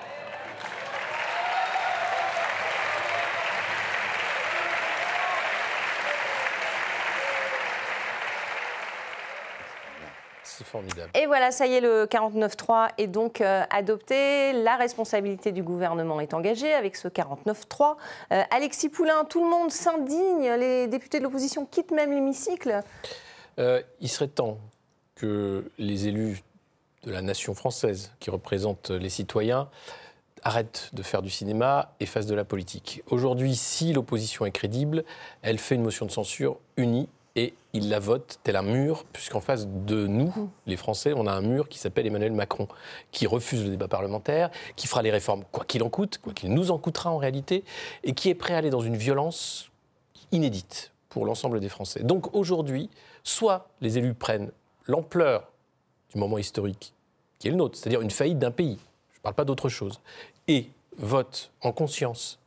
Formidable. 10.64 11.10
Et 11.16 11.26
voilà, 11.26 11.52
ça 11.52 11.66
y 11.66 11.74
est, 11.74 11.82
le 11.82 12.06
49.3 12.06 12.90
est 12.98 13.08
donc 13.08 13.42
euh, 13.42 13.64
adopté. 13.70 14.54
La 14.54 14.76
responsabilité 14.76 15.52
du 15.52 15.64
gouvernement 15.64 16.20
est 16.20 16.34
engagée 16.34 16.74
avec 16.74 16.96
ce 16.96 17.08
49.3. 17.08 17.96
Euh, 18.32 18.44
Alexis 18.52 18.90
Poulain, 18.90 19.26
tout 19.26 19.44
le 19.44 19.50
monde 19.50 19.72
s'indigne. 19.72 20.52
Les 20.60 20.88
députés 20.88 21.20
de 21.20 21.24
l'opposition 21.24 21.66
quittent 21.66 21.92
même 21.92 22.12
l'hémicycle. 22.12 22.82
Euh, 23.60 23.82
il 24.02 24.10
serait 24.10 24.28
temps 24.28 24.58
que 25.16 25.72
les 25.78 26.08
élus 26.08 26.44
de 27.04 27.12
la 27.12 27.22
nation 27.22 27.54
française, 27.56 28.12
qui 28.20 28.30
représentent 28.30 28.92
les 28.92 29.10
citoyens, 29.10 29.70
arrêtent 30.44 30.90
de 30.94 31.04
faire 31.04 31.22
du 31.22 31.30
cinéma 31.30 31.94
et 32.00 32.06
fassent 32.06 32.28
de 32.28 32.36
la 32.36 32.44
politique. 32.44 33.02
Aujourd'hui, 33.08 33.56
si 33.56 33.94
l'opposition 33.94 34.46
est 34.46 34.52
crédible, 34.52 35.04
elle 35.42 35.58
fait 35.58 35.76
une 35.76 35.84
motion 35.84 36.06
de 36.06 36.12
censure 36.12 36.58
unie 36.78 37.08
et 37.36 37.54
il 37.74 37.90
la 37.90 38.00
vote 38.00 38.40
tel 38.44 38.56
un 38.56 38.62
mur, 38.62 39.06
puisqu'en 39.12 39.42
face 39.42 39.68
de 39.68 40.06
nous, 40.06 40.28
mmh. 40.28 40.50
les 40.68 40.78
Français, 40.78 41.14
on 41.16 41.26
a 41.26 41.32
un 41.32 41.42
mur 41.42 41.68
qui 41.68 41.80
s'appelle 41.80 42.06
Emmanuel 42.06 42.32
Macron, 42.32 42.68
qui 43.12 43.26
refuse 43.26 43.64
le 43.64 43.70
débat 43.72 43.88
parlementaire, 43.88 44.52
qui 44.76 44.88
fera 44.88 45.02
les 45.02 45.10
réformes 45.10 45.44
quoi 45.52 45.66
qu'il 45.66 45.82
en 45.82 45.90
coûte, 45.90 46.20
quoi 46.20 46.34
qu'il 46.34 46.54
nous 46.54 46.70
en 46.70 46.78
coûtera 46.78 47.12
en 47.12 47.18
réalité, 47.18 47.64
et 48.04 48.14
qui 48.14 48.30
est 48.30 48.36
prêt 48.36 48.54
à 48.54 48.58
aller 48.58 48.70
dans 48.70 48.82
une 48.82 48.98
violence 48.98 49.72
inédite 50.32 50.92
pour 51.10 51.26
l'ensemble 51.26 51.60
des 51.60 51.70
Français. 51.70 52.04
Donc 52.04 52.36
aujourd'hui, 52.36 52.90
soit 53.24 53.68
les 53.82 53.98
élus 53.98 54.14
prennent 54.14 54.52
l'ampleur 54.86 55.52
du 56.12 56.20
moment 56.20 56.38
historique 56.38 56.94
qui 57.40 57.48
est 57.48 57.52
le 57.52 57.58
nôtre, 57.58 57.78
c'est-à-dire 57.78 58.02
une 58.02 58.12
faillite 58.12 58.40
d'un 58.40 58.52
pays, 58.52 58.80
je 59.12 59.20
ne 59.20 59.22
parle 59.24 59.36
pas 59.36 59.44
d'autre 59.44 59.68
chose, 59.68 60.00
et 60.48 60.70
votent 60.98 61.52
en 61.62 61.72
conscience 61.72 62.40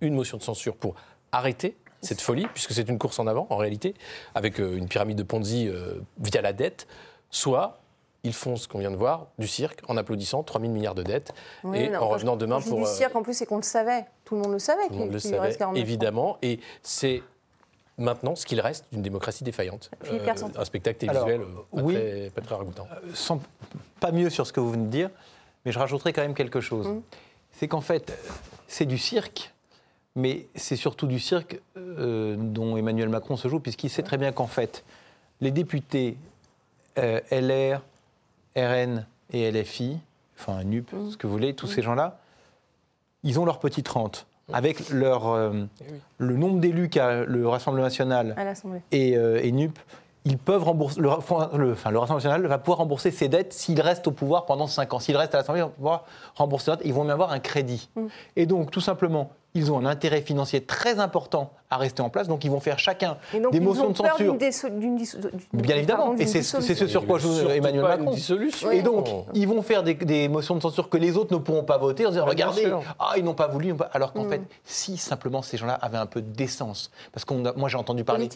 une 0.00 0.14
motion 0.14 0.36
de 0.36 0.42
censure 0.42 0.76
pour 0.76 0.96
arrêter 1.32 1.76
cette 2.00 2.20
folie, 2.20 2.46
puisque 2.52 2.72
c'est 2.72 2.88
une 2.88 2.98
course 2.98 3.18
en 3.18 3.26
avant 3.26 3.46
en 3.50 3.56
réalité, 3.56 3.94
avec 4.34 4.60
euh, 4.60 4.76
une 4.76 4.88
pyramide 4.88 5.18
de 5.18 5.22
Ponzi 5.22 5.68
euh, 5.68 5.94
via 6.18 6.40
la 6.40 6.52
dette, 6.52 6.86
soit 7.30 7.80
ils 8.24 8.34
font 8.34 8.56
ce 8.56 8.66
qu'on 8.68 8.78
vient 8.78 8.90
de 8.90 8.96
voir, 8.96 9.28
du 9.38 9.46
cirque, 9.46 9.80
en 9.88 9.96
applaudissant 9.96 10.42
3 10.42 10.60
000 10.60 10.72
milliards 10.72 10.94
de 10.94 11.02
dettes, 11.02 11.32
et 11.72 11.96
en 11.96 12.08
revenant 12.08 12.36
demain 12.36 12.60
pour... 12.60 12.78
du 12.78 12.84
euh, 12.84 12.86
cirque, 12.86 13.14
en 13.14 13.22
plus, 13.22 13.34
c'est 13.34 13.46
qu'on 13.46 13.56
le 13.56 13.62
savait. 13.62 14.06
Tout 14.24 14.34
le 14.34 14.42
monde 14.42 14.52
le 14.52 14.58
savait. 14.58 14.86
Tout 14.88 14.94
le 14.94 14.98
monde 14.98 15.12
le 15.12 15.18
savait, 15.18 15.56
évidemment. 15.76 16.36
Et 16.42 16.60
c'est 16.82 17.22
maintenant 17.96 18.36
ce 18.36 18.44
qu'il 18.46 18.60
reste 18.60 18.86
d'une 18.92 19.02
démocratie 19.02 19.44
défaillante. 19.44 19.90
un 20.56 20.64
spectacle 20.64 20.98
télévisuel 20.98 21.40
pas, 21.40 21.82
oui, 21.82 21.94
très, 21.94 22.30
pas 22.34 22.40
très 22.42 22.54
ragoûtant. 22.54 22.86
Sans, 23.14 23.40
pas 24.00 24.12
mieux 24.12 24.30
sur 24.30 24.46
ce 24.46 24.52
que 24.52 24.60
vous 24.60 24.70
venez 24.70 24.84
de 24.84 24.90
dire, 24.90 25.10
mais 25.64 25.72
je 25.72 25.78
rajouterai 25.78 26.12
quand 26.12 26.22
même 26.22 26.34
quelque 26.34 26.60
chose. 26.60 26.86
Hum. 26.86 27.02
C'est 27.52 27.66
qu'en 27.66 27.80
fait, 27.80 28.16
c'est 28.68 28.86
du 28.86 28.98
cirque 28.98 29.52
mais 30.18 30.48
c'est 30.56 30.76
surtout 30.76 31.06
du 31.06 31.20
cirque 31.20 31.60
euh, 31.76 32.34
dont 32.36 32.76
Emmanuel 32.76 33.08
Macron 33.08 33.36
se 33.36 33.46
joue, 33.46 33.60
puisqu'il 33.60 33.88
sait 33.88 34.02
très 34.02 34.18
bien 34.18 34.32
qu'en 34.32 34.48
fait, 34.48 34.84
les 35.40 35.52
députés 35.52 36.16
euh, 36.98 37.20
LR, 37.30 37.82
RN 38.56 39.06
et 39.32 39.50
LFI, 39.52 39.98
enfin 40.36 40.64
NUP, 40.64 40.92
mmh. 40.92 41.10
ce 41.12 41.16
que 41.16 41.28
vous 41.28 41.32
voulez, 41.32 41.54
tous 41.54 41.68
ces 41.68 41.82
gens-là, 41.82 42.18
ils 43.22 43.38
ont 43.38 43.44
leur 43.44 43.60
petite 43.60 43.88
rente. 43.88 44.26
Avec 44.52 44.88
leur, 44.90 45.28
euh, 45.28 45.66
eh 45.82 45.84
le 46.16 46.36
nombre 46.36 46.58
d'élus 46.58 46.88
qu'a 46.88 47.24
le 47.24 47.46
Rassemblement 47.46 47.84
national 47.84 48.34
et, 48.90 49.10
et, 49.10 49.52
NUP, 49.52 49.78
ils 50.24 50.38
peuvent 50.38 50.64
rembourser, 50.64 51.00
le, 51.00 51.10
enfin, 51.10 51.50
le 51.52 51.74
Rassemblement 51.74 52.14
national 52.14 52.46
va 52.46 52.58
pouvoir 52.58 52.78
rembourser 52.78 53.10
ses 53.10 53.28
dettes 53.28 53.52
s'il 53.52 53.80
reste 53.80 54.08
au 54.08 54.10
pouvoir 54.10 54.46
pendant 54.46 54.66
5 54.66 54.94
ans. 54.94 55.00
S'il 55.00 55.18
reste 55.18 55.34
à 55.34 55.38
l'Assemblée, 55.38 55.60
ils 55.60 55.64
vont 55.64 55.70
pouvoir 55.70 56.06
rembourser 56.34 56.64
ses 56.64 56.70
dettes, 56.72 56.86
ils 56.86 56.94
vont 56.94 57.04
même 57.04 57.12
avoir 57.12 57.30
un 57.30 57.40
crédit. 57.40 57.90
Mmh. 57.94 58.06
Et 58.36 58.46
donc, 58.46 58.70
tout 58.70 58.80
simplement, 58.80 59.30
ils 59.54 59.72
ont 59.72 59.78
un 59.78 59.86
intérêt 59.86 60.22
financier 60.22 60.64
très 60.64 61.00
important 61.00 61.52
à 61.70 61.76
rester 61.76 62.02
en 62.02 62.10
place. 62.10 62.28
Donc 62.28 62.44
ils 62.44 62.50
vont 62.50 62.60
faire 62.60 62.78
chacun 62.78 63.16
des 63.32 63.60
motions 63.60 63.90
de 63.90 63.96
censure. 63.96 64.36
Bien 65.52 65.76
évidemment. 65.76 66.14
Et 66.16 66.26
c'est 66.26 66.42
ce 66.42 66.86
sur 66.86 67.06
quoi 67.06 67.18
joue 67.18 67.48
Emmanuel 67.48 67.82
Macron. 67.82 68.14
Et 68.72 68.82
donc 68.82 69.08
ils 69.34 69.48
vont 69.48 69.62
faire 69.62 69.82
des, 69.82 70.28
motions 70.28 70.54
de 70.56 70.60
censure 70.60 70.88
que 70.88 70.96
les 70.96 71.16
autres 71.16 71.32
ne 71.32 71.38
pourront 71.38 71.64
pas 71.64 71.78
voter 71.78 72.06
en 72.06 72.10
disant 72.10 72.24
regardez, 72.24 72.72
ah, 72.98 73.14
ils 73.16 73.24
n'ont 73.24 73.34
pas 73.34 73.48
voulu. 73.48 73.74
Alors 73.92 74.12
qu'en 74.12 74.24
mm. 74.24 74.30
fait, 74.30 74.42
si 74.64 74.96
simplement 74.96 75.42
ces 75.42 75.56
gens-là 75.56 75.74
avaient 75.74 75.98
un 75.98 76.06
peu 76.06 76.22
d'essence. 76.22 76.90
Parce 77.12 77.24
que 77.24 77.34
moi 77.56 77.68
j'ai 77.68 77.78
entendu 77.78 78.04
parler, 78.04 78.28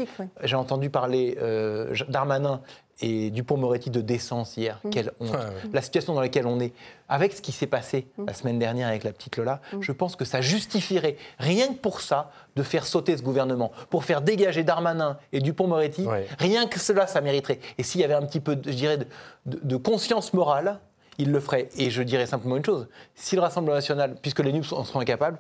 j'ai 0.43 0.57
entendu 0.57 0.91
parler 0.91 1.37
euh, 1.41 1.95
Darmanin 2.09 2.61
et 3.03 3.31
Dupont-Moretti 3.31 3.91
de 3.91 4.01
décence 4.01 4.57
hier. 4.57 4.81
Mmh. 4.85 4.91
Quelle 4.91 5.13
honte. 5.21 5.37
La 5.73 5.83
situation 5.83 6.15
dans 6.15 6.21
laquelle 6.21 6.47
on 6.47 6.61
est, 6.61 6.73
avec 7.09 7.33
ce 7.33 7.43
qui 7.43 7.53
s'est 7.53 7.67
passé 7.67 8.07
mmh. 8.17 8.25
la 8.27 8.35
semaine 8.35 8.59
dernière 8.59 8.89
avec 8.89 9.05
la 9.05 9.13
petite 9.13 9.37
Lola, 9.37 9.61
mmh. 9.73 9.81
je 9.81 9.93
pense 9.93 10.17
que 10.17 10.25
ça 10.25 10.41
justifierait, 10.41 11.17
rien 11.39 11.69
que 11.69 11.79
pour 11.79 12.01
ça, 12.01 12.31
de 12.55 12.63
faire 12.63 12.87
sauter 12.87 13.17
ce 13.17 13.22
gouvernement. 13.23 13.73
Pour 13.91 14.05
faire 14.05 14.23
dégager 14.23 14.65
Darmanin 14.65 15.19
et 15.33 15.41
Dupont-Moretti, 15.41 16.07
rien 16.39 16.67
que 16.67 16.79
cela, 16.79 17.07
ça 17.07 17.21
mériterait. 17.21 17.61
Et 17.79 17.83
s'il 17.83 18.01
y 18.01 18.05
avait 18.05 18.15
un 18.15 18.23
petit 18.23 18.41
peu, 18.41 18.53
je 18.65 18.73
dirais, 18.73 18.99
de, 19.47 19.77
conscience 19.77 20.33
morale, 20.35 20.79
il 21.19 21.31
le 21.31 21.41
ferait. 21.41 21.69
Et 21.77 21.91
je 21.91 22.03
dirais 22.03 22.27
simplement 22.27 22.57
une 22.57 22.65
chose 22.65 22.89
si 23.15 23.35
le 23.35 23.43
Rassemblement 23.43 23.77
national, 23.77 24.17
puisque 24.21 24.41
les 24.41 24.53
NUPS 24.53 24.73
en 24.73 24.85
seront 24.85 25.01
incapables, 25.01 25.39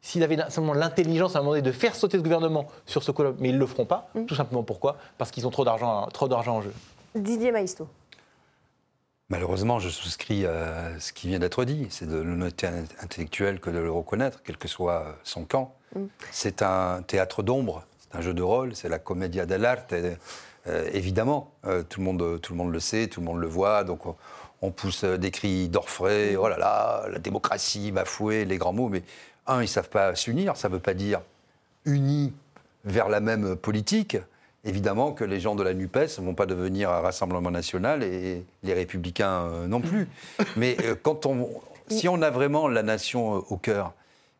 s'il 0.00 0.22
avait 0.22 0.36
simplement 0.48 0.74
l'intelligence 0.74 1.34
à 1.34 1.40
un 1.40 1.42
moment 1.42 1.52
donné 1.52 1.62
de 1.62 1.72
faire 1.72 1.94
sauter 1.94 2.18
ce 2.18 2.22
gouvernement 2.22 2.66
sur 2.86 3.02
ce 3.02 3.10
coup 3.10 3.24
mais 3.40 3.48
ils 3.48 3.54
ne 3.54 3.58
le 3.58 3.66
feront 3.66 3.84
pas, 3.84 4.10
tout 4.26 4.34
simplement 4.34 4.62
pourquoi? 4.62 4.96
Parce 5.18 5.30
qu'ils 5.30 5.46
ont 5.46 5.50
trop 5.50 5.64
d'argent 5.64 6.08
en 6.12 6.62
jeu. 6.62 6.72
Didier 7.14 7.50
Maisto. 7.50 7.88
Malheureusement, 9.30 9.78
je 9.78 9.90
souscris 9.90 10.46
à 10.46 10.98
ce 10.98 11.12
qui 11.12 11.28
vient 11.28 11.38
d'être 11.38 11.64
dit. 11.64 11.86
C'est 11.90 12.08
de 12.08 12.16
l'honnêteté 12.16 12.66
intellectuelle 13.02 13.60
que 13.60 13.68
de 13.68 13.78
le 13.78 13.90
reconnaître, 13.90 14.42
quel 14.42 14.56
que 14.56 14.68
soit 14.68 15.18
son 15.22 15.44
camp. 15.44 15.76
Mm. 15.94 16.04
C'est 16.30 16.62
un 16.62 17.02
théâtre 17.02 17.42
d'ombre, 17.42 17.84
c'est 17.98 18.16
un 18.16 18.22
jeu 18.22 18.32
de 18.32 18.42
rôle, 18.42 18.74
c'est 18.74 18.88
la 18.88 18.98
commedia 18.98 19.44
dell'arte. 19.44 19.92
Euh, 19.92 20.90
évidemment, 20.92 21.52
euh, 21.66 21.82
tout, 21.82 22.00
le 22.00 22.06
monde, 22.06 22.40
tout 22.40 22.54
le 22.54 22.56
monde 22.56 22.72
le 22.72 22.80
sait, 22.80 23.06
tout 23.08 23.20
le 23.20 23.26
monde 23.26 23.38
le 23.38 23.46
voit. 23.46 23.84
Donc 23.84 24.02
on, 24.62 24.70
pousse 24.70 25.04
des 25.04 25.30
cris 25.30 25.68
d'orfraie, 25.68 26.32
mm. 26.32 26.38
oh 26.40 26.48
là 26.48 26.56
là, 26.56 27.08
la 27.10 27.18
démocratie 27.18 27.92
bafouée, 27.92 28.46
les 28.46 28.56
grands 28.56 28.72
mots. 28.72 28.88
Mais 28.88 29.02
un, 29.46 29.58
ils 29.58 29.62
ne 29.62 29.66
savent 29.66 29.90
pas 29.90 30.14
s'unir. 30.14 30.56
Ça 30.56 30.70
ne 30.70 30.74
veut 30.74 30.80
pas 30.80 30.94
dire 30.94 31.20
unis 31.84 32.32
vers 32.86 33.10
la 33.10 33.20
même 33.20 33.56
politique 33.56 34.16
évidemment 34.64 35.12
que 35.12 35.24
les 35.24 35.40
gens 35.40 35.54
de 35.54 35.62
la 35.62 35.74
NUPES 35.74 36.18
ne 36.18 36.24
vont 36.24 36.34
pas 36.34 36.46
devenir 36.46 36.90
un 36.90 37.00
Rassemblement 37.00 37.50
national 37.50 38.02
et 38.02 38.44
les 38.62 38.74
Républicains 38.74 39.42
euh, 39.42 39.66
non 39.66 39.80
plus. 39.80 40.08
Mais 40.56 40.76
euh, 40.84 40.94
quand 41.00 41.26
on, 41.26 41.48
si 41.88 42.08
on 42.08 42.22
a 42.22 42.30
vraiment 42.30 42.68
la 42.68 42.82
nation 42.82 43.36
euh, 43.36 43.40
au 43.50 43.56
cœur 43.56 43.92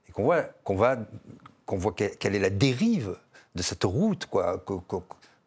et 0.08 0.12
qu'on 0.12 0.24
voit, 0.24 0.42
qu'on 0.64 0.78
qu'on 1.66 1.76
voit 1.76 1.92
quelle 1.92 2.34
est 2.34 2.40
la 2.40 2.50
dérive 2.50 3.16
de 3.54 3.62
cette 3.62 3.84
route, 3.84 4.26
quoi, 4.26 4.64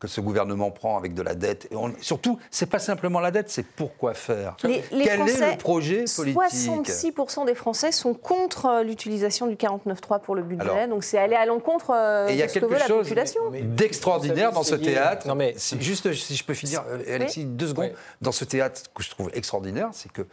que 0.01 0.07
ce 0.07 0.19
gouvernement 0.19 0.71
prend 0.71 0.97
avec 0.97 1.13
de 1.13 1.21
la 1.21 1.35
dette. 1.35 1.67
Et 1.69 1.75
on, 1.75 1.93
surtout, 2.01 2.39
c'est 2.49 2.65
pas 2.65 2.79
simplement 2.79 3.19
la 3.19 3.29
dette, 3.29 3.51
c'est 3.51 3.65
pourquoi 3.65 4.15
faire. 4.15 4.55
Quel 4.57 4.71
est 4.71 4.83
le 4.91 5.57
projet 5.57 6.05
politique 6.15 6.41
66% 6.41 7.45
des 7.45 7.53
Français 7.53 7.91
sont 7.91 8.15
contre 8.15 8.65
euh, 8.65 8.83
l'utilisation 8.83 9.45
du 9.45 9.55
49.3 9.55 10.21
pour 10.21 10.33
le 10.33 10.41
budget, 10.41 10.87
donc 10.87 11.03
c'est 11.03 11.19
aller 11.19 11.35
à 11.35 11.45
l'encontre 11.45 11.91
euh, 11.91 12.35
de 12.35 12.47
ce 12.47 12.59
que 12.59 12.65
veut 12.65 12.79
la 12.79 12.87
population. 12.87 13.41
D'extraordinaire 13.51 14.51
dans 14.51 14.63
ce 14.63 14.75
théâtre. 14.75 15.27
Non 15.27 15.35
mais 15.35 15.55
juste, 15.79 16.11
si 16.13 16.35
je 16.35 16.43
peux 16.43 16.55
finir, 16.55 16.83
euh, 16.89 17.15
Alexis, 17.15 17.45
deux 17.45 17.67
secondes. 17.67 17.91
Dans 18.21 18.31
ce 18.31 18.43
théâtre 18.43 18.81
que 18.95 19.03
je 19.03 19.11
trouve 19.11 19.29
extraordinaire, 19.35 19.89
c'est 19.93 20.11
que 20.11 20.25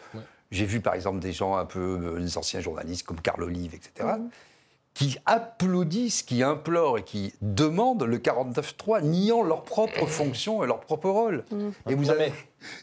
j'ai 0.51 0.65
vu 0.65 0.81
par 0.81 0.95
exemple 0.95 1.19
des 1.19 1.33
gens 1.33 1.57
un 1.57 1.67
peu, 1.67 2.17
des 2.19 2.39
anciens 2.39 2.61
journalistes 2.61 3.07
comme 3.07 3.21
Carl 3.21 3.43
Olive, 3.43 3.75
etc 3.75 4.09
qui 4.99 5.17
applaudissent, 5.27 6.25
qui 6.25 6.43
implorent 6.43 6.99
et 6.99 7.05
qui 7.05 7.33
demandent 7.41 8.03
le 8.03 8.19
49-3, 8.19 9.05
niant 9.05 9.45
leur 9.45 9.63
propre 9.63 10.07
fonction 10.07 10.65
et 10.65 10.67
leur 10.67 10.81
propre 10.81 11.09
rôle. 11.09 11.45
Mmh. 11.53 11.69
Et 11.89 11.95
vous 11.95 12.11
avez 12.11 12.33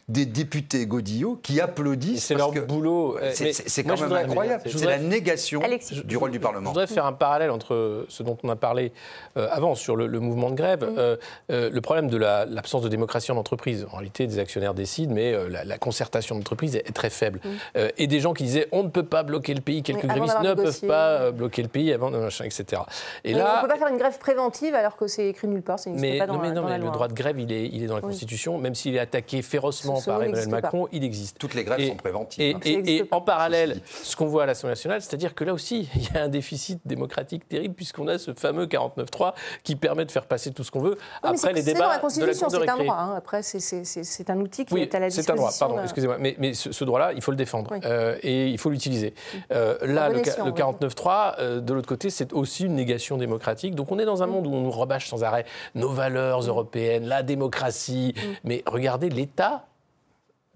des 0.08 0.26
députés 0.26 0.86
Godillot 0.86 1.38
qui 1.42 1.60
applaudissent. 1.60 2.24
C'est 2.24 2.34
leur 2.34 2.52
boulot. 2.52 3.16
C'est 3.32 3.84
quand 3.84 4.00
même 4.00 4.12
incroyable. 4.12 4.62
C'est 4.66 4.86
la 4.86 4.98
négation 4.98 5.62
du 6.04 6.16
rôle 6.16 6.30
du 6.30 6.40
Parlement. 6.40 6.64
Je 6.64 6.68
voudrais 6.68 6.86
faire 6.86 7.06
un 7.06 7.12
parallèle 7.12 7.50
entre 7.50 8.06
ce 8.08 8.22
dont 8.22 8.36
on 8.42 8.48
a 8.48 8.56
parlé 8.56 8.92
euh, 9.36 9.48
avant 9.50 9.74
sur 9.74 9.96
le, 9.96 10.08
mouvement 10.20 10.50
de 10.50 10.54
grève, 10.54 10.84
mmh. 10.84 10.98
euh, 10.98 11.16
euh, 11.50 11.70
le 11.70 11.80
problème 11.80 12.08
de 12.08 12.16
l'absence 12.16 12.82
de 12.82 12.88
démocratie 12.88 13.32
en 13.32 13.36
entreprise. 13.36 13.86
En 13.92 13.96
réalité, 13.96 14.26
des 14.26 14.38
actionnaires 14.38 14.74
décident, 14.74 15.14
mais 15.14 15.34
la, 15.48 15.78
concertation 15.78 16.34
d'entreprise 16.36 16.76
est, 16.76 16.94
très 16.94 17.10
faible. 17.10 17.40
Mmh. 17.44 17.78
et 17.98 18.06
des 18.06 18.20
gens 18.20 18.32
qui 18.32 18.44
disaient 18.44 18.66
on 18.72 18.82
ne 18.82 18.88
peut 18.88 19.02
pas 19.02 19.22
bloquer 19.22 19.54
le 19.54 19.60
pays, 19.60 19.82
quelques 19.82 20.06
grévistes 20.06 20.40
ne 20.40 20.54
peuvent 20.54 20.86
pas 20.86 21.30
bloquer 21.30 21.62
le 21.62 21.68
pays 21.68 21.92
avant, 21.92 22.10
machin, 22.10 22.44
etc. 22.44 22.82
Et 23.24 23.34
là, 23.34 23.52
on 23.52 23.56
ne 23.56 23.62
peut 23.62 23.72
pas 23.72 23.78
faire 23.78 23.92
une 23.92 23.98
grève 23.98 24.18
préventive 24.18 24.74
alors 24.74 24.96
que 24.96 25.06
c'est 25.06 25.28
écrit 25.28 25.48
nulle 25.48 25.62
part. 25.62 25.78
Mais, 25.86 26.18
pas 26.18 26.26
dans, 26.26 26.38
mais, 26.38 26.52
non, 26.52 26.64
mais 26.64 26.78
le 26.78 26.90
droit 26.90 27.08
de 27.08 27.14
grève, 27.14 27.38
il 27.38 27.52
est, 27.52 27.66
il 27.66 27.82
est 27.82 27.86
dans 27.86 27.96
la 27.96 28.00
Constitution, 28.00 28.58
même 28.58 28.74
s'il 28.74 28.96
est 28.96 29.00
attaqué 29.00 29.42
férocement 29.72 30.00
par 30.00 30.22
Emmanuel 30.22 30.48
Macron, 30.48 30.88
il 30.92 31.04
existe. 31.04 31.38
Toutes 31.38 31.54
les 31.54 31.64
grèves 31.64 31.88
sont 31.88 31.96
préventives. 31.96 32.58
Et, 32.64 33.04
en 33.10 33.20
parallèle, 33.20 33.80
ce 34.02 34.16
qu'on 34.16 34.26
voit 34.26 34.44
à 34.44 34.46
l'Assemblée 34.46 34.72
nationale, 34.72 35.02
c'est-à-dire 35.02 35.34
que 35.34 35.44
là 35.44 35.52
aussi, 35.52 35.88
il 35.96 36.14
y 36.14 36.16
a 36.16 36.24
un 36.24 36.28
déficit 36.28 36.80
démocratique 36.84 37.48
terrible 37.48 37.74
puisqu'on 37.74 38.08
a 38.08 38.18
ce 38.18 38.32
fameux 38.34 38.66
49-3 38.66 39.34
qui 39.62 39.76
permet 39.76 40.04
de 40.04 40.10
faire 40.10 40.26
passer 40.26 40.52
tout 40.52 40.64
ce 40.64 40.70
qu'on 40.70 40.80
veut 40.80 40.96
après 41.22 41.52
les 41.52 41.62
débats. 41.62 41.80
Dans 41.80 41.88
la 41.88 41.98
Constitution, 41.98 42.48
c'est 42.48 42.68
un 42.68 42.76
droit. 42.76 42.96
Hein. 42.96 43.14
Après, 43.16 43.42
c'est 43.42 44.30
un 44.30 44.40
outil 44.40 44.64
qui 44.64 44.78
est 44.78 44.94
à 44.94 45.00
la 45.00 45.08
disposition. 45.08 45.22
C'est 45.24 45.32
un 45.32 45.36
droit, 45.36 45.52
pardon, 45.58 45.82
excusez-moi. 45.82 46.16
Mais, 46.18 46.36
mais, 46.38 46.54
ce, 46.54 46.84
droit-là, 46.84 47.12
il 47.14 47.22
faut 47.22 47.30
le 47.30 47.36
défendre 47.36 47.72
euh, 47.84 48.16
et 48.22 48.48
il 48.48 48.58
faut 48.58 48.70
l'utiliser. 48.70 49.14
Euh, 49.52 49.76
là, 49.82 50.08
le, 50.08 50.20
49-3, 50.20 51.34
euh, 51.38 51.60
de 51.60 51.74
l'autre 51.74 51.88
côté, 51.88 52.10
c'est 52.10 52.32
aussi 52.32 52.64
une 52.64 52.74
négation 52.74 53.16
démocratique. 53.16 53.74
Donc 53.74 53.92
on 53.92 53.98
est 53.98 54.04
dans 54.04 54.22
un 54.22 54.26
mm. 54.26 54.30
monde 54.30 54.46
où 54.46 54.54
on 54.54 54.60
nous 54.60 54.70
rabâche 54.70 55.08
sans 55.08 55.24
arrêt 55.24 55.44
nos 55.74 55.90
valeurs 55.90 56.42
mm. 56.42 56.48
européennes, 56.48 57.06
la 57.06 57.22
démocratie. 57.22 58.14
Mm. 58.16 58.20
Mais 58.44 58.62
regardez 58.66 59.08
l'État 59.08 59.55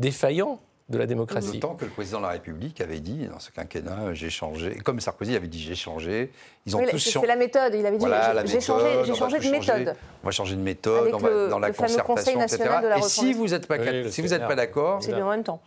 défaillant 0.00 0.58
de 0.90 0.98
la 0.98 1.06
démocratie. 1.06 1.52
D'autant 1.52 1.76
que 1.76 1.84
le 1.84 1.90
président 1.90 2.18
de 2.18 2.24
la 2.24 2.30
République 2.30 2.80
avait 2.80 2.98
dit, 2.98 3.28
dans 3.28 3.38
ce 3.38 3.52
quinquennat, 3.52 4.12
j'ai 4.12 4.28
changé. 4.28 4.74
Comme 4.84 4.98
Sarkozy 4.98 5.36
avait 5.36 5.46
dit, 5.46 5.60
j'ai 5.60 5.76
changé. 5.76 6.32
Ils 6.66 6.76
ont 6.76 6.80
tous 6.80 6.98
changé. 6.98 7.20
C'est 7.20 7.26
la 7.26 7.36
méthode. 7.36 7.74
Il 7.74 7.86
avait 7.86 7.96
dit, 7.96 8.06
j'ai 8.46 8.60
changé, 8.60 9.14
changé 9.14 9.38
de 9.38 9.50
méthode. 9.50 9.94
On 10.22 10.26
va 10.26 10.32
changer 10.32 10.56
de 10.56 10.60
méthode, 10.60 11.10
on 11.14 11.18
va 11.18 11.46
dans 11.46 11.60
la 11.60 11.72
concertation, 11.72 12.40
etc. 12.42 12.64
Et 12.98 13.02
si 13.02 13.32
vous 13.32 13.46
n'êtes 13.46 13.66
pas, 13.68 13.76
si 14.10 14.20
vous 14.20 14.28
pas 14.28 14.56
d'accord, 14.56 15.00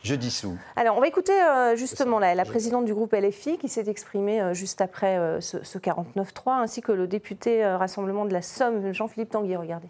je 0.03 0.15
dissous. 0.15 0.57
Alors, 0.75 0.97
on 0.97 1.01
va 1.01 1.07
écouter 1.07 1.33
euh, 1.33 1.75
justement 1.75 2.19
la, 2.19 2.35
la, 2.35 2.45
présidente 2.45 2.85
du 2.85 2.93
groupe 2.93 3.13
LFI 3.13 3.57
qui 3.57 3.69
s'est 3.69 3.87
exprimée 3.87 4.41
euh, 4.41 4.53
juste 4.53 4.81
après 4.81 5.17
euh, 5.17 5.41
ce, 5.41 5.63
ce 5.63 5.77
49-3, 5.77 6.61
ainsi 6.61 6.81
que 6.81 6.91
le 6.91 7.07
député 7.07 7.65
Rassemblement 7.65 8.25
de 8.25 8.33
la 8.33 8.41
Somme, 8.41 8.93
Jean-Philippe 8.93 9.31
Tanguy. 9.31 9.55
Regardez. 9.55 9.87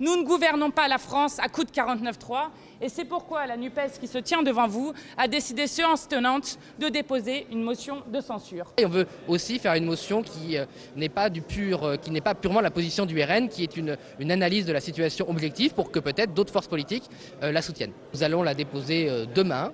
Nous 0.00 0.16
ne 0.16 0.24
gouvernons 0.24 0.70
pas 0.70 0.86
la 0.86 0.98
France 0.98 1.38
à 1.40 1.48
coup 1.48 1.64
de 1.64 1.70
49-3 1.70 2.50
et 2.80 2.88
c'est 2.88 3.04
pourquoi 3.04 3.46
la 3.46 3.56
NUPES 3.56 3.98
qui 4.00 4.06
se 4.06 4.18
tient 4.18 4.42
devant 4.42 4.68
vous 4.68 4.92
a 5.16 5.26
décidé 5.26 5.66
séance 5.66 6.06
tenante 6.06 6.58
de 6.78 6.88
déposer 6.88 7.46
une 7.50 7.62
motion 7.62 8.02
de 8.06 8.20
censure. 8.20 8.72
On 8.82 8.88
veut 8.88 9.06
aussi 9.26 9.58
faire 9.58 9.74
une 9.74 9.86
motion 9.86 10.22
qui 10.22 10.56
euh, 10.56 10.64
euh, 10.96 11.96
n'est 12.06 12.20
pas 12.20 12.34
purement 12.34 12.60
la 12.60 12.70
position 12.70 13.06
du 13.06 13.20
RN, 13.20 13.48
qui 13.48 13.64
est 13.64 13.76
une, 13.76 13.96
une 14.20 14.30
analyse 14.30 14.66
de 14.66 14.72
la 14.72 14.80
situation 14.80 15.28
objective 15.28 15.74
pour 15.74 15.90
que 15.90 15.98
peut-être 15.98 16.32
d'autres 16.32 16.52
forces 16.52 16.68
politiques 16.68 17.08
euh, 17.42 17.50
la 17.50 17.62
soutiennent. 17.62 17.92
Nous 18.14 18.22
allons 18.22 18.44
la 18.44 18.54
déposer 18.54 19.26
demain. 19.34 19.72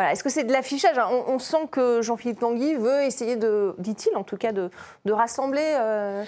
Est-ce 0.00 0.24
que 0.24 0.30
c'est 0.30 0.44
de 0.44 0.52
l'affichage? 0.52 0.96
On, 1.28 1.38
sent 1.38 1.68
que 1.70 2.02
Jean-Philippe 2.02 2.40
Tanguy 2.40 2.74
veut 2.74 3.02
essayer 3.02 3.36
de, 3.36 3.74
dit-il 3.78 4.16
en 4.16 4.24
tout 4.24 4.36
cas, 4.36 4.50
de, 4.50 4.70
rassembler 5.08 5.76
euh, 5.78 6.24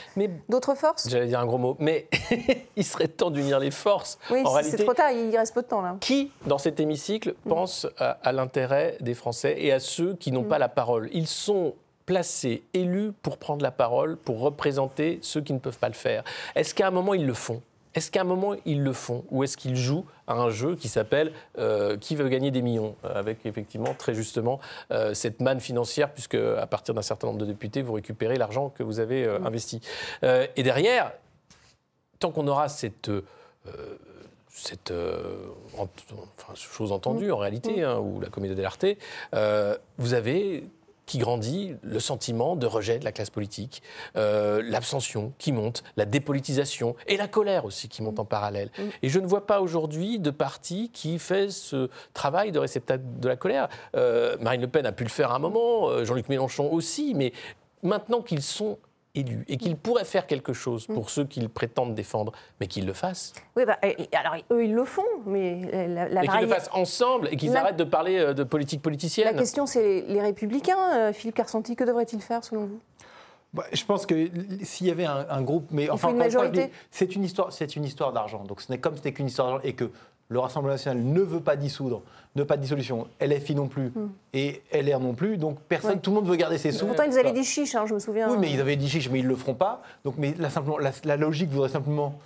d'autres 0.49 0.77
forces? 0.77 1.09
J'allais 1.09 1.27
dire 1.27 1.41
un 1.41 1.47
gros 1.47 1.59
mot, 1.59 1.77
mais 1.81 2.07
il 2.77 2.85
serait 2.85 3.09
temps 3.09 3.31
d'unir 3.31 3.59
les 3.59 3.73
forces. 3.73 4.19
Oui, 4.31 4.45
c'est 4.63 4.85
trop 4.85 4.95
tard, 4.95 5.11
il 5.11 5.37
reste 5.37 5.53
peu 5.53 5.63
de 5.63 5.67
temps 5.67 5.83
là. 5.83 5.97
Qui, 6.01 6.31
dans 6.47 6.59
cet 6.59 6.79
hémicycle, 6.79 7.35
mm. 7.45 7.49
pense 7.49 7.87
à, 7.99 8.33
l'intérêt 8.33 8.97
des 9.01 9.15
Français 9.15 9.57
et 9.59 9.73
à 9.73 9.81
ceux 9.81 10.15
qui 10.15 10.31
n'ont 10.31 10.43
mm. 10.43 10.49
pas 10.49 10.59
la 10.59 10.69
parole? 10.69 11.09
Ils 11.13 11.27
sont 11.27 11.75
placés, 12.07 12.63
élus 12.73 13.11
pour 13.21 13.37
prendre 13.37 13.63
la 13.63 13.73
parole, 13.73 14.17
pour 14.17 14.39
représenter 14.41 15.19
ceux 15.23 15.41
qui 15.41 15.53
ne 15.53 15.59
peuvent 15.59 15.79
pas 15.79 15.89
le 15.89 15.95
faire. 15.95 16.23
Est-ce 16.55 16.73
qu'à 16.73 16.87
un 16.87 16.93
moment, 16.93 17.15
ils 17.15 17.27
le 17.27 17.35
font? 17.35 17.61
Est-ce 17.95 18.11
qu'à 18.11 18.21
un 18.21 18.25
moment, 18.25 18.55
ils 18.65 18.83
le 18.83 18.93
font? 18.93 19.25
Ou 19.31 19.43
est-ce 19.43 19.57
qu'ils 19.57 19.75
jouent 19.75 20.05
à 20.27 20.35
un 20.35 20.51
jeu 20.51 20.77
qui 20.77 20.89
s'appelle 20.89 21.33
euh, 21.59 21.97
Qui 21.97 22.17
veut 22.17 22.29
gagner 22.29 22.51
des 22.51 22.63
millions 22.63 22.97
euh, 23.05 23.15
Avec 23.15 23.45
effectivement, 23.47 23.95
très 23.95 24.15
justement, 24.15 24.61
euh, 24.91 25.15
cette 25.15 25.41
manne 25.41 25.61
financière, 25.61 26.13
puisque 26.13 26.35
à 26.35 26.67
partir 26.67 26.95
d'un 26.95 27.03
certain 27.03 27.29
nombre 27.29 27.39
de 27.39 27.47
députés, 27.47 27.83
vous 27.83 27.95
récupérez 27.95 28.37
l'argent 28.37 28.71
que 28.71 28.83
vous 28.83 29.01
avez 29.01 29.27
mmh. 29.27 29.47
investi. 29.47 29.81
et 30.23 30.63
derrière, 30.63 31.13
tant 32.19 32.31
qu'on 32.31 32.49
aura 32.49 32.69
cette 32.69 33.11
cette 34.49 34.93
chose 36.55 36.93
entendue 36.93 37.29
mmh. 37.29 37.33
en 37.33 37.37
réalité, 37.37 37.81
mmh. 37.81 37.85
hein, 37.85 37.99
ou 37.99 38.21
la 38.21 38.29
comédie 38.29 38.55
dell'arte, 38.55 38.87
vous 39.99 40.15
avez 40.15 40.65
qui 41.07 41.19
grandit, 41.19 41.77
le 41.83 42.01
sentiment 42.01 42.57
de 42.57 42.67
rejet 42.67 42.99
de 42.99 43.05
la 43.05 43.13
classe 43.13 43.31
politique, 43.31 43.83
euh, 44.17 44.61
l'abstention 44.65 45.33
qui 45.39 45.53
monte, 45.53 45.85
la 45.97 46.05
dépolitisation 46.05 46.97
et 47.07 47.17
la 47.17 47.29
colère 47.29 47.65
aussi 47.65 47.89
qui 47.89 48.03
monte 48.03 48.19
en 48.19 48.25
parallèle. 48.25 48.71
Mm. 48.77 48.83
Et 49.03 49.09
je 49.09 49.21
ne 49.21 49.27
vois 49.27 49.47
pas 49.47 49.61
aujourd'hui 49.61 50.19
de 50.19 50.31
parti 50.31 50.91
qui 50.93 51.19
fait 51.19 51.51
ce 51.51 51.89
travail 52.13 52.51
de 52.51 52.59
réceptacle 52.59 53.05
de 53.21 53.29
la 53.29 53.37
colère. 53.37 53.69
Euh, 53.95 54.37
Marine 54.41 54.61
Le 54.61 54.69
Pen 54.69 54.85
a 54.85 54.93
pu 54.93 55.05
le 55.05 55.11
faire 55.11 55.31
à 55.31 55.37
un 55.37 55.39
moment, 55.39 55.89
euh, 55.89 56.05
Jean-Luc 56.05 56.29
Mélenchon 56.29 56.73
aussi, 56.73 57.15
mais 57.15 57.33
maintenant 57.83 58.21
qu'ils 58.21 58.43
sont 58.43 58.79
élu 59.17 59.45
et 59.49 59.57
qu'il 59.57 59.77
pourrait 59.77 60.05
faire 60.05 60.27
quelque 60.27 60.53
chose 60.53 60.87
pour 60.87 61.11
ceux 61.11 61.25
qu'ils 61.25 61.49
prétendent 61.49 61.95
défendre, 61.95 62.33
mais 62.61 62.67
qu'ils 62.67 62.87
le 62.87 62.93
fassent. 62.93 63.33
Oui, 63.57 63.65
bah, 63.65 63.79
alors 64.13 64.37
eux, 64.53 64.65
ils 64.65 64.75
le 64.75 64.85
font, 64.85 65.05
mais 65.27 65.89
la, 65.89 66.09
la 66.09 66.25
Et 66.25 66.29
qu'ils 66.29 66.41
le 66.41 66.47
fassent 66.49 66.71
ensemble 66.73 67.29
et 67.33 67.37
qu'ils 67.37 67.53
La- 67.53 67.61
arrêtent 67.63 67.77
de 67.77 67.85
parler 67.85 68.19
euh, 68.19 68.35
de 68.35 68.45
politique 68.45 68.83
politicienne. 68.83 69.27
La 69.27 69.35
question, 69.39 69.67
c'est 69.67 70.03
les, 70.03 70.21
Républicains. 70.21 70.95
Euh, 70.95 71.13
Philippe 71.13 71.37
Carsanti, 71.37 71.77
que 71.77 71.85
devrait-il 71.85 72.21
faire 72.21 72.45
selon 72.45 72.67
vous? 72.67 72.81
Bah, 73.55 73.65
je 73.73 73.85
pense 73.85 74.05
que 74.05 74.29
s'il 74.63 74.87
y 74.87 74.91
avait 74.91 75.07
un, 75.07 75.27
un 75.31 75.43
groupe, 75.43 75.69
mais 75.71 75.89
enfin, 75.89 76.15
c'est 76.91 77.15
une 77.15 77.25
histoire, 77.25 77.53
c'est 77.53 77.77
une 77.77 77.85
histoire 77.85 78.13
d'argent. 78.13 78.45
Donc 78.45 78.61
ce 78.61 78.71
n'est 78.71 78.79
comme 78.79 78.97
ce 78.97 79.03
n'est 79.03 79.13
qu'une 79.13 79.29
histoire 79.29 79.49
d'argent 79.49 79.63
et 79.65 79.73
que 79.75 79.91
le 80.29 80.39
Rassemblement 80.41 80.75
national 80.75 81.03
ne 81.03 81.21
veut 81.21 81.41
pas 81.41 81.57
dissoudre, 81.57 82.03
ne 82.35 82.43
pas 82.43 82.57
de 82.57 82.63
dissolution, 82.63 83.07
LFI 83.21 83.55
non 83.55 83.69
plus 83.69 83.93
et 84.33 84.63
LR 84.73 84.99
non 85.01 85.15
plus. 85.15 85.37
Donc 85.39 85.59
personne, 85.69 85.93
Ouais. 85.93 85.99
tout 85.99 86.11
le 86.11 86.17
monde 86.17 86.27
veut 86.29 86.37
garder 86.37 86.59
ses 86.59 86.73
sous. 86.73 86.87
Pourtant, 86.87 87.05
ils 87.05 87.19
avaient 87.19 87.33
dit 87.33 87.45
chiche, 87.45 87.75
hein, 87.75 87.85
je 87.87 87.95
me 87.95 87.99
souviens. 87.99 88.29
Oui, 88.31 88.37
mais 88.41 88.51
ils 88.51 88.61
avaient 88.61 88.77
dit 88.77 88.89
chiche, 88.89 89.09
mais 89.11 89.21
ils 89.21 89.27
le 89.27 89.37
feront 89.37 89.55
pas. 89.55 89.83
Donc, 90.05 90.15
mais 90.19 90.35
là, 90.39 90.51
simplement, 90.51 90.79
la, 90.79 90.91
la 91.05 91.17
logique 91.17 91.51
voudrait 91.51 91.69
simplement 91.69 92.19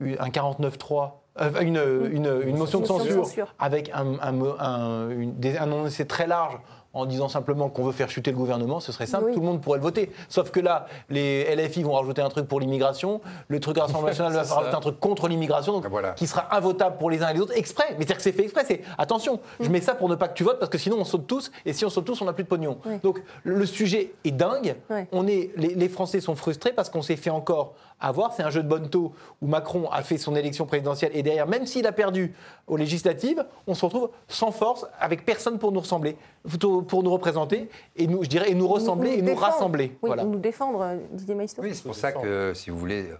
un 0.00 0.28
49-3, 0.28 1.10
euh, 1.40 1.60
une, 1.60 1.76
une, 2.12 2.26
une 2.46 2.56
motion 2.56 2.78
de 2.80 2.82
Motion 2.86 2.98
de 2.98 3.02
censure, 3.02 3.24
censure. 3.26 3.54
avec 3.58 3.90
un, 3.92 4.18
un, 4.20 5.10
énoncé 5.42 6.06
très 6.06 6.26
large 6.26 6.58
en 6.96 7.04
disant 7.06 7.28
simplement 7.28 7.68
qu'on 7.68 7.84
veut 7.84 7.92
faire 7.92 8.08
chuter 8.08 8.30
le 8.30 8.36
gouvernement, 8.38 8.80
ce 8.80 8.90
serait 8.90 9.06
simple, 9.06 9.26
Oui. 9.26 9.34
tout 9.34 9.40
le 9.40 9.46
monde 9.46 9.60
pourrait 9.60 9.78
le 9.78 9.82
voter. 9.82 10.10
Sauf 10.30 10.50
que 10.50 10.60
là, 10.60 10.86
les 11.10 11.44
LFI 11.54 11.82
vont 11.82 11.92
rajouter 11.92 12.22
un 12.22 12.28
truc 12.30 12.48
pour 12.48 12.58
l'immigration, 12.58 13.20
le 13.48 13.60
truc 13.60 13.76
Rassemblement 13.76 14.06
national 14.08 14.32
va 14.34 14.44
ça. 14.44 14.54
rajouter 14.54 14.74
un 14.76 14.80
truc 14.80 14.98
contre 14.98 15.28
l'immigration, 15.28 15.74
donc 15.74 15.86
Voilà. 15.88 16.12
qui 16.12 16.26
sera 16.26 16.56
invotable 16.56 16.96
pour 16.96 17.10
les 17.10 17.22
uns 17.22 17.28
et 17.28 17.34
les 17.34 17.40
autres, 17.40 17.56
exprès. 17.56 17.84
Mais 17.90 17.96
c'est-à-dire 17.98 18.16
que 18.16 18.22
c'est 18.22 18.32
fait 18.32 18.44
exprès, 18.44 18.64
c'est 18.66 18.80
attention, 18.96 19.40
je 19.60 19.68
mets 19.68 19.80
ça 19.82 19.94
pour 19.94 20.08
ne 20.08 20.14
pas 20.14 20.28
que 20.28 20.34
tu 20.34 20.42
votes, 20.44 20.58
parce 20.58 20.70
que 20.70 20.78
sinon 20.78 20.96
on 20.98 21.04
saute 21.04 21.26
tous, 21.26 21.50
et 21.66 21.72
si 21.74 21.84
on 21.84 21.90
saute 21.90 22.06
tous, 22.06 22.20
on 22.22 22.24
n'a 22.24 22.32
plus 22.32 22.44
de 22.44 22.48
pognon. 22.48 22.78
Oui. 22.86 22.94
Donc 23.02 23.22
le, 23.44 23.66
sujet 23.66 24.14
est 24.24 24.30
dingue, 24.30 24.76
on 25.12 25.26
est, 25.26 25.50
les, 25.56 25.74
les 25.74 25.88
Français 25.90 26.20
sont 26.20 26.34
frustrés 26.34 26.72
parce 26.72 26.88
qu'on 26.88 27.02
s'est 27.02 27.16
fait 27.16 27.30
encore 27.30 27.74
avoir. 28.00 28.32
C'est 28.34 28.42
un 28.42 28.50
jeu 28.50 28.62
de 28.62 28.68
bonne 28.68 28.88
taux 28.88 29.14
où 29.40 29.46
Macron 29.46 29.88
a 29.90 30.02
fait 30.02 30.18
son 30.18 30.34
élection 30.36 30.66
présidentielle 30.66 31.12
et 31.14 31.22
derrière, 31.22 31.46
même 31.46 31.66
s'il 31.66 31.86
a 31.86 31.92
perdu 31.92 32.34
aux 32.66 32.76
législatives, 32.76 33.44
on 33.66 33.74
se 33.74 33.84
retrouve 33.84 34.10
sans 34.28 34.50
force, 34.50 34.86
avec 34.98 35.24
personne 35.24 35.58
pour 35.58 35.72
nous 35.72 35.80
ressembler, 35.80 36.16
pour 36.60 37.02
nous 37.02 37.10
représenter 37.10 37.68
et 37.96 38.06
nous, 38.06 38.22
je 38.24 38.28
dirais, 38.28 38.50
et 38.50 38.54
nous 38.54 38.68
ressembler 38.68 39.12
et 39.12 39.22
nous 39.22 39.28
défendre. 39.28 39.46
rassembler. 39.46 39.86
Oui, 40.02 40.08
voilà. 40.08 40.24
nous 40.24 40.38
défendre, 40.38 40.80
euh, 40.82 40.96
Didier 41.12 41.34
Maistre. 41.34 41.60
Oui, 41.62 41.74
c'est 41.74 41.82
pour 41.82 41.94
ça 41.94 42.12
que, 42.12 42.52
si 42.54 42.70
vous 42.70 42.78
voulez, 42.78 43.10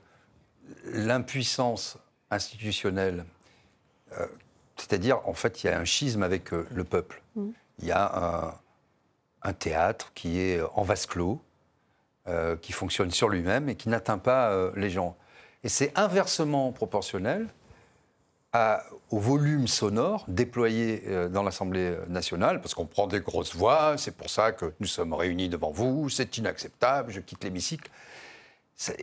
l'impuissance 0.84 1.98
institutionnelle, 2.30 3.24
euh, 4.18 4.26
c'est-à-dire, 4.76 5.20
en 5.26 5.34
fait, 5.34 5.62
il 5.62 5.68
y 5.68 5.70
a 5.70 5.78
un 5.78 5.84
schisme 5.84 6.22
avec 6.22 6.52
euh, 6.52 6.66
le 6.70 6.84
peuple. 6.84 7.22
Mm. 7.34 7.48
Il 7.78 7.86
y 7.86 7.92
a 7.92 8.10
un, 8.14 8.54
un 9.42 9.52
théâtre 9.52 10.12
qui 10.14 10.40
est 10.40 10.60
en 10.74 10.82
vase 10.82 11.06
clos, 11.06 11.40
euh, 12.28 12.56
qui 12.56 12.72
fonctionne 12.72 13.10
sur 13.10 13.28
lui-même 13.28 13.68
et 13.68 13.74
qui 13.76 13.88
n'atteint 13.88 14.18
pas 14.18 14.50
euh, 14.50 14.70
les 14.76 14.90
gens. 14.90 15.16
Et 15.64 15.68
c'est 15.68 15.92
inversement 15.96 16.72
proportionnel 16.72 17.48
à- 18.52 18.82
au 19.10 19.18
volume 19.18 19.66
sonore 19.66 20.24
déployé 20.28 21.02
euh, 21.06 21.28
dans 21.28 21.42
l'Assemblée 21.42 21.96
nationale, 22.08 22.60
parce 22.60 22.74
qu'on 22.74 22.86
prend 22.86 23.06
des 23.06 23.20
grosses 23.20 23.54
voix, 23.54 23.96
c'est 23.98 24.16
pour 24.16 24.30
ça 24.30 24.52
que 24.52 24.72
nous 24.80 24.86
sommes 24.86 25.12
réunis 25.12 25.48
devant 25.48 25.70
vous, 25.70 26.08
c'est 26.08 26.36
inacceptable, 26.38 27.12
je 27.12 27.20
quitte 27.20 27.44
l'hémicycle. 27.44 27.90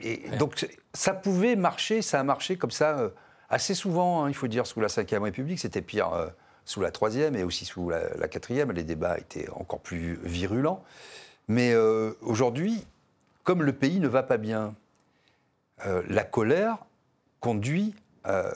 Et 0.02 0.30
donc 0.38 0.68
ça 0.94 1.14
pouvait 1.14 1.56
marcher, 1.56 2.02
ça 2.02 2.20
a 2.20 2.24
marché 2.24 2.58
comme 2.58 2.72
ça 2.72 3.10
assez 3.50 3.74
souvent, 3.76 4.24
hein, 4.24 4.30
il 4.30 4.36
faut 4.36 4.48
dire, 4.48 4.68
sous 4.68 4.80
la 4.82 4.88
Ve 4.88 5.22
République, 5.22 5.60
c'était 5.60 5.82
pire 5.82 6.14
euh, 6.14 6.28
sous 6.66 6.82
la 6.82 6.92
Troisième 6.92 7.36
et 7.36 7.44
aussi 7.44 7.66
sous 7.66 7.90
la, 7.90 8.16
la 8.16 8.28
Quatrième, 8.28 8.72
les 8.72 8.84
débats 8.84 9.18
étaient 9.18 9.50
encore 9.50 9.80
plus 9.80 10.20
virulents. 10.24 10.84
Mais 11.48 11.74
euh, 11.74 12.14
aujourd'hui, 12.22 12.86
comme 13.44 13.64
le 13.64 13.74
pays 13.74 14.00
ne 14.00 14.08
va 14.08 14.24
pas 14.24 14.38
bien, 14.38 14.76
euh, 15.86 16.02
la 16.08 16.24
colère 16.24 16.78
conduit, 17.40 17.94
euh, 18.28 18.52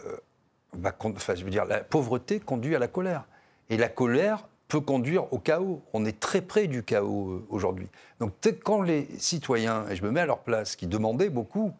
va 0.74 0.92
con- 0.92 1.14
enfin, 1.16 1.36
je 1.36 1.44
veux 1.44 1.50
dire, 1.50 1.66
la 1.66 1.82
pauvreté 1.82 2.40
conduit 2.40 2.76
à 2.76 2.80
la 2.80 2.88
colère. 2.88 3.26
Et 3.70 3.78
la 3.78 3.90
colère 3.90 4.48
peut 4.68 4.80
conduire 4.80 5.32
au 5.34 5.40
chaos. 5.40 5.82
On 5.94 6.06
est 6.06 6.20
très 6.20 6.42
près 6.42 6.68
du 6.68 6.84
chaos 6.84 7.32
euh, 7.32 7.46
aujourd'hui. 7.50 7.88
Donc 8.20 8.34
quand 8.64 8.82
les 8.82 9.08
citoyens, 9.18 9.86
et 9.90 9.96
je 9.96 10.04
me 10.04 10.12
mets 10.12 10.22
à 10.22 10.26
leur 10.26 10.40
place, 10.40 10.76
qui 10.76 10.88
demandaient 10.88 11.30
beaucoup 11.30 11.74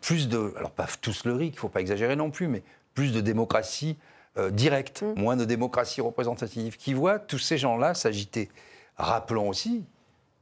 plus 0.00 0.28
de, 0.28 0.52
alors 0.56 0.72
pas 0.72 0.86
tous 1.00 1.24
le 1.24 1.34
RIC, 1.34 1.52
il 1.52 1.56
ne 1.56 1.60
faut 1.60 1.68
pas 1.68 1.80
exagérer 1.80 2.16
non 2.16 2.30
plus, 2.30 2.48
mais 2.48 2.62
plus 2.94 3.12
de 3.12 3.20
démocratie 3.20 3.96
euh, 4.36 4.50
directe, 4.50 5.04
moins 5.16 5.36
de 5.36 5.44
démocratie 5.44 6.00
représentative, 6.00 6.76
qui 6.76 6.94
voient 6.94 7.20
tous 7.20 7.38
ces 7.38 7.58
gens-là 7.58 7.94
s'agiter. 7.94 8.48
Rappelons 8.96 9.48
aussi 9.48 9.84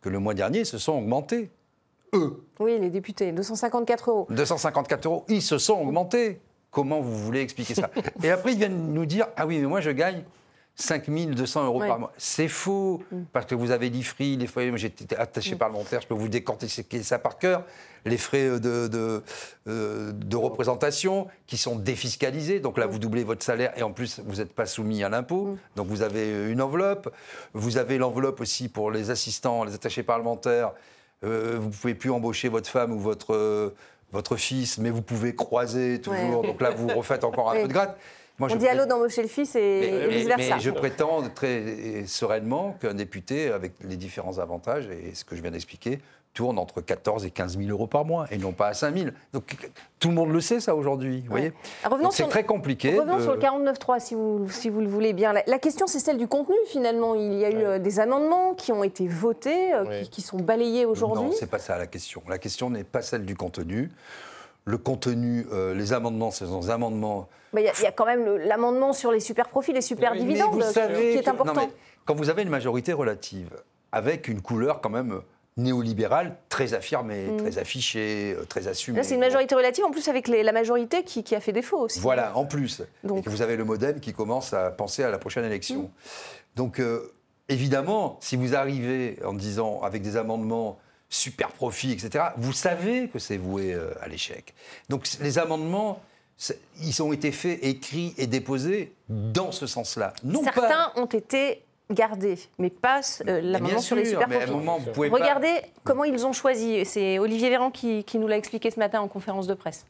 que 0.01 0.09
le 0.09 0.19
mois 0.19 0.33
dernier, 0.35 0.61
ils 0.61 0.67
se 0.67 0.79
sont 0.79 0.93
augmentés. 0.93 1.51
Eux, 2.15 2.43
Oui, 2.61 2.79
les 2.79 2.91
députés, 2.91 3.33
254 3.33 4.11
euros. 4.11 4.27
254 4.31 5.07
euros, 5.07 5.25
ils 5.29 5.43
se 5.43 5.59
sont 5.59 5.75
augmentés. 5.81 6.41
Comment 6.71 7.01
vous 7.01 7.17
voulez 7.19 7.41
expliquer 7.41 7.75
ça 7.75 7.91
Et 8.23 8.31
après, 8.31 8.53
ils 8.53 8.59
viennent 8.59 8.93
nous 8.93 9.07
dire 9.07 9.27
Ah 9.37 9.47
oui, 9.47 9.59
mais 9.59 9.67
moi, 9.67 9.81
je 9.81 9.91
gagne 9.91 10.25
5200 10.75 11.67
euros 11.67 11.81
Ouais. 11.81 11.89
par 11.89 11.99
mois. 11.99 12.13
C'est 12.17 12.49
faux, 12.49 13.03
parce 13.33 13.45
que 13.47 13.55
vous 13.55 13.71
avez 13.71 13.89
l'IFRI, 13.91 14.37
les 14.37 14.47
frais, 14.47 14.71
j'étais 14.77 15.15
attaché 15.17 15.55
parlementaire, 15.57 16.01
je 16.01 16.07
peux 16.07 16.15
vous 16.15 16.29
décortiquer 16.29 17.03
ça 17.03 17.19
par 17.19 17.39
cœur, 17.39 17.65
les 18.07 18.17
frais 18.17 18.59
de, 18.59 18.89
de, 18.89 19.23
euh, 19.69 20.13
de 20.13 20.37
représentation 20.37 21.29
qui 21.47 21.59
sont 21.59 21.77
défiscalisés, 21.77 22.59
donc 22.59 22.79
là 22.79 22.87
vous 22.87 22.99
doublez 22.99 23.23
votre 23.23 23.45
salaire 23.45 23.73
et 23.77 23.83
en 23.83 23.93
plus 23.93 24.21
vous 24.25 24.37
n'êtes 24.37 24.55
pas 24.55 24.65
soumis 24.65 25.05
à 25.05 25.11
l'impôt, 25.11 25.59
donc 25.77 25.89
vous 25.89 26.01
avez 26.01 26.51
une 26.51 26.63
enveloppe, 26.63 27.15
vous 27.53 27.77
avez 27.77 27.99
l'enveloppe 27.99 28.41
aussi 28.41 28.69
pour 28.71 28.91
les 28.91 29.11
assistants, 29.11 29.65
les 29.65 29.75
attachés 29.75 30.03
parlementaires, 30.03 30.73
euh, 31.25 31.57
vous 31.61 31.69
ne 31.69 31.73
pouvez 31.73 31.95
plus 31.95 32.11
embaucher 32.11 32.49
votre 32.49 32.69
femme 32.69 32.93
ou 32.93 32.99
votre, 32.99 33.35
euh, 33.35 33.71
votre 34.13 34.37
fils, 34.37 34.79
mais 34.79 34.91
vous 34.91 35.03
pouvez 35.03 35.35
croiser 35.35 36.01
toujours, 36.01 36.41
Ouais. 36.41 36.47
donc 36.49 36.61
là 36.61 36.71
vous 36.71 36.89
refaites 36.89 37.25
encore 37.25 37.51
un 37.51 37.55
Oui. 37.57 37.63
peu 37.63 37.69
de 37.69 37.73
gratte. 37.73 37.97
Moi, 38.39 38.49
On 38.51 38.57
dit 38.57 38.67
à 38.67 38.75
l'eau 38.75 38.87
d'embaucher 38.87 39.23
le 39.23 39.29
fils 39.29 39.55
et, 39.57 40.09
vice-versa. 40.09 40.55
mais 40.57 40.61
je 40.61 40.71
prétends 40.71 41.23
très 41.35 42.05
sereinement 42.07 42.77
qu'un 42.81 42.95
député, 42.95 43.53
avec 43.53 43.73
les 43.85 43.97
différents 43.97 44.39
avantages 44.39 44.89
et 44.89 45.15
ce 45.15 45.25
que 45.25 45.37
je 45.37 45.43
viens 45.43 45.51
d'expliquer, 45.51 46.01
tourne 46.35 46.59
entre 46.59 46.81
14 46.81 47.27
et 47.27 47.31
15 47.31 47.59
000 47.59 47.69
euros 47.71 47.87
par 47.87 48.05
mois 48.05 48.27
et 48.31 48.39
non 48.39 48.53
pas 48.53 48.69
à 48.69 48.75
5 48.75 48.97
000. 48.97 49.11
Donc 49.33 49.55
tout 49.99 50.09
le 50.09 50.15
monde 50.15 50.31
le 50.33 50.41
sait, 50.41 50.61
ça, 50.61 50.75
aujourd'hui. 50.75 51.21
vous 51.21 51.31
voyez 51.31 51.53
Revenons 51.85 52.05
Donc, 52.05 52.13
C'est 52.13 52.23
sur- 52.23 52.29
très 52.29 52.45
compliqué. 52.45 52.99
Revenons 52.99 53.19
de- 53.19 53.23
sur 53.23 53.33
le 53.35 53.39
49.3, 53.39 54.01
si 54.01 54.15
vous, 54.15 54.49
si 54.51 54.71
vous 54.71 54.81
le 54.81 54.89
voulez 54.89 55.13
bien. 55.13 55.33
La, 55.35 55.43
la 55.47 55.59
question, 55.59 55.87
c'est 55.87 55.99
celle 55.99 56.17
du 56.19 56.29
contenu, 56.29 56.57
finalement. 56.69 57.15
Il 57.15 57.35
y 57.35 57.45
a 57.45 57.51
eu 57.51 57.57
euh, 57.65 57.79
des 57.79 58.01
amendements 58.01 58.55
qui 58.55 58.73
ont 58.73 58.83
été 58.83 59.07
votés, 59.09 59.75
euh, 59.75 60.03
qui, 60.05 60.09
qui 60.11 60.23
sont 60.23 60.39
balayés 60.39 60.87
aujourd'hui. 60.87 61.25
Non, 61.27 61.33
c'est 61.39 61.51
pas 61.51 61.59
ça 61.59 61.77
la 61.77 61.87
question. 61.87 62.23
La 62.29 62.39
question 62.39 62.71
n'est 62.71 62.85
pas 62.85 63.03
celle 63.03 63.27
du 63.27 63.37
contenu. 63.37 63.91
Le 64.65 64.79
contenu, 64.79 65.47
euh, 65.53 65.75
les 65.75 65.93
amendements, 65.93 66.31
ce 66.31 66.47
sont 66.47 66.61
des 66.61 66.71
amendements 66.71 67.29
Bah, 67.53 67.61
Il 67.61 67.65
y, 67.65 67.69
a- 67.69 67.73
il 67.79 67.83
y 67.83 67.87
a 67.87 67.93
quand 67.93 68.07
même 68.07 68.25
le- 68.25 68.39
l'amendement 68.39 68.95
sur 68.95 69.13
les 69.13 69.21
super 69.21 69.49
profits, 69.49 69.75
les 69.75 69.83
super 69.83 70.15
dividendes, 70.15 70.57
qui- 70.63 70.73
savez 70.73 71.11
qui 71.13 71.19
est 71.19 71.29
important. 71.29 71.53
non, 71.55 71.61
mais 71.67 71.73
quand 72.07 72.15
vous 72.15 72.31
avez 72.31 72.43
une 72.43 72.49
majorité 72.49 72.95
relative, 72.95 73.51
avec 73.91 74.29
une 74.29 74.41
couleur 74.41 74.81
quand 74.81 74.89
même 74.89 75.21
néolibérale 75.57 76.37
très 76.49 76.75
affirmée, 76.75 77.27
Mm. 77.27 77.37
très 77.37 77.59
affichée, 77.59 78.35
euh, 78.39 78.45
très 78.45 78.69
assumée. 78.69 78.97
Là, 78.99 79.05
c'est 79.05 79.15
une 79.15 79.21
majorité 79.21 79.55
relative, 79.55 79.85
en 79.85 79.91
plus 79.91 80.09
avec 80.09 80.29
les- 80.29 80.43
la 80.43 80.53
majorité 80.53 81.05
qui, 81.05 81.23
qui 81.23 81.35
a 81.35 81.41
fait 81.41 81.53
défaut 81.53 81.79
aussi. 81.79 82.01
Voilà, 82.01 82.37
en 82.37 82.45
plus. 82.47 82.83
Donc- 83.05 83.19
Et 83.19 83.23
que 83.23 83.31
vous 83.31 83.43
avez 83.43 83.57
le 83.57 83.65
modem 83.65 84.01
qui 84.01 84.13
commence 84.13 84.55
à 84.55 84.71
penser 84.71 85.03
à 85.05 85.11
la 85.11 85.19
prochaine 85.19 85.45
élection. 85.45 85.91
Donc, 86.57 86.81
euh, 86.81 87.13
évidemment, 87.49 88.19
si 88.21 88.37
vous 88.37 88.55
arrivez 88.55 89.19
en 89.25 89.35
disant 89.35 89.81
avec 89.83 90.03
des 90.03 90.17
amendements 90.17 90.79
super 91.11 91.49
profit, 91.51 91.93
etc., 91.93 92.25
vous 92.39 92.55
savez 92.55 93.09
que 93.09 93.19
c'est 93.19 93.37
voué 93.37 93.75
euh, 93.75 93.91
à 94.01 94.09
l'échec. 94.09 94.55
Donc, 94.89 95.07
les 95.21 95.39
amendements, 95.39 96.01
ils 96.81 97.03
ont 97.03 97.13
été 97.13 97.31
faits, 97.31 97.59
écrits 97.63 98.15
et 98.17 98.27
déposés 98.27 98.95
dans 99.11 99.53
ce 99.53 99.67
sens-là. 99.67 100.15
Non 100.25 100.43
pas. 100.43 100.53
Certains 100.55 100.93
ont 100.97 101.05
été 101.07 101.63
gardés, 101.93 102.39
mais 102.59 102.71
pas 102.71 103.01
euh, 103.29 103.41
l'amendement 103.41 103.69
bien 103.69 103.79
sur 103.79 103.97
les 103.97 104.05
sûr, 104.05 104.13
super 104.19 104.29
mais 104.29 104.37
à 104.37 104.39
un 104.39 104.41
profits. 104.47 104.59
moment, 104.59 104.79
vous 104.79 104.91
pouvez 104.93 105.11
pas- 105.11 105.17
Regardez 105.17 105.53
comment 105.85 106.05
ils 106.05 106.25
ont 106.27 106.33
choisi. 106.33 106.85
C'est 106.85 107.19
Olivier 107.19 107.51
Véran 107.51 107.71
qui, 107.71 108.05
qui 108.05 108.19
nous 108.19 108.27
l'a 108.29 108.37
expliqué 108.37 108.71
ce 108.71 108.79
matin 108.79 109.01
en 109.01 109.09
conférence 109.09 109.47
de 109.47 109.55
presse. 109.55 109.85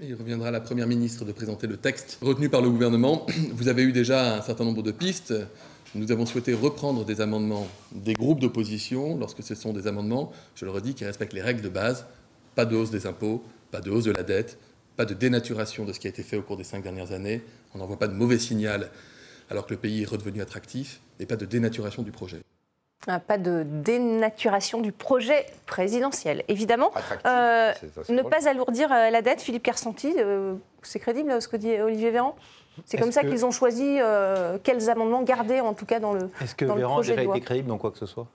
Il 0.00 0.14
reviendra 0.14 0.48
à 0.48 0.50
la 0.50 0.60
Première 0.60 0.86
ministre 0.86 1.24
de 1.24 1.32
présenter 1.32 1.66
le 1.66 1.76
texte 1.76 2.18
retenu 2.22 2.48
par 2.48 2.60
le 2.60 2.70
gouvernement. 2.70 3.26
Vous 3.52 3.68
avez 3.68 3.82
eu 3.82 3.92
déjà 3.92 4.36
un 4.36 4.42
certain 4.42 4.64
nombre 4.64 4.82
de 4.82 4.90
pistes. 4.90 5.32
Nous 5.94 6.10
avons 6.10 6.24
souhaité 6.26 6.54
reprendre 6.54 7.04
des 7.04 7.20
amendements 7.20 7.66
des 7.92 8.14
groupes 8.14 8.40
d'opposition 8.40 9.16
lorsque 9.18 9.42
ce 9.42 9.54
sont 9.54 9.72
des 9.74 9.86
amendements, 9.86 10.32
je 10.54 10.64
le 10.64 10.70
redis, 10.70 10.94
qui 10.94 11.04
respectent 11.04 11.34
les 11.34 11.42
règles 11.42 11.60
de 11.60 11.68
base. 11.68 12.06
Pas 12.54 12.64
de 12.64 12.74
hausse 12.74 12.90
des 12.90 13.06
impôts, 13.06 13.42
pas 13.70 13.80
de 13.80 13.90
hausse 13.90 14.04
de 14.04 14.10
la 14.10 14.22
dette, 14.22 14.58
pas 14.96 15.04
de 15.04 15.14
dénaturation 15.14 15.84
de 15.84 15.92
ce 15.92 16.00
qui 16.00 16.06
a 16.06 16.10
été 16.10 16.22
fait 16.22 16.36
au 16.36 16.42
cours 16.42 16.56
des 16.56 16.64
cinq 16.64 16.82
dernières 16.82 17.12
années. 17.12 17.42
On 17.74 17.78
n'envoie 17.78 17.98
pas 17.98 18.08
de 18.08 18.14
mauvais 18.14 18.38
signal 18.38 18.90
alors 19.52 19.66
que 19.66 19.74
le 19.74 19.78
pays 19.78 20.02
est 20.02 20.06
redevenu 20.06 20.40
attractif 20.40 21.00
et 21.20 21.26
pas 21.26 21.36
de 21.36 21.44
dénaturation 21.44 22.02
du 22.02 22.10
projet. 22.10 22.40
Ah, 23.06 23.20
Pas 23.20 23.36
de 23.36 23.64
dénaturation 23.64 24.80
du 24.80 24.92
projet 24.92 25.44
présidentiel, 25.66 26.42
évidemment. 26.48 26.90
Euh, 27.26 27.72
ne 28.08 28.18
drôle. 28.18 28.30
pas 28.30 28.48
alourdir 28.48 28.90
euh, 28.90 29.10
la 29.10 29.22
dette, 29.22 29.42
Philippe 29.42 29.64
Carsanti, 29.64 30.14
euh, 30.18 30.54
c'est 30.82 31.00
crédible 31.00 31.42
ce 31.42 31.48
que 31.48 31.56
dit 31.56 31.72
Olivier 31.80 32.10
Véran? 32.10 32.34
C'est 32.86 32.96
comme 32.96 33.12
ça 33.12 33.22
qu'ils 33.22 33.44
ont 33.44 33.50
choisi 33.50 33.98
euh, 34.00 34.56
quels 34.62 34.88
amendements 34.88 35.22
garder, 35.22 35.60
en 35.60 35.74
tout 35.74 35.84
cas 35.84 36.00
dans 36.00 36.14
le, 36.14 36.30
Est-ce 36.40 36.54
que 36.54 36.64
dans 36.64 36.74
le 36.74 36.80
Véran 36.80 37.00
a 37.00 37.02
déjà 37.02 37.22
été 37.22 37.40
crédible 37.40 37.68
dans 37.68 37.78
quoi 37.78 37.90
que 37.90 37.98
ce 37.98 38.06
soit? 38.06 38.26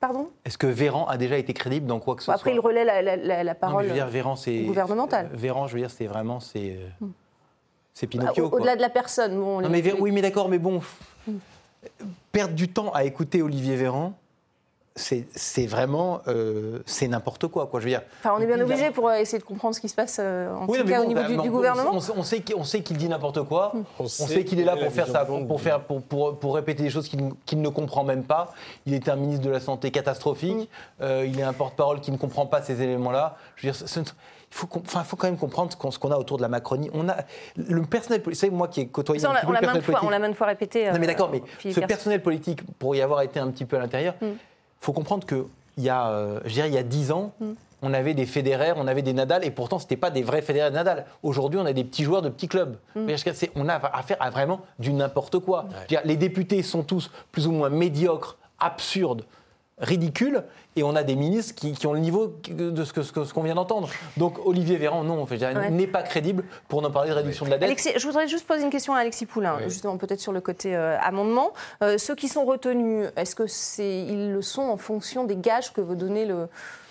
Pardon? 0.00 0.28
Est-ce 0.44 0.58
que 0.58 0.66
Véran 0.66 1.06
a 1.06 1.16
déjà 1.16 1.38
été 1.38 1.54
crédible 1.54 1.86
dans 1.86 2.00
quoi 2.00 2.16
que 2.16 2.20
ce 2.20 2.26
soit 2.26 2.34
Après, 2.34 2.52
il 2.52 2.60
relaie 2.60 2.84
la, 2.84 3.54
parole 3.54 3.84
je 3.84 3.88
veux 3.88 3.94
dire, 3.94 4.08
Véran, 4.08 4.34
gouvernementale. 4.66 5.30
Véran, 5.32 5.66
je 5.68 5.74
veux 5.74 5.80
dire, 5.80 5.90
c'est 5.90 6.06
vraiment... 6.06 6.40
C'est, 6.40 6.76
hmm. 7.00 7.10
C'est 7.94 8.06
Pinocchio. 8.06 8.48
Bah, 8.48 8.56
au-delà 8.56 8.76
de 8.76 8.80
la 8.80 8.90
personne. 8.90 9.38
Bon, 9.38 9.68
mais 9.68 9.92
oui, 9.98 10.10
mais 10.12 10.22
d'accord, 10.22 10.48
mais 10.48 10.58
bon... 10.58 10.80
Hmm. 11.26 11.36
Perdre 12.32 12.54
du 12.54 12.68
temps 12.68 12.92
à 12.92 13.04
écouter 13.04 13.40
Olivier 13.42 13.74
Véran, 13.74 14.14
c'est 14.96 15.66
vraiment 15.66 16.20
euh, 16.28 16.80
c'est 16.84 17.08
n'importe 17.08 17.46
quoi, 17.46 17.66
quoi. 17.66 17.80
Je 17.80 17.84
veux 17.84 17.90
dire. 17.90 18.02
Enfin, 18.18 18.34
on 18.36 18.40
est 18.40 18.46
bien 18.46 18.60
obligé 18.60 18.90
pour 18.90 19.10
essayer 19.12 19.38
de 19.38 19.44
comprendre 19.44 19.74
ce 19.74 19.80
qui 19.80 19.88
se 19.88 19.94
passe 19.94 20.18
euh, 20.20 20.52
en 20.54 20.66
tout 20.66 20.72
cas 20.84 21.02
au 21.02 21.06
niveau 21.06 21.20
bah, 21.20 21.28
du, 21.28 21.50
gouvernement. 21.50 21.92
On, 21.94 22.22
sait 22.22 22.40
qu'il 22.40 22.64
sait 22.64 22.82
qu'il 22.82 22.96
dit 22.96 23.08
n'importe 23.08 23.42
quoi. 23.44 23.72
Hmm. 23.74 23.82
On, 23.98 24.06
sait 24.08 24.44
qu'il 24.44 24.60
est 24.60 24.64
là 24.64 24.76
pour 24.76 24.92
faire 24.92 25.06
ça, 25.06 25.24
pour, 25.24 25.60
faire 25.60 25.80
pour, 25.80 26.02
pour, 26.02 26.38
pour, 26.38 26.54
répéter 26.54 26.82
des 26.82 26.90
choses 26.90 27.08
qu'il 27.08 27.62
ne 27.62 27.68
comprend 27.68 28.04
même 28.04 28.24
pas. 28.24 28.52
Il 28.86 28.94
est 28.94 29.08
un 29.08 29.16
ministre 29.16 29.44
de 29.44 29.50
la 29.50 29.60
santé 29.60 29.90
catastrophique. 29.90 30.56
Hmm. 30.98 31.02
Euh, 31.02 31.26
il 31.26 31.38
est 31.38 31.44
un 31.44 31.52
porte-parole 31.52 32.00
qui 32.00 32.10
ne 32.10 32.16
comprend 32.16 32.46
pas 32.46 32.62
ces 32.62 32.82
éléments-là. 32.82 33.36
Je 33.56 33.68
veux 33.68 33.72
dire, 33.72 33.86
il 34.52 34.56
faut, 34.56 34.68
enfin, 34.76 35.04
faut 35.04 35.16
quand 35.16 35.28
même 35.28 35.38
comprendre 35.38 35.70
ce 35.72 35.98
qu'on 35.98 36.10
a 36.10 36.16
autour 36.16 36.36
de 36.36 36.42
la 36.42 36.48
Macronie. 36.48 36.90
On 36.92 37.08
a 37.08 37.16
le 37.56 37.82
personnel 37.82 38.22
politique. 38.22 38.40
C'est 38.40 38.50
moi 38.50 38.68
qui 38.68 38.80
ai 38.80 38.88
côtoyé 38.88 39.24
on, 39.26 39.32
l'a 39.32 39.60
maintes 39.60 39.82
fois, 40.34 40.46
répété. 40.46 40.90
non 40.90 40.98
mais 40.98 41.06
d'accord, 41.06 41.30
mais 41.30 41.42
ce 41.70 41.80
personnel 41.80 42.22
politique, 42.22 42.62
pour 42.78 42.96
y 42.96 43.00
avoir 43.00 43.22
été 43.22 43.38
un 43.38 43.48
petit 43.50 43.64
peu 43.64 43.76
à 43.76 43.80
l'intérieur, 43.80 44.14
hmm 44.20 44.34
faut 44.80 44.92
comprendre 44.92 45.26
qu'il 45.26 45.44
y 45.78 45.88
a, 45.88 46.08
euh, 46.08 46.40
je 46.44 46.54
dirais, 46.54 46.68
il 46.68 46.74
y 46.74 46.78
a 46.78 46.82
10 46.82 47.12
ans, 47.12 47.32
mm. 47.40 47.52
on 47.82 47.94
avait 47.94 48.14
des 48.14 48.26
Federer, 48.26 48.72
on 48.76 48.86
avait 48.86 49.02
des 49.02 49.12
Nadal, 49.12 49.44
et 49.44 49.50
pourtant, 49.50 49.78
ce 49.78 49.84
n'était 49.84 49.96
pas 49.96 50.10
des 50.10 50.22
vrais 50.22 50.42
Federer 50.42 50.68
et 50.68 50.70
Nadal. 50.70 51.06
Aujourd'hui, 51.22 51.60
on 51.60 51.66
a 51.66 51.72
des 51.72 51.84
petits 51.84 52.04
joueurs 52.04 52.22
de 52.22 52.28
petits 52.28 52.48
clubs. 52.48 52.76
Mm. 52.96 53.08
On 53.56 53.68
a 53.68 53.74
affaire 53.74 54.16
à 54.20 54.30
vraiment 54.30 54.60
du 54.78 54.92
n'importe 54.92 55.38
quoi. 55.38 55.66
Les 56.04 56.16
députés 56.16 56.62
sont 56.62 56.82
tous 56.82 57.10
plus 57.30 57.46
ou 57.46 57.52
moins 57.52 57.68
médiocres, 57.68 58.38
absurdes, 58.58 59.24
ridicules, 59.80 60.44
et 60.76 60.82
on 60.82 60.94
a 60.94 61.02
des 61.02 61.16
ministres 61.16 61.54
qui, 61.54 61.86
ont 61.86 61.92
le 61.92 62.00
niveau 62.00 62.36
de 62.48 62.84
ce 62.84 62.92
qu'on 62.92 63.24
ce 63.24 63.34
qu'on 63.34 63.42
vient 63.42 63.54
d'entendre. 63.54 63.88
Donc 64.16 64.44
Olivier 64.44 64.76
Véran, 64.76 65.04
non, 65.04 65.26
n'est 65.70 65.86
pas 65.86 66.02
crédible 66.02 66.44
pour 66.68 66.82
nous 66.82 66.90
parler 66.90 67.10
de 67.10 67.14
réduction 67.14 67.46
de 67.46 67.50
la 67.50 67.58
dette. 67.58 67.78
je 67.96 68.06
voudrais 68.06 68.28
juste 68.28 68.46
poser 68.46 68.62
une 68.62 68.70
question 68.70 68.94
à 68.94 68.98
Alexis 69.00 69.26
Poulain, 69.26 69.58
justement 69.68 69.96
peut-être 69.96 70.20
sur 70.20 70.32
le 70.32 70.40
côté 70.40 70.76
euh, 70.76 70.96
amendement. 71.00 71.52
Euh, 71.82 71.98
ceux 71.98 72.14
qui 72.14 72.28
sont 72.28 72.44
retenus, 72.44 73.08
est-ce 73.16 73.34
que 73.34 73.46
c'est 73.46 74.04
ils 74.04 74.32
le 74.32 74.42
sont 74.42 74.62
en 74.62 74.76
fonction 74.76 75.24
des 75.24 75.36
gages 75.36 75.72
que 75.72 75.80
veut 75.80 75.96
donner 75.96 76.26
le, 76.26 76.48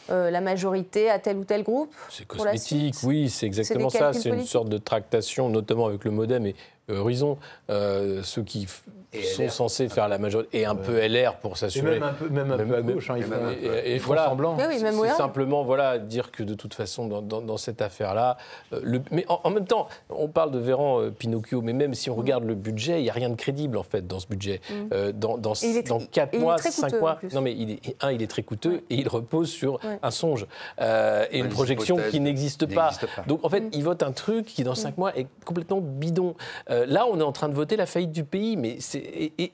euh, 0.09 0.31
la 0.31 0.41
majorité 0.41 1.09
à 1.09 1.19
tel 1.19 1.37
ou 1.37 1.45
tel 1.45 1.63
groupe 1.63 1.93
C'est 2.09 2.25
cosmétique, 2.25 2.95
oui, 3.03 3.29
c'est 3.29 3.45
exactement 3.45 3.89
ça. 3.89 4.13
C'est 4.13 4.29
une 4.29 4.45
sorte 4.45 4.69
de 4.69 4.77
tractation, 4.77 5.49
notamment 5.49 5.87
avec 5.87 6.03
le 6.05 6.11
modem 6.11 6.45
et 6.45 6.55
Horizon, 6.89 7.37
ceux 7.67 8.43
qui 8.43 8.67
sont 9.11 9.49
censés 9.49 9.89
faire 9.89 10.07
la 10.07 10.17
majorité 10.17 10.59
et 10.59 10.65
un 10.65 10.75
peu 10.75 10.99
LR 10.99 11.37
pour 11.37 11.57
s'assurer. 11.57 11.97
Et 11.97 11.99
même 11.99 12.03
un 12.03 12.13
peu, 12.13 12.29
même 12.29 12.51
un 12.51 12.57
peu 12.57 12.75
à 12.75 12.81
gauche, 12.81 13.09
hein, 13.09 13.15
ils 13.17 13.23
font, 13.23 13.33
et, 13.83 13.97
voilà, 13.97 14.25
semblant. 14.25 14.57
c'est 14.57 15.09
simplement 15.13 15.63
voilà, 15.63 15.97
dire 15.97 16.31
que 16.31 16.43
de 16.43 16.53
toute 16.53 16.73
façon, 16.73 17.07
dans, 17.07 17.21
dans, 17.21 17.57
cette 17.57 17.81
affaire-là, 17.81 18.37
euh, 18.73 18.99
mais 19.11 19.25
en, 19.27 19.49
même 19.49 19.65
temps, 19.65 19.87
on 20.09 20.27
parle 20.27 20.51
de 20.51 20.59
Véran 20.59 21.01
euh, 21.01 21.09
Pinocchio, 21.09 21.61
mais 21.61 21.73
même 21.73 21.93
si 21.95 22.09
on 22.09 22.15
mm. 22.15 22.19
regarde 22.19 22.43
le 22.43 22.55
budget, 22.55 22.99
il 22.99 23.03
n'y 23.03 23.09
a 23.09 23.13
rien 23.13 23.29
de 23.29 23.35
crédible 23.35 23.77
en 23.77 23.83
fait 23.83 24.05
dans 24.05 24.19
ce 24.19 24.27
budget. 24.27 24.61
Mm. 24.69 24.73
Euh, 24.93 25.11
dans 25.11 25.37
dans, 25.37 25.53
dans 25.87 25.99
4 25.99 26.37
mois, 26.37 26.57
5 26.57 26.99
mois, 26.99 27.19
non 27.33 27.41
mais 27.41 27.53
il 27.53 27.71
est, 27.71 27.95
un, 28.01 28.11
il 28.11 28.21
est 28.21 28.27
très 28.27 28.43
coûteux 28.43 28.83
et 28.89 28.95
il 28.95 29.07
repose 29.07 29.49
sur 29.49 29.79
un 30.01 30.11
songe 30.11 30.45
et 30.79 31.39
une 31.39 31.49
projection 31.49 31.97
qui 32.11 32.19
n'existe 32.19 32.67
pas. 32.73 32.91
Donc 33.25 33.43
en 33.43 33.49
fait, 33.49 33.61
mm. 33.61 33.69
il 33.73 33.83
vote 33.83 34.03
un 34.03 34.11
truc 34.11 34.45
qui 34.45 34.63
dans 34.63 34.75
5 34.75 34.97
mois 34.97 35.17
est 35.17 35.27
complètement 35.45 35.81
bidon. 35.81 36.35
là, 36.67 37.07
on 37.11 37.19
est 37.19 37.23
en 37.23 37.31
train 37.31 37.49
de 37.49 37.55
voter 37.55 37.75
la 37.75 37.87
faillite 37.87 38.11
du 38.11 38.23
pays, 38.23 38.55
mais 38.55 38.77
c'est 38.79 38.98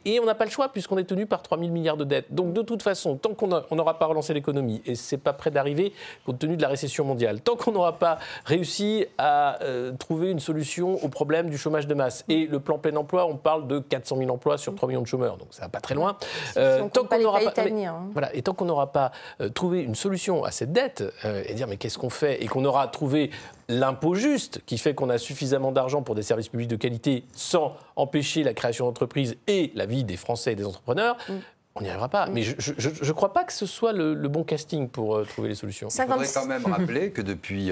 et, 0.06 0.20
on 0.20 0.26
n'a 0.26 0.36
pas 0.36 0.46
le 0.46 0.52
choix 0.52 0.70
puisqu'on 0.70 0.98
est 0.98 1.06
tenu 1.06 1.26
par 1.26 1.41
3 1.41 1.58
000 1.58 1.72
milliards 1.72 1.98
de 1.98 2.04
dettes. 2.04 2.28
Donc 2.32 2.54
de 2.54 2.62
toute 2.62 2.82
façon, 2.82 3.18
tant 3.18 3.34
qu'on 3.34 3.48
n'aura 3.48 4.00
pas 4.00 4.06
relancé 4.06 4.34
l'économie, 4.34 4.82
et 4.86 4.96
ce 4.96 5.16
n'est 5.16 5.22
pas 5.22 5.34
prêt 5.34 5.52
d'arriver 5.52 5.93
compte 6.26 6.39
tenu 6.39 6.58
de 6.58 6.62
la 6.62 6.68
récession 6.68 7.06
mondiale, 7.06 7.41
tant 7.41 7.56
qu'on 7.56 7.72
n'aura 7.72 8.00
pas 8.00 8.18
réussi 8.46 9.06
à 9.18 9.62
euh, 9.64 9.91
trouver 9.93 10.32
une 10.32 10.39
solution 10.39 11.04
au 11.04 11.08
problème 11.08 11.50
du 11.50 11.58
chômage 11.58 11.88
de 11.88 11.93
masse, 11.93 12.24
et 12.30 12.48
le 12.48 12.60
plan 12.60 12.78
plein 12.78 12.96
emploi, 12.96 13.26
on 13.26 13.36
parle 13.36 13.68
de 13.68 13.80
400 13.80 14.18
000 14.18 14.30
emplois 14.30 14.58
sur 14.58 14.76
3 14.76 14.89
millions 14.89 15.02
de 15.02 15.08
chômeurs, 15.08 15.38
donc 15.38 15.50
ça 15.52 15.64
va 15.64 15.70
pas 15.70 15.82
très 15.82 15.96
loin. 15.96 16.18
Euh, 16.58 16.88
tant 16.91 17.06
qu'on 17.06 17.20
n'aura 17.20 17.39
pas, 17.39 17.62
hein. 17.62 18.10
voilà, 18.14 18.36
et 18.36 18.41
tant 18.41 18.54
qu'on 18.54 18.66
n'aura 18.66 18.91
pas 18.91 19.12
euh, 19.41 19.50
trouvé 19.50 19.82
une 19.82 19.96
solution 19.96 20.43
à 20.43 20.52
cette 20.52 20.72
dette, 20.72 21.04
et 21.48 21.54
dire 21.54 21.68
mais 21.68 21.78
qu'est-ce 21.78 21.98
qu'on 21.98 22.10
fait, 22.10 22.41
et 22.43 22.48
qu'on 22.48 22.66
aura 22.66 22.88
trouvé 22.88 23.32
l'impôt 23.68 24.16
juste, 24.16 24.61
qui 24.66 24.78
fait 24.78 24.93
qu'on 24.93 25.09
a 25.09 25.18
suffisamment 25.18 25.72
d'argent 25.72 26.01
pour 26.01 26.16
des 26.16 26.24
services 26.24 26.49
publics 26.49 26.68
de 26.68 26.76
qualité 26.76 27.24
sans 27.34 27.76
empêcher 27.95 28.43
la 28.43 28.53
création 28.53 28.86
d'entreprises 28.86 29.38
et 29.47 29.72
la 29.76 29.86
vie 29.86 30.03
des 30.03 30.18
Français 30.18 30.53
et 30.53 30.55
des 30.55 30.66
entrepreneurs, 30.66 31.18
mm. 31.28 31.34
on 31.76 31.82
n'y 31.82 31.89
arrivera 31.89 32.09
pas. 32.09 32.28
Mm. 32.28 32.34
Mais 32.34 32.43
je 32.43 32.53
ne 32.57 33.11
crois 33.11 33.34
pas 33.34 33.43
que 33.43 33.53
ce 33.53 33.66
soit 33.66 33.93
le, 33.93 34.16
bon 34.28 34.43
casting 34.43 34.89
pour 34.89 35.16
euh, 35.16 35.26
trouver 35.26 35.49
les 35.49 35.55
solutions. 35.55 35.88
Il 35.88 36.01
faudrait 36.01 36.28
quand 36.34 36.45
même 36.45 36.66
rappeler 36.66 37.11
que 37.11 37.22
depuis 37.22 37.72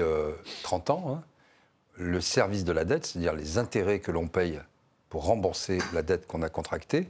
30 0.62 0.90
euh, 0.90 0.92
ans, 0.92 1.04
hein, 1.08 1.22
le 1.96 2.20
service 2.20 2.64
de 2.64 2.72
la 2.72 2.84
dette, 2.84 3.06
c'est-à-dire 3.06 3.34
les 3.34 3.58
intérêts 3.58 4.00
que 4.00 4.10
l'on 4.10 4.26
paye 4.26 4.60
pour 5.08 5.26
rembourser 5.26 5.78
la 5.92 6.02
dette 6.02 6.26
qu'on 6.26 6.42
a 6.42 6.48
contractée, 6.48 7.08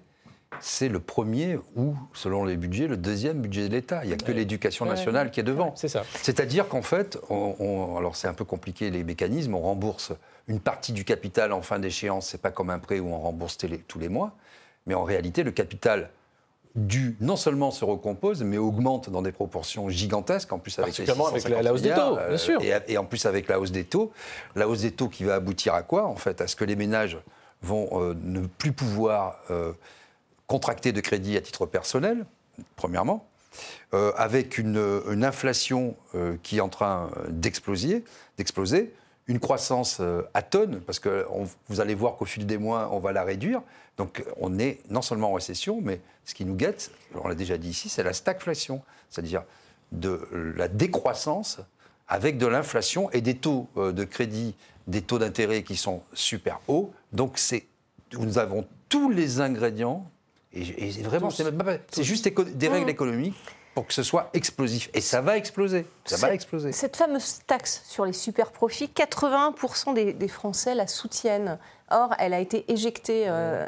c'est 0.60 0.88
le 0.88 1.00
premier 1.00 1.58
ou, 1.76 1.94
selon 2.12 2.44
les 2.44 2.56
budgets, 2.56 2.86
le 2.86 2.96
deuxième 2.96 3.40
budget 3.40 3.68
de 3.68 3.74
l'État. 3.74 4.00
Il 4.04 4.08
n'y 4.08 4.14
a 4.14 4.16
que 4.16 4.32
l'éducation 4.32 4.86
nationale 4.86 5.30
qui 5.30 5.40
est 5.40 5.44
devant. 5.44 5.72
C'est 5.76 5.88
ça. 5.88 6.04
C'est-à-dire 6.22 6.68
qu'en 6.68 6.82
fait, 6.82 7.18
on, 7.30 7.96
alors 7.96 8.16
c'est 8.16 8.28
un 8.28 8.34
peu 8.34 8.44
compliqué 8.44 8.90
les 8.90 9.04
mécanismes, 9.04 9.54
on 9.54 9.60
rembourse 9.60 10.12
une 10.48 10.60
partie 10.60 10.92
du 10.92 11.04
capital 11.04 11.52
en 11.52 11.62
fin 11.62 11.78
d'échéance, 11.78 12.28
c'est 12.28 12.40
pas 12.40 12.50
comme 12.50 12.70
un 12.70 12.78
prêt 12.78 13.00
où 13.00 13.08
on 13.08 13.18
rembourse 13.18 13.56
tous 13.88 13.98
les 13.98 14.08
mois, 14.08 14.32
mais 14.86 14.94
en 14.94 15.04
réalité, 15.04 15.42
le 15.42 15.52
capital 15.52 16.10
dû 16.74 17.16
non 17.20 17.36
seulement 17.36 17.70
se 17.70 17.84
recompose, 17.84 18.42
mais 18.42 18.58
augmente 18.58 19.08
dans 19.08 19.22
des 19.22 19.32
proportions 19.32 19.88
gigantesques, 19.88 20.52
en 20.52 20.58
plus 20.58 20.78
avec, 20.78 20.98
avec 20.98 21.48
la, 21.48 21.72
hausse 21.72 21.82
des 21.82 21.94
taux, 21.94 22.16
bien 22.16 22.36
sûr. 22.36 22.60
Et, 22.62 22.72
et, 22.88 22.98
en 22.98 23.04
plus 23.04 23.26
avec 23.26 23.48
la 23.48 23.60
hausse 23.60 23.70
des 23.70 23.84
taux. 23.84 24.12
La 24.56 24.68
hausse 24.68 24.80
des 24.80 24.90
taux 24.90 25.08
qui 25.08 25.22
va 25.24 25.36
aboutir 25.36 25.74
à 25.74 25.82
quoi 25.82 26.06
En 26.06 26.16
fait, 26.16 26.40
à 26.40 26.48
ce 26.48 26.56
que 26.56 26.64
les 26.64 26.74
ménages 26.74 27.18
vont 27.62 27.88
euh, 27.92 28.14
ne 28.22 28.46
plus 28.46 28.72
pouvoir 28.72 29.38
euh, 29.50 29.72
contracté 30.46 30.92
de 30.92 31.00
crédit 31.00 31.36
à 31.36 31.40
titre 31.40 31.66
personnel, 31.66 32.26
premièrement, 32.76 33.26
euh, 33.92 34.12
avec 34.16 34.58
une, 34.58 34.76
inflation 35.22 35.96
euh, 36.14 36.36
qui 36.42 36.58
est 36.58 36.60
en 36.60 36.68
train 36.68 37.10
d'exploser, 37.28 38.04
d'exploser, 38.36 38.92
une 39.26 39.38
croissance 39.38 39.98
euh, 40.00 40.22
à 40.34 40.42
tonnes, 40.42 40.80
parce 40.80 40.98
que 40.98 41.26
vous 41.68 41.80
allez 41.80 41.94
voir 41.94 42.16
qu'au 42.16 42.24
fil 42.24 42.46
des 42.46 42.58
mois, 42.58 42.90
on 42.92 42.98
va 42.98 43.12
la 43.12 43.22
réduire. 43.22 43.62
Donc 43.96 44.24
on 44.38 44.58
est 44.58 44.80
non 44.90 45.02
seulement 45.02 45.30
en 45.30 45.34
récession, 45.34 45.80
mais 45.80 46.00
ce 46.24 46.34
qui 46.34 46.44
nous 46.44 46.56
guette, 46.56 46.90
on 47.14 47.28
l'a 47.28 47.34
déjà 47.34 47.56
dit 47.56 47.70
ici, 47.70 47.88
c'est 47.88 48.02
la 48.02 48.12
stagflation, 48.12 48.82
c'est-à-dire 49.08 49.44
de 49.92 50.20
la 50.56 50.66
décroissance 50.66 51.60
avec 52.08 52.36
de 52.36 52.46
l'inflation 52.46 53.10
et 53.12 53.20
des 53.20 53.36
taux 53.36 53.68
de 53.76 54.04
crédit, 54.04 54.56
des 54.88 55.00
taux 55.00 55.20
d'intérêt 55.20 55.62
qui 55.62 55.76
sont 55.76 56.02
super 56.12 56.60
hauts. 56.66 56.92
Donc 57.12 57.38
nous 58.18 58.38
avons 58.38 58.66
tous 58.88 59.10
les 59.10 59.40
ingrédients 59.40 60.10
et, 60.54 61.02
vraiment, 61.02 61.30
c'est 61.30 62.04
juste 62.04 62.28
des 62.28 62.68
règles 62.68 62.86
mmh. 62.86 62.88
économiques 62.88 63.36
pour 63.74 63.86
que 63.86 63.92
ce 63.92 64.02
soit 64.02 64.30
explosif. 64.32 64.88
Et 64.94 65.00
ça 65.00 65.20
va 65.20 65.36
exploser. 65.36 65.86
Ça 66.04 66.16
va 66.16 66.32
exploser. 66.32 66.72
Cette 66.72 66.96
fameuse 66.96 67.40
taxe 67.46 67.82
sur 67.86 68.04
les 68.04 68.12
super 68.12 68.52
profits, 68.52 68.90
80% 68.94 70.16
des, 70.16 70.28
Français 70.28 70.74
la 70.74 70.86
soutiennent. 70.86 71.58
Or, 71.90 72.14
elle 72.18 72.32
a 72.34 72.40
été 72.40 72.70
éjectée 72.72 73.24
euh, 73.26 73.66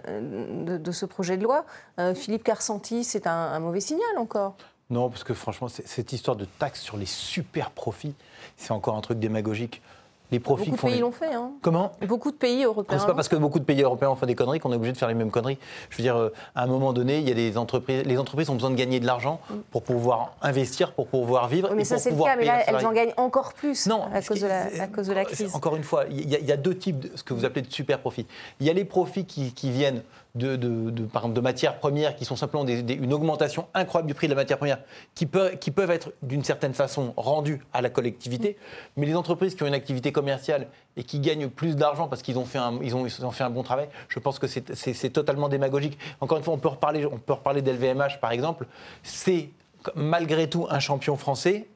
de, 0.79 0.93
ce 0.93 1.07
projet 1.07 1.37
de 1.37 1.43
loi. 1.43 1.67
Euh, 1.99 2.15
Philippe 2.15 2.45
Carsanti, 2.45 3.05
c'est 3.05 3.27
un, 3.27 3.59
mauvais 3.59 3.81
signal 3.81 4.19
encore. 4.19 4.57
Non, 4.89 5.11
parce 5.11 5.25
que 5.25 5.35
franchement, 5.35 5.69
cette 5.69 6.13
histoire 6.13 6.37
de 6.37 6.45
taxe 6.45 6.81
sur 6.81 6.97
les 6.97 7.07
super 7.07 7.73
profits, 7.73 8.15
c'est 8.57 8.71
encore 8.71 8.97
un 8.97 9.01
truc 9.01 9.19
démagogique 9.19 9.83
les 10.31 10.41
profits 10.41 10.71
Beaucoup 10.71 10.87
de 10.87 10.93
pays 10.93 11.01
l'ont 11.01 11.13
fait. 11.13 11.35
Hein. 11.35 11.53
Comment 11.63 11.93
Beaucoup 12.07 12.31
de 12.31 12.37
pays 12.37 12.65
européens. 12.65 12.99
C'est 12.99 13.07
pas 13.07 13.15
parce 13.15 13.29
que 13.29 13.37
beaucoup 13.37 13.59
de 13.59 13.65
pays 13.65 13.83
européens 13.83 14.11
ont 14.11 14.17
fait 14.17 14.27
des 14.27 14.35
conneries 14.35 14.59
qu'on 14.59 14.73
est 14.73 14.77
obligé 14.77 14.93
de 14.93 14.99
faire 14.99 15.09
les 15.09 15.15
mêmes 15.15 15.31
conneries. 15.31 15.59
Je 15.91 15.97
veux 15.97 16.03
dire, 16.03 16.17
euh, 16.17 16.33
à 16.55 16.65
un 16.65 16.67
moment 16.67 16.93
donné, 16.93 17.19
il 17.19 17.29
y 17.29 17.31
a 17.31 17.35
des 17.35 17.57
entreprises. 17.57 18.03
Les 18.05 18.19
entreprises 18.19 18.51
ont 18.51 18.55
besoin 18.55 18.71
de 18.71 18.77
gagner 18.77 18.99
de 19.01 19.07
l'argent 19.07 19.41
mm. 19.49 19.55
pour 19.71 19.83
pouvoir 19.83 20.35
investir, 20.43 20.93
pour 20.93 21.07
pouvoir 21.07 21.49
vivre. 21.49 21.73
mais 21.75 21.85
ça, 21.85 21.99
c'est 21.99 22.11
le 22.11 22.17
cas. 22.17 22.37
Mais 22.37 22.45
là, 22.45 22.63
elles 22.67 22.87
en 22.87 22.93
gagnent 22.93 23.15
encore 23.17 23.53
plus 23.53 23.87
non, 23.87 24.05
à, 24.13 24.21
cause 24.23 24.41
de 24.41 24.47
la, 24.47 24.67
à 24.83 24.87
cause 24.89 25.07
de 25.07 25.13
la 25.13 25.25
crise. 25.25 25.55
Encore 25.55 25.77
une 25.77 25.85
fois, 25.85 26.05
il 26.11 26.29
y, 26.29 26.53
a, 26.53 26.57
deux 26.57 26.77
types 26.77 26.99
de 26.99 27.11
ce 27.15 27.23
que 27.23 27.35
vous 27.35 27.45
appelez 27.45 27.63
de 27.63 27.73
super 27.73 28.01
profits. 28.01 28.27
Il 28.61 28.67
y 28.67 28.71
a 28.71 28.73
les 28.73 28.85
profits 28.85 29.25
qui, 29.25 29.53
qui 29.53 29.71
viennent 29.71 30.03
de, 30.37 30.57
de, 30.57 31.05
exemple, 31.05 31.33
de 31.33 31.41
matières 31.41 31.79
premières 31.79 32.15
qui 32.15 32.25
sont 32.25 32.37
simplement 32.37 32.67
une 32.67 33.13
augmentation 33.13 33.67
incroyable 33.75 34.09
du 34.09 34.15
prix 34.15 34.27
de 34.27 34.33
la 34.33 34.37
matière 34.37 34.59
première 34.59 34.79
qui, 35.15 35.27
qui 35.61 35.71
peuvent 35.71 35.91
être 35.91 36.13
d'une 36.23 36.45
certaine 36.45 36.75
façon 36.75 37.15
rendues 37.17 37.63
à 37.73 37.81
la 37.81 37.91
collectivité. 37.91 38.57
Mais 38.97 39.07
les 39.07 39.15
entreprises 39.15 39.55
qui 39.55 39.63
ont 39.63 39.67
une 39.67 39.75
activité 39.75 40.13
commerciale 40.13 40.69
et 40.97 41.05
qui 41.05 41.21
gagnent 41.21 41.49
plus 41.49 41.77
d'argent 41.77 42.09
parce 42.09 42.23
qu'ils 42.23 42.39
ont, 42.39 42.45
fait 42.45 42.59
un, 42.59 42.79
ils 42.83 42.95
ont, 42.95 43.07
ils 43.07 43.25
ont 43.25 43.31
fait 43.31 43.45
un 43.45 43.51
bon 43.51 43.63
travail, 43.63 43.89
je 44.09 44.19
pense 44.19 44.39
que 44.39 44.47
c'est 44.47 45.11
totalement 45.11 45.49
démagogique. 45.49 45.99
Encore 46.21 46.39
une 46.39 46.45
fois, 46.45 46.55
on 46.55 46.59
peut 46.59 46.69
reparler, 46.69 47.07
on 47.07 47.19
peut 47.19 47.33
reparler 47.33 47.63
d'LVMH 47.63 48.21
par 48.21 48.33
exemple. 48.33 48.67
C'est 49.03 49.51
malgré 49.95 50.49
tout 50.49 50.67
un 50.69 50.81
champion 50.81 51.17
français 51.17 51.69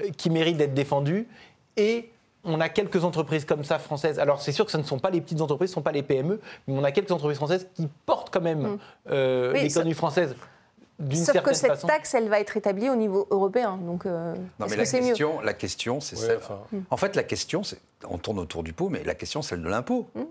euh, 0.00 0.10
qui 0.16 0.30
mérite 0.30 0.56
d'être 0.56 0.74
défendu 0.74 1.26
et 1.76 2.10
on 2.44 2.60
a 2.60 2.68
quelques 2.68 3.04
entreprises 3.04 3.44
comme 3.44 3.64
ça 3.64 3.78
françaises. 3.78 4.18
Alors 4.18 4.40
c'est 4.40 4.52
sûr 4.52 4.64
que 4.64 4.70
ce 4.70 4.76
ne 4.76 4.82
sont 4.82 4.98
pas 4.98 5.10
les 5.10 5.20
petites 5.20 5.40
entreprises, 5.40 5.70
ce 5.70 5.72
ne 5.72 5.76
sont 5.76 5.82
pas 5.82 5.92
les 5.92 6.02
PME, 6.02 6.40
mais 6.66 6.74
on 6.74 6.84
a 6.84 6.92
quelques 6.92 7.10
entreprises 7.10 7.38
françaises 7.38 7.66
qui 7.74 7.88
portent 8.06 8.32
quand 8.32 8.40
même 8.40 8.62
mm. 8.62 8.78
euh, 9.10 9.52
l'économie 9.52 9.94
française 9.94 10.34
Sauf 11.12 11.42
que 11.42 11.54
cette 11.54 11.86
taxe, 11.86 12.14
elle 12.14 12.28
va 12.28 12.38
être 12.38 12.56
établie 12.56 12.88
au 12.88 12.94
niveau 12.94 13.26
européen. 13.30 13.76
Donc, 13.76 14.06
euh, 14.06 14.34
non, 14.60 14.66
mais 14.70 14.76
la, 14.76 14.86
question, 14.86 15.40
la 15.40 15.52
question, 15.52 16.00
c'est 16.00 16.16
celle. 16.16 16.38
En 16.90 16.96
fait, 16.96 17.16
la 17.16 17.24
question, 17.24 17.64
c'est. 17.64 17.78
On 18.08 18.18
tourne 18.18 18.38
autour 18.38 18.62
du 18.62 18.72
pot, 18.72 18.88
mais 18.88 19.02
la 19.02 19.14
question, 19.14 19.42
c'est 19.42 19.50
celle 19.50 19.62
de 19.62 19.68
l'impôt. 19.68 20.08
Hmm. 20.14 20.24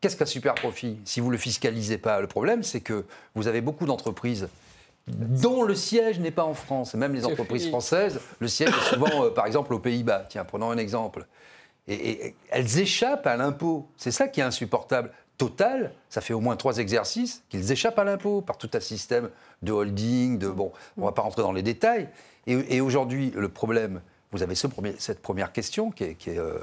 Qu'est-ce 0.00 0.16
qu'un 0.16 0.26
super 0.26 0.54
profit? 0.54 0.98
Si 1.04 1.20
vous 1.20 1.26
ne 1.26 1.32
le 1.32 1.38
fiscalisez 1.38 1.98
pas, 1.98 2.20
le 2.20 2.28
problème, 2.28 2.62
c'est 2.62 2.80
que 2.80 3.04
vous 3.34 3.48
avez 3.48 3.60
beaucoup 3.60 3.86
d'entreprises 3.86 4.48
dont 5.08 5.62
le 5.62 5.74
siège 5.74 6.20
n'est 6.20 6.30
pas 6.30 6.44
en 6.44 6.54
France. 6.54 6.94
Même 6.94 7.14
les 7.14 7.26
entreprises 7.26 7.68
françaises, 7.68 8.20
le 8.38 8.48
siège 8.48 8.70
est 8.70 8.94
souvent, 8.94 9.24
euh, 9.24 9.30
par 9.30 9.46
exemple, 9.46 9.74
aux 9.74 9.78
Pays-Bas. 9.78 10.26
Tiens, 10.28 10.44
prenons 10.44 10.70
un 10.70 10.78
exemple. 10.78 11.26
et 11.90 12.34
elles 12.50 12.78
échappent 12.78 13.26
à 13.26 13.36
l'impôt. 13.36 13.88
C'est 13.96 14.10
ça 14.10 14.28
qui 14.28 14.40
est 14.40 14.44
insupportable 14.44 15.10
total, 15.38 15.92
ça 16.10 16.20
fait 16.20 16.34
au 16.34 16.40
moins 16.40 16.56
trois 16.56 16.78
exercices 16.78 17.42
qu'ils 17.48 17.72
échappent 17.72 17.98
à 17.98 18.04
l'impôt 18.04 18.42
par 18.42 18.58
tout 18.58 18.68
un 18.74 18.80
système 18.80 19.30
de 19.62 19.72
holding, 19.72 20.38
de 20.38 20.48
bon, 20.48 20.72
on 20.96 21.02
ne 21.02 21.06
va 21.06 21.12
pas 21.12 21.22
rentrer 21.22 21.42
dans 21.42 21.52
les 21.52 21.62
détails. 21.62 22.08
Et, 22.46 22.80
aujourd'hui, 22.80 23.32
le 23.36 23.48
problème, 23.48 24.00
vous 24.32 24.42
avez 24.42 24.54
ce 24.54 24.66
premier, 24.66 24.94
cette 24.98 25.20
première 25.20 25.52
question 25.52 25.90
qui 25.90 26.04
est, 26.04 26.28
euh, 26.28 26.58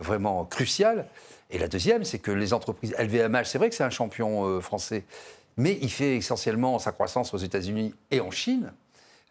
vraiment 0.00 0.44
cruciale. 0.44 1.06
Et 1.50 1.58
la 1.58 1.68
deuxième, 1.68 2.04
c'est 2.04 2.18
que 2.18 2.30
les 2.30 2.52
entreprises 2.52 2.94
LVMH, 2.98 3.44
c'est 3.44 3.58
vrai 3.58 3.68
que 3.68 3.74
c'est 3.74 3.84
un 3.84 3.90
champion 3.90 4.46
euh, 4.46 4.60
français, 4.60 5.04
mais 5.56 5.78
il 5.80 5.90
fait 5.90 6.16
essentiellement 6.16 6.78
sa 6.78 6.92
croissance 6.92 7.32
aux 7.34 7.38
États-Unis 7.38 7.94
et 8.10 8.20
en 8.20 8.30
Chine. 8.30 8.72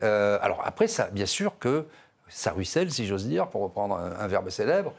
Euh, 0.03 0.37
alors 0.41 0.61
après, 0.65 0.87
ça, 0.87 1.09
bien 1.11 1.25
sûr 1.25 1.59
que 1.59 1.85
ça 2.27 2.51
ruisselle, 2.51 2.91
si 2.91 3.05
j'ose 3.05 3.27
dire, 3.27 3.47
pour 3.49 3.61
reprendre 3.61 3.95
un 3.95 4.27
verbe 4.27 4.49
célèbre. 4.49 4.93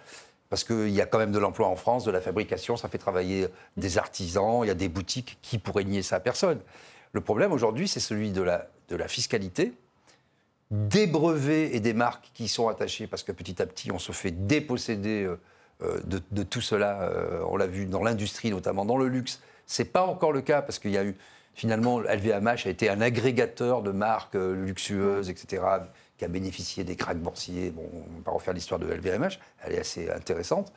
Parce 0.49 0.63
qu'il 0.63 0.91
y 0.91 1.01
a 1.01 1.07
quand 1.07 1.19
même 1.19 1.33
de 1.33 1.41
l'emploi 1.41 1.67
en 1.67 1.75
France, 1.75 2.05
de 2.05 2.13
la 2.13 2.21
fabrication, 2.21 2.77
ça 2.77 2.89
fait 2.89 2.99
travailler 2.99 3.49
des 3.77 3.99
artisans, 3.99 4.61
il 4.63 4.69
y 4.69 4.71
a 4.71 4.75
des 4.75 4.89
boutiques 4.89 5.39
qui 5.43 5.59
pourraient 5.59 5.85
nier 5.85 6.03
ça 6.03 6.17
à 6.17 6.21
personne. 6.21 6.61
Le 7.13 7.21
problème 7.21 7.51
aujourd'hui, 7.51 7.89
c'est 7.89 7.99
celui 7.99 8.31
de 8.31 8.43
la, 8.43 9.09
fiscalité, 9.09 9.73
des 10.71 11.09
brevets 11.09 11.75
et 11.75 11.81
des 11.81 11.95
marques 11.95 12.31
qui 12.33 12.47
sont 12.47 12.69
attachés, 12.69 13.09
parce 13.09 13.25
que 13.25 13.33
petit 13.33 13.61
à 13.61 13.67
petit, 13.67 13.91
on 13.91 13.99
se 13.99 14.13
fait 14.13 14.31
déposséder 14.31 15.25
euh, 15.25 15.41
euh, 15.83 16.01
de, 16.05 16.43
tout 16.45 16.61
cela. 16.61 17.11
On 17.49 17.57
l'a 17.57 17.67
vu 17.67 17.87
dans 17.87 18.05
l'industrie, 18.05 18.51
notamment 18.51 18.85
dans 18.85 18.99
le 18.99 19.09
luxe. 19.09 19.41
Ce 19.67 19.83
n'est 19.83 19.89
pas 19.89 20.07
encore 20.07 20.33
le 20.33 20.43
cas, 20.43 20.63
parce 20.63 20.79
qu'il 20.79 20.93
y 20.93 20.99
a 20.99 21.05
eu, 21.05 21.17
finalement, 21.55 22.01
LVMH 22.01 22.67
a 22.67 22.69
été 22.69 22.89
un 22.89 23.01
agrégateur 23.01 23.83
de 23.83 23.91
marques 23.91 24.35
luxueuses, 24.35 25.31
etc 25.31 25.63
qui 26.17 26.25
a 26.25 26.29
bénéficié 26.29 26.85
des 26.85 26.97
cracks 26.97 27.19
boursiers. 27.19 27.71
Bon, 27.71 27.89
on 27.93 27.99
ne 27.99 28.19
va 28.19 28.25
pas 28.25 28.31
refaire 28.33 28.55
l'histoire 28.55 28.81
de 28.81 28.87
LVMH, 28.87 29.39
elle 29.65 29.75
est 29.75 29.81
assez 29.81 30.11
intéressante. 30.11 30.73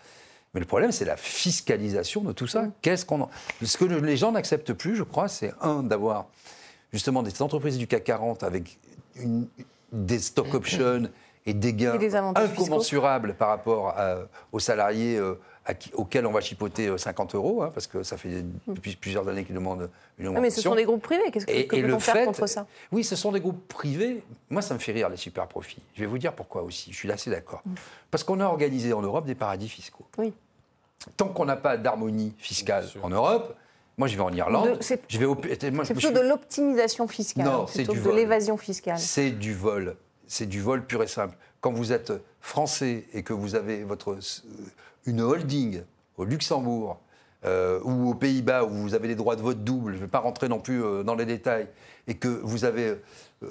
Mais 0.54 0.60
le 0.60 0.66
problème, 0.66 0.92
c'est 0.92 1.06
la 1.06 1.18
fiscalisation 1.18 2.22
de 2.22 2.32
tout 2.32 2.48
ça. 2.48 2.64
Mm. 2.64 2.72
Qu'est-ce 2.82 3.06
qu'on 3.06 3.30
Ce 3.64 3.78
que 3.78 3.86
les 3.86 4.18
gens 4.18 4.32
n'acceptent 4.32 4.74
plus, 4.74 4.96
je 4.96 5.04
crois, 5.04 5.28
c'est 5.28 5.54
un 5.62 5.84
d'avoir 5.84 6.28
justement 6.92 7.24
des 7.24 7.42
entreprises 7.42 7.78
du 7.78 7.88
CAC 7.88 8.04
40 8.04 8.44
avec 8.44 8.80
des 9.92 10.20
stock 10.20 10.54
options 10.54 11.10
et 11.46 11.54
des 11.54 11.74
gains 11.74 11.98
incommensurables 12.36 13.36
par 13.36 13.50
rapport 13.50 13.96
aux 14.52 14.60
salariés 14.60 15.18
euh, 15.18 15.40
auxquels 15.93 16.26
on 16.26 16.32
va 16.32 16.41
chipoter 16.41 16.97
50 16.97 17.34
euh, 17.34 17.38
euros, 17.38 17.63
hein, 17.63 17.72
parce 17.74 17.88
que 17.88 18.03
ça 18.03 18.17
fait 18.17 18.43
depuis 18.67 18.95
plusieurs 18.95 19.28
années 19.28 19.43
qu'ils 19.43 19.55
demandent 19.55 19.89
une 20.17 20.28
augmentation. 20.28 20.41
mais 20.41 20.49
ce 20.49 20.61
sont 20.61 20.76
des 20.76 20.86
groupes 20.86 21.01
privés, 21.01 21.32
qu'est-ce 21.32 21.45
que, 21.45 21.82
peut-on 21.82 21.99
faire 21.99 22.26
contre 22.26 22.47
ça? 22.47 22.67
Oui, 22.91 23.03
ce 23.03 23.15
sont 23.15 23.32
des 23.32 23.39
groupes 23.39 23.67
privés. 23.67 24.24
Moi, 24.49 24.61
ça 24.61 24.74
me 24.74 24.80
fait 24.80 24.91
rire, 24.91 25.09
les 25.09 25.17
super 25.17 25.47
profits. 25.47 25.82
Je 25.95 26.01
vais 26.01 26.07
vous 26.07 26.17
dire 26.17 26.34
pourquoi 26.34 26.63
aussi, 26.63 26.91
je 26.91 26.97
suis 26.97 27.11
assez 27.11 27.30
d'accord. 27.30 27.61
Mm. 27.65 27.74
Parce 28.11 28.24
qu'on 28.24 28.39
a 28.39 28.45
organisé 28.45 28.93
en 28.93 29.01
Europe 29.01 29.26
des 29.26 29.36
paradis 29.36 29.70
fiscaux. 29.70 30.05
Oui. 30.17 30.34
Tant 31.15 31.30
qu'on 31.30 31.45
n'a 31.45 31.55
pas 31.55 31.78
d'harmonie 31.78 32.34
fiscale 32.38 32.86
en 33.01 33.09
Europe, 33.09 33.55
moi, 33.99 34.07
je 34.07 34.15
vais 34.15 34.24
en 34.24 34.32
Irlande. 34.32 34.78
C'est 34.80 34.97
plutôt 34.97 35.36
de 36.11 36.22
l'optimisation 36.22 37.07
fiscale. 37.07 37.45
Non, 37.45 37.67
c'est 37.67 37.84
de 37.84 38.09
l'évasion 38.11 38.57
fiscale. 38.57 38.97
C'est 38.97 39.32
du 39.32 39.53
vol. 39.53 39.97
C'est 40.26 40.45
du 40.45 40.61
vol 40.61 40.86
pur 40.86 41.03
et 41.03 41.07
simple. 41.07 41.36
Quand 41.62 41.72
vous 41.72 41.91
êtes 41.91 42.14
français 42.41 43.05
et 43.14 43.24
que 43.24 43.34
vous 43.34 43.55
avez 43.55 43.84
votre 43.84 44.18
une 45.05 45.22
holding 45.22 45.82
au 46.18 46.26
Luxembourg 46.26 46.99
euh, 47.45 47.80
ou 47.84 48.10
aux 48.10 48.14
Pays-Bas 48.14 48.66
où 48.66 48.70
vous 48.70 48.95
avez 48.95 49.07
des 49.07 49.16
droits 49.16 49.36
de 49.36 49.41
vote 49.41 49.64
doubles, 49.64 49.91
je 49.91 49.97
ne 49.97 50.01
vais 50.01 50.07
pas 50.07 50.20
rentrer 50.20 50.49
non 50.49 50.60
plus 50.60 50.84
euh, 50.84 51.03
dans 51.03 51.16
les 51.16 51.26
détails, 51.26 51.68
et 52.07 52.16
que 52.16 52.28
vous 52.28 52.66
avez 52.66 52.97
euh, 53.43 53.47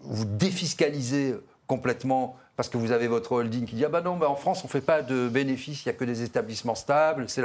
vous 0.00 0.24
défiscalisez 0.24 1.34
complètement 1.66 2.36
parce 2.56 2.68
que 2.68 2.78
vous 2.78 2.92
avez 2.92 3.08
votre 3.08 3.32
holding 3.32 3.66
qui 3.66 3.74
dit 3.74 3.84
ah 3.84 3.88
ben 3.88 4.00
non, 4.00 4.16
ben 4.16 4.28
en 4.28 4.36
France 4.36 4.62
on 4.62 4.68
ne 4.68 4.70
fait 4.70 4.80
pas 4.80 5.02
de 5.02 5.28
bénéfices, 5.28 5.84
il 5.84 5.88
n'y 5.88 5.94
a 5.94 5.98
que 5.98 6.04
des 6.04 6.22
établissements 6.22 6.76
stables, 6.76 7.28
c'est 7.28 7.42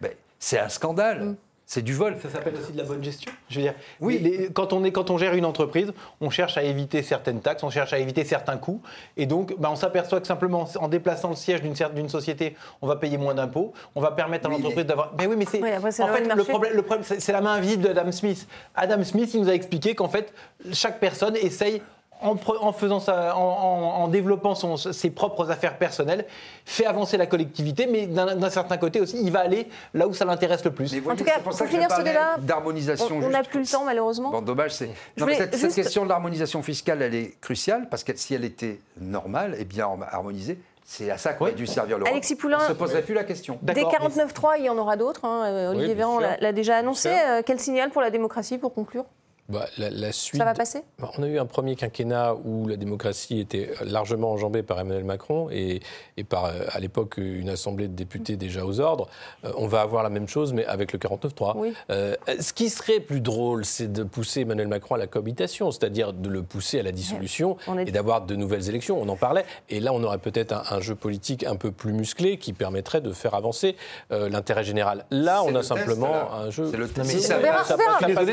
ben, 0.00 0.12
un 0.52 0.68
scandale. 0.68 1.24
Mm. 1.24 1.36
C'est 1.66 1.82
du 1.82 1.94
vol. 1.94 2.16
Ça 2.22 2.28
s'appelle 2.28 2.54
aussi 2.60 2.72
de 2.72 2.78
la 2.78 2.84
bonne 2.84 3.02
gestion. 3.02 3.32
Je 3.48 3.56
veux 3.56 3.62
dire, 3.62 3.74
oui. 4.00 4.48
quand, 4.52 4.72
on 4.72 4.84
est, 4.84 4.92
quand 4.92 5.10
on 5.10 5.16
gère 5.16 5.34
une 5.34 5.46
entreprise, 5.46 5.92
on 6.20 6.28
cherche 6.28 6.58
à 6.58 6.62
éviter 6.62 7.02
certaines 7.02 7.40
taxes, 7.40 7.62
on 7.62 7.70
cherche 7.70 7.92
à 7.94 7.98
éviter 7.98 8.24
certains 8.24 8.58
coûts. 8.58 8.82
Et 9.16 9.24
donc, 9.24 9.54
bah, 9.58 9.70
on 9.72 9.76
s'aperçoit 9.76 10.20
que 10.20 10.26
simplement 10.26 10.68
en 10.78 10.88
déplaçant 10.88 11.30
le 11.30 11.36
siège 11.36 11.62
d'une 11.62 12.08
société, 12.08 12.54
on 12.82 12.86
va 12.86 12.96
payer 12.96 13.16
moins 13.16 13.34
d'impôts. 13.34 13.72
On 13.94 14.00
va 14.00 14.10
permettre 14.10 14.46
à 14.46 14.50
l'entreprise 14.50 14.84
d'avoir. 14.84 15.12
Mais 15.18 15.26
oui, 15.26 15.36
mais 15.38 15.46
c'est. 15.46 15.62
en 15.62 16.08
fait, 16.08 16.34
le 16.34 16.44
problème, 16.44 16.74
le 16.74 16.82
problème 16.82 17.04
c'est 17.18 17.32
la 17.32 17.40
main 17.40 17.58
vide 17.60 17.80
d'Adam 17.80 18.12
Smith. 18.12 18.46
Adam 18.74 19.02
Smith, 19.02 19.32
il 19.32 19.40
nous 19.40 19.48
a 19.48 19.54
expliqué 19.54 19.94
qu'en 19.94 20.08
fait, 20.08 20.34
chaque 20.72 21.00
personne 21.00 21.36
essaye 21.36 21.80
en, 22.24 22.72
faisant 22.72 23.00
ça, 23.00 23.36
en, 23.36 24.08
développant 24.08 24.54
ses 24.54 25.10
propres 25.10 25.50
affaires 25.50 25.78
personnelles, 25.78 26.24
fait 26.64 26.86
avancer 26.86 27.16
la 27.16 27.26
collectivité, 27.26 27.86
mais 27.86 28.06
d'un 28.06 28.50
certain 28.50 28.76
côté 28.76 29.00
aussi, 29.00 29.18
il 29.22 29.30
va 29.30 29.40
aller 29.40 29.68
là 29.92 30.08
où 30.08 30.14
ça 30.14 30.24
l'intéresse 30.24 30.64
le 30.64 30.70
plus. 30.70 30.92
en 31.06 31.16
tout 31.16 31.24
cas, 31.24 31.40
pour, 31.40 31.54
finir 31.54 31.90
ce 31.90 32.02
débat, 32.02 32.36
d'harmonisation, 32.38 33.18
on 33.22 33.28
n'a 33.28 33.42
plus 33.42 33.60
le 33.60 33.66
temps 33.66 33.84
malheureusement. 33.84 34.30
Bon, 34.30 34.42
dommage, 34.42 34.72
c'est. 34.72 34.90
Cette, 35.16 35.74
question 35.74 36.04
de 36.04 36.08
l'harmonisation 36.08 36.62
fiscale, 36.62 37.02
elle 37.02 37.14
est 37.14 37.40
cruciale 37.40 37.88
parce 37.90 38.04
que 38.04 38.12
si 38.16 38.34
elle 38.34 38.44
était 38.44 38.78
normale 39.00 39.56
et 39.58 39.64
bien 39.64 39.88
harmonisée, 40.10 40.58
c'est 40.84 41.10
à 41.10 41.18
ça 41.18 41.32
qu'aurait 41.32 41.52
dû 41.52 41.66
servir 41.66 41.98
le 41.98 42.06
Alexis 42.06 42.36
Poulain, 42.36 42.58
on 42.60 42.62
ne 42.62 42.68
se 42.68 42.72
poserait 42.74 43.02
plus 43.02 43.14
la 43.14 43.24
question. 43.24 43.58
Des 43.62 43.72
49.3, 43.72 44.56
il 44.58 44.66
y 44.66 44.70
en 44.70 44.78
aura 44.78 44.96
d'autres. 44.96 45.24
Hein. 45.24 45.70
Olivier 45.70 45.94
Véran 45.94 46.18
l'a 46.18 46.52
déjà 46.52 46.76
annoncé. 46.76 47.08
Euh, 47.08 47.42
quel 47.44 47.58
signal 47.58 47.90
pour 47.90 48.02
la 48.02 48.10
démocratie 48.10 48.58
pour 48.58 48.74
conclure? 48.74 49.04
Bah, 49.50 49.66
la, 49.76 50.10
suite, 50.10 50.38
Ça 50.38 50.46
va 50.46 50.54
passer? 50.54 50.82
Bah, 50.98 51.10
On 51.18 51.22
a 51.22 51.26
eu 51.26 51.38
un 51.38 51.44
premier 51.44 51.76
quinquennat 51.76 52.34
où 52.44 52.66
la 52.66 52.76
démocratie 52.76 53.40
était 53.40 53.70
largement 53.84 54.32
enjambée 54.32 54.62
par 54.62 54.80
Emmanuel 54.80 55.04
Macron 55.04 55.48
et, 55.50 55.80
et 56.16 56.24
par, 56.24 56.46
euh, 56.46 56.64
à 56.72 56.80
l'époque, 56.80 57.18
une 57.18 57.50
assemblée 57.50 57.88
de 57.88 57.94
députés 57.94 58.36
déjà 58.36 58.64
aux 58.64 58.80
ordres. 58.80 59.06
Euh, 59.44 59.52
on 59.58 59.66
va 59.66 59.82
avoir 59.82 60.02
la 60.02 60.08
même 60.08 60.28
chose, 60.28 60.54
mais 60.54 60.64
avec 60.64 60.94
le 60.94 60.98
49-3. 60.98 61.74
Euh, 61.90 62.16
ce 62.40 62.54
qui 62.54 62.70
serait 62.70 63.00
plus 63.00 63.20
drôle, 63.20 63.66
c'est 63.66 63.92
de 63.92 64.02
pousser 64.02 64.40
Emmanuel 64.40 64.68
Macron 64.68 64.94
à 64.94 64.98
la 64.98 65.06
cohabitation, 65.06 65.70
c'est-à-dire 65.70 66.14
de 66.14 66.30
le 66.30 66.42
pousser 66.42 66.80
à 66.80 66.82
la 66.82 66.92
dissolution 66.92 67.58
et 67.86 67.92
d'avoir 67.92 68.22
de 68.22 68.36
nouvelles 68.36 68.70
élections. 68.70 68.98
On 68.98 69.08
en 69.10 69.16
parlait. 69.16 69.44
Et 69.68 69.80
là, 69.80 69.92
on 69.92 70.02
aurait 70.04 70.18
peut-être 70.18 70.72
un, 70.72 70.80
jeu 70.80 70.94
politique 70.94 71.44
un 71.44 71.56
peu 71.56 71.70
plus 71.70 71.92
musclé 71.92 72.38
qui 72.38 72.54
permettrait 72.54 73.00
de 73.02 73.12
faire 73.12 73.34
avancer 73.34 73.76
l'intérêt 74.10 74.64
général. 74.64 75.04
Là, 75.10 75.42
on 75.44 75.54
a 75.54 75.62
simplement 75.62 76.32
un 76.32 76.50
jeu. 76.50 76.68
C'est 76.70 76.76
le 76.76 76.88
test. 76.88 77.32
on 77.36 77.40
verra, 77.40 77.64
ça, 77.64 77.76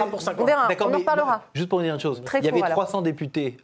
pour 0.09 0.22
50 0.22 1.01
parlera. 1.04 1.43
Juste 1.54 1.70
pour 1.70 1.82
dire 1.82 1.93
une 1.93 1.99
chose, 1.99 2.22
il 2.39 2.45
y 2.45 2.49
avait 2.49 2.62
300 2.62 3.02
députés 3.02 3.58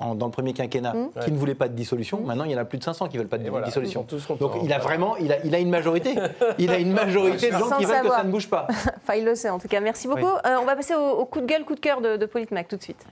dans 0.00 0.26
le 0.26 0.32
premier 0.32 0.52
quinquennat 0.52 0.94
mmh. 0.94 1.10
qui 1.24 1.32
ne 1.32 1.38
voulaient 1.38 1.54
pas 1.54 1.68
de 1.68 1.74
dissolution. 1.74 2.20
Mmh. 2.20 2.26
Maintenant, 2.26 2.44
il 2.44 2.50
y 2.50 2.54
en 2.54 2.58
a 2.58 2.64
plus 2.64 2.78
de 2.78 2.84
500 2.84 3.08
qui 3.08 3.16
ne 3.16 3.22
veulent 3.22 3.28
pas 3.28 3.38
de 3.38 3.64
dissolution. 3.64 4.06
Donc 4.40 4.52
il 4.62 4.72
a 4.72 4.78
vraiment, 4.78 5.16
il 5.16 5.32
a, 5.32 5.44
il 5.44 5.54
a 5.54 5.58
une 5.58 5.70
majorité. 5.70 6.14
il 6.58 6.70
a 6.70 6.78
une 6.78 6.92
majorité 6.92 7.50
de 7.50 7.56
gens 7.56 7.70
qui 7.78 7.84
veulent 7.84 8.02
que 8.02 8.08
ça 8.08 8.24
ne 8.24 8.30
bouge 8.30 8.48
pas. 8.48 8.66
enfin, 8.96 9.14
il 9.14 9.24
le 9.24 9.34
sait 9.34 9.50
en 9.50 9.58
tout 9.58 9.68
cas. 9.68 9.80
Merci 9.80 10.08
beaucoup. 10.08 10.26
Euh, 10.26 10.56
on 10.60 10.64
va 10.64 10.76
passer 10.76 10.94
au, 10.94 11.24
coup 11.24 11.40
de 11.40 11.46
gueule, 11.46 11.64
coup 11.64 11.74
de 11.74 11.80
cœur 11.80 12.00
de, 12.00 12.16
de 12.16 12.26
Politmac 12.26 12.68
tout 12.68 12.76
de 12.76 12.82
suite. 12.82 13.04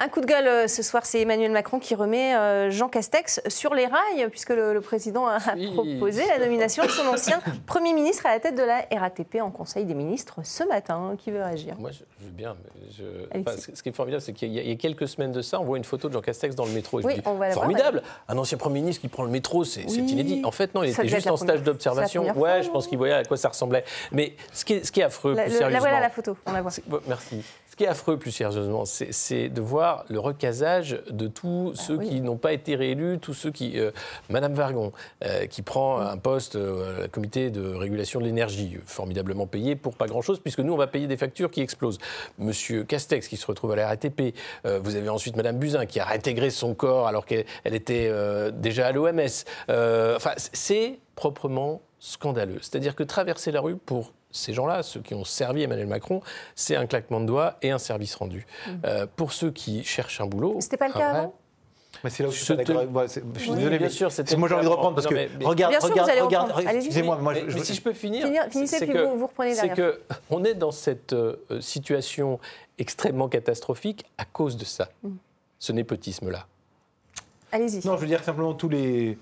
Un 0.00 0.08
coup 0.08 0.20
de 0.20 0.26
gueule 0.26 0.46
euh, 0.46 0.68
ce 0.68 0.84
soir, 0.84 1.04
c'est 1.04 1.20
Emmanuel 1.22 1.50
Macron 1.50 1.80
qui 1.80 1.96
remet 1.96 2.36
euh, 2.36 2.70
Jean 2.70 2.88
Castex 2.88 3.40
sur 3.48 3.74
les 3.74 3.86
rails, 3.86 4.28
puisque 4.30 4.50
le, 4.50 4.80
président 4.80 5.26
a 5.26 5.40
proposé 5.40 6.22
la 6.28 6.38
nomination 6.38 6.84
de 6.84 6.90
son 6.90 7.04
ancien 7.08 7.40
Premier 7.66 7.92
ministre 7.92 8.24
à 8.26 8.30
la 8.30 8.38
tête 8.38 8.54
de 8.54 8.62
la 8.62 8.86
RATP 8.96 9.40
en 9.42 9.50
Conseil 9.50 9.84
des 9.86 9.94
ministres 9.94 10.38
ce 10.44 10.62
matin. 10.62 11.16
Qui 11.18 11.32
veut 11.32 11.42
réagir? 11.42 11.74
Moi, 11.80 11.90
je, 11.90 12.04
veux 12.24 12.30
bien. 12.30 12.56
ce 12.94 13.82
qui 13.82 13.88
est 13.88 13.92
formidable, 13.92 14.22
c'est 14.22 14.32
qu'il 14.32 14.52
y, 14.52 14.70
a 14.70 14.76
quelques 14.76 15.08
semaines 15.08 15.32
de 15.32 15.42
ça, 15.42 15.60
on 15.60 15.64
voit 15.64 15.78
une 15.78 15.84
photo 15.84 16.08
de 16.08 16.12
Jean 16.12 16.20
Castex 16.20 16.54
dans 16.54 16.64
le 16.64 16.72
métro. 16.72 17.00
oui, 17.02 17.20
on 17.24 17.34
va 17.34 17.50
formidable 17.50 18.02
Un 18.28 18.38
ancien 18.38 18.56
Premier 18.56 18.80
ministre 18.80 19.00
qui 19.00 19.08
prend 19.08 19.24
le 19.24 19.30
métro, 19.30 19.64
c'est 19.64 19.82
inédit. 19.82 20.42
En 20.44 20.52
fait, 20.52 20.76
non, 20.76 20.84
il 20.84 20.90
était 20.90 21.08
juste 21.08 21.26
en 21.26 21.36
stage 21.36 21.64
d'observation. 21.64 22.24
Ouais, 22.38 22.62
je 22.62 22.70
pense 22.70 22.86
qu'il 22.86 22.98
voyait 22.98 23.14
à 23.14 23.24
quoi 23.24 23.36
ça 23.36 23.48
ressemblait. 23.48 23.84
Mais 24.12 24.36
ce 24.52 24.64
qui 24.64 24.74
est, 24.74 24.84
ce 24.84 24.92
qui 24.92 25.00
est 25.00 25.04
affreux, 25.04 25.34
la, 25.34 25.42
plus 25.42 25.52
sérieusement... 25.52 25.72
La 25.72 25.80
voilà 25.80 26.00
la 26.00 26.10
photo, 26.10 26.36
on 26.46 26.52
la 26.52 26.62
voit. 26.62 26.70
Merci 27.08 27.42
qui 27.78 27.84
est 27.84 27.88
affreux, 27.88 28.18
plus 28.18 28.32
sérieusement, 28.32 28.84
c'est 28.84 29.48
de 29.48 29.60
voir 29.60 30.04
le 30.08 30.18
recasage 30.18 31.00
de 31.10 31.28
tous 31.28 31.72
ah 31.74 31.80
ceux 31.80 31.98
qui 31.98 32.20
n'ont 32.20 32.36
pas 32.36 32.52
été 32.52 32.74
réélus, 32.74 33.18
tous 33.20 33.34
ceux 33.34 33.52
qui. 33.52 33.78
Euh, 33.78 33.92
Madame 34.28 34.52
Vargon, 34.52 34.92
euh, 35.24 35.46
qui 35.46 35.62
prend 35.62 36.00
un 36.00 36.16
poste 36.16 36.56
euh, 36.56 37.06
au 37.06 37.08
comité 37.08 37.50
de 37.50 37.74
régulation 37.74 38.18
de 38.18 38.24
l'énergie, 38.24 38.78
formidablement 38.84 39.46
payé 39.46 39.76
pour 39.76 39.94
pas 39.94 40.06
grand-chose, 40.06 40.40
puisque 40.40 40.58
nous, 40.58 40.72
on 40.72 40.76
va 40.76 40.88
payer 40.88 41.06
des 41.06 41.16
factures 41.16 41.52
qui 41.52 41.60
explosent. 41.60 41.98
Monsieur 42.38 42.82
Castex, 42.82 43.28
qui 43.28 43.36
se 43.36 43.46
retrouve 43.46 43.70
à 43.72 43.76
la 43.76 43.86
RATP. 43.86 44.34
vous 44.64 44.96
avez 44.96 45.08
ensuite 45.08 45.36
Madame 45.36 45.58
Buzyn, 45.58 45.86
qui 45.86 46.00
a 46.00 46.04
réintégré 46.04 46.50
son 46.50 46.74
corps 46.74 47.06
alors 47.06 47.26
qu'elle 47.26 47.44
était 47.64 48.12
déjà 48.52 48.88
à 48.88 48.92
l'OMS. 48.92 49.20
enfin, 49.68 50.32
c'est 50.36 50.98
proprement 51.14 51.80
scandaleux. 52.00 52.58
C'est-à-dire 52.60 52.96
que 52.96 53.04
traverser 53.04 53.52
la 53.52 53.60
rue 53.60 53.76
pour 53.76 54.12
ces 54.30 54.52
gens-là, 54.52 54.82
ceux 54.82 55.00
qui 55.00 55.14
ont 55.14 55.24
servi 55.24 55.62
Emmanuel 55.62 55.86
Macron, 55.86 56.20
c'est 56.54 56.76
un 56.76 56.86
claquement 56.86 57.20
de 57.20 57.26
doigts 57.26 57.56
et 57.62 57.70
un 57.70 57.78
service 57.78 58.14
rendu. 58.14 58.46
Mmh. 58.66 58.70
Euh, 58.84 59.06
pour 59.16 59.32
ceux 59.32 59.50
qui 59.50 59.84
cherchent 59.84 60.20
un 60.20 60.26
boulot. 60.26 60.56
C'était 60.60 60.76
pas 60.76 60.88
le 60.88 60.94
cas 60.94 61.10
avant? 61.10 61.34
Mais 62.04 62.10
c'est 62.10 62.22
là 62.22 62.28
où 62.28 62.32
je 62.32 62.44
suis 62.44 62.54
d'accord 62.54 62.86
moi, 62.86 63.06
Je 63.06 63.40
suis 63.40 63.50
désolé, 63.50 63.78
bien 63.78 63.88
sûr, 63.88 64.10
moi 64.36 64.48
j'ai 64.48 64.54
envie 64.54 64.64
de 64.64 64.70
reprendre 64.70 64.94
parce 64.94 65.06
que 65.06 65.44
regarde, 65.44 65.74
regarde, 65.80 66.10
regarde. 66.20 66.76
Excusez-moi, 66.76 67.16
moi, 67.16 67.34
je, 67.48 67.58
si 67.58 67.74
je 67.74 67.82
peux 67.82 67.92
finir, 67.92 68.26
finissez 68.50 68.86
puis 68.86 68.96
vous, 68.96 69.18
vous 69.18 69.26
reprenez 69.26 69.54
C'est 69.54 69.70
que 69.70 70.00
on 70.30 70.44
est 70.44 70.54
dans 70.54 70.70
cette 70.70 71.12
euh, 71.12 71.36
situation 71.60 72.38
extrêmement 72.78 73.28
catastrophique 73.28 74.04
à 74.16 74.24
cause 74.24 74.56
de 74.56 74.64
ça, 74.64 74.90
mmh. 75.02 75.08
ce 75.58 75.72
népotisme-là. 75.72 76.46
Allez-y. 77.50 77.86
Non, 77.86 77.96
je 77.96 78.02
veux 78.02 78.06
dire 78.06 78.22
simplement 78.22 78.54
tous 78.54 78.68
les 78.68 79.18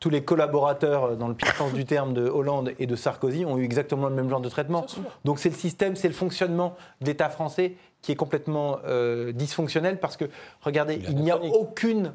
tous 0.00 0.08
les 0.08 0.24
collaborateurs, 0.24 1.16
dans 1.18 1.28
le 1.28 1.34
pire 1.34 1.54
sens 1.54 1.74
du 1.74 1.84
terme, 1.84 2.14
de 2.14 2.26
Hollande 2.26 2.72
et 2.78 2.86
de 2.86 2.96
Sarkozy 2.96 3.44
ont 3.44 3.58
eu 3.58 3.64
exactement 3.64 4.08
le 4.08 4.14
même 4.14 4.30
genre 4.30 4.40
de 4.40 4.48
traitement. 4.48 4.86
Donc 5.26 5.38
c'est 5.38 5.50
le 5.50 5.54
système, 5.54 5.94
c'est 5.94 6.08
le 6.08 6.14
fonctionnement 6.14 6.74
de 7.02 7.06
l'État 7.06 7.28
français 7.28 7.74
qui 8.00 8.12
est 8.12 8.16
complètement 8.16 8.78
euh, 8.86 9.30
dysfonctionnel 9.32 10.00
parce 10.00 10.16
que, 10.16 10.24
regardez, 10.62 11.02
il, 11.06 11.16
n'y 11.16 11.30
a 11.30 11.36
aucune 11.36 12.14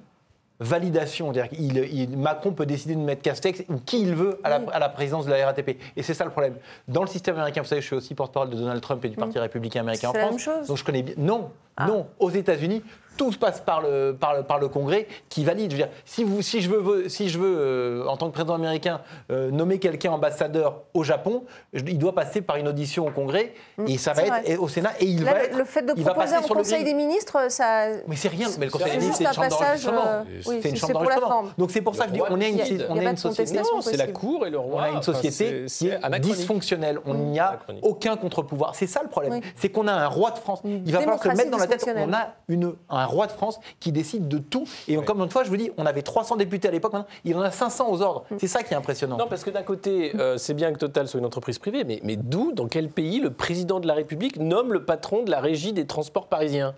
validation. 0.60 1.32
Il, 1.52 1.78
il, 1.78 2.18
Macron 2.18 2.54
peut 2.54 2.66
décider 2.66 2.96
de 2.96 3.00
mettre 3.00 3.22
Castex 3.22 3.64
ou 3.70 3.78
qui 3.78 4.02
il 4.02 4.16
veut 4.16 4.40
à 4.44 4.80
la, 4.80 4.90
présidence 4.90 5.28
de 5.28 5.32
la 5.32 5.46
RATP. 5.46 5.78
Et 5.96 6.02
c'est 6.02 6.16
ça 6.16 6.26
le 6.26 6.32
problème. 6.32 6.56
Dans 6.88 7.02
le 7.02 7.08
système 7.08 7.36
américain, 7.36 7.62
vous 7.62 7.68
savez, 7.68 7.82
je 7.82 7.88
suis 7.88 7.96
aussi 7.96 8.16
porte-parole 8.16 8.50
de 8.50 8.56
Donald 8.56 8.82
Trump 8.82 9.06
et 9.06 9.10
du 9.10 9.16
Parti 9.16 9.38
républicain 9.38 9.82
américain 9.82 10.10
en 10.10 10.14
France. 10.14 10.24
La 10.24 10.30
même 10.32 10.40
chose. 10.40 10.68
Donc 10.68 10.78
je 10.78 10.84
connais 10.84 11.04
bien. 11.04 11.14
Non, 11.18 11.52
ah. 11.78 11.86
non. 11.86 12.08
Aux 12.18 12.32
États-Unis, 12.32 12.82
tout 13.18 13.32
se 13.32 13.38
passe 13.38 13.62
par 13.62 13.82
le, 13.82 14.16
par 14.20 14.36
le, 14.36 14.44
par 14.44 14.60
le 14.60 14.68
Congrès 14.68 15.08
qui 15.30 15.44
valide. 15.44 15.72
Je 15.72 15.78
veux 15.78 15.84
dire, 15.84 15.92
si, 16.06 16.24
vous, 16.24 16.42
si 16.42 16.62
je 16.62 16.70
veux, 16.70 17.10
si 17.10 17.30
je 17.30 17.40
veux 17.40 17.56
euh, 17.58 18.08
en 18.08 18.18
tant 18.18 18.28
que 18.28 18.34
président 18.34 18.56
américain, 18.56 19.02
euh, 19.32 19.52
nommer 19.52 19.80
quelqu'un 19.80 20.12
ambassadeur 20.12 20.84
au 20.94 21.04
Japon, 21.04 21.44
il 21.74 21.98
doit 21.98 22.16
passer 22.16 22.42
par 22.42 22.58
une 22.58 22.68
audition 22.68 23.08
au 23.08 23.12
Congrès 23.12 23.54
mm, 23.78 23.86
et 23.88 23.98
ça 23.98 24.14
va 24.14 24.24
être 24.24 24.62
au 24.62 24.68
Sénat 24.68 24.92
et 25.00 25.06
il 25.06 25.24
Là, 25.24 25.34
va 25.34 25.48
le, 25.48 25.58
le 25.60 25.66
fait 25.66 25.82
de 25.82 25.94
proposer 25.94 26.38
au 26.38 26.54
Conseil 26.54 26.84
des 26.84 26.94
ministres, 26.94 27.50
ça. 27.50 27.88
Mais 28.08 28.16
c'est 28.16 28.28
rien. 28.28 28.48
Mais 28.60 28.66
le 28.66 28.72
Conseil 28.72 28.92
des 28.92 28.98
ministres, 28.98 29.18
c'est 29.18 29.26
une 29.26 29.34
chambre 29.34 29.50
d'enregistrement. 29.50 30.06
Euh, 30.06 30.24
c'est 30.62 30.70
une 30.70 30.76
chambre 30.76 30.94
d'enregistrement. 30.94 31.44
Donc 31.58 31.72
c'est 31.72 31.82
pour 31.82 31.96
ça 31.96 32.04
que 32.04 32.10
je 32.10 32.16
dis, 32.16 32.22
on 32.30 32.40
est 32.40 32.50
une, 32.50 32.86
on 32.90 33.00
est 33.00 33.06
une 33.06 33.18
société. 33.18 33.60
C'est 33.82 33.98
la 33.98 34.08
Cour 34.08 34.46
et 34.46 34.50
le 34.50 34.60
roi. 34.60 34.82
On 34.82 34.84
a 34.84 34.90
une 34.90 35.04
société 35.04 35.66
qui 35.68 35.88
est 35.88 36.20
dysfonctionnelle. 36.20 37.00
On 37.06 37.14
n'y 37.14 37.40
a 37.40 37.60
aucun 37.82 38.16
contre-pouvoir. 38.18 38.76
C'est 38.76 38.88
ça 38.88 39.02
le 39.04 39.10
problème. 39.10 39.42
C'est 39.56 39.70
qu'on 39.70 39.88
a 39.88 39.94
un 39.94 40.08
roi 40.08 40.32
de 40.32 40.38
France. 40.38 40.62
Il 40.64 40.92
va 40.92 41.00
falloir 41.00 41.22
se 41.22 41.28
mettre 41.30 41.52
dans 41.52 41.58
la 41.58 41.68
tête. 41.68 41.86
On 41.98 42.14
a 42.14 43.05
un 43.06 43.08
roi 43.08 43.28
de 43.28 43.32
France 43.32 43.60
qui 43.80 43.92
décide 43.92 44.28
de 44.28 44.40
tout. 44.40 44.68
Et 44.88 44.98
comme 44.98 45.22
une 45.22 45.30
fois, 45.30 45.44
je 45.44 45.50
vous 45.50 45.58
dis, 45.58 45.72
on 45.78 45.86
avait 45.86 46.02
300 46.02 46.38
députés 46.38 46.68
à 46.68 46.72
l'époque, 46.72 46.94
maintenant, 46.94 47.08
il 47.24 47.36
en 47.36 47.42
a 47.42 47.52
500 47.52 47.90
aux 47.90 48.02
ordres. 48.02 48.26
Mm. 48.32 48.38
C'est 48.40 48.48
ça 48.48 48.64
qui 48.64 48.74
est 48.74 48.78
impressionnant. 48.78 49.18
Non, 49.18 49.28
parce 49.28 49.44
que 49.44 49.52
d'un 49.52 49.64
côté, 49.64 50.16
euh, 50.16 50.38
c'est 50.38 50.54
bien 50.54 50.74
que 50.74 50.80
Total 50.80 51.08
soit 51.08 51.20
une 51.20 51.26
entreprise 51.26 51.60
privée, 51.60 51.84
mais, 51.84 52.00
mais 52.04 52.16
d'où, 52.16 52.52
dans 52.52 52.68
quel 52.68 52.90
pays, 52.90 53.20
le 53.20 53.32
président 53.32 53.80
de 53.80 53.88
la 53.88 53.94
République 53.94 54.38
nomme 54.38 54.74
le 54.74 54.84
patron 54.84 55.24
de 55.24 55.32
la 55.32 55.40
régie 55.40 55.74
des 55.74 55.86
transports 55.86 56.28
parisiens? 56.28 56.74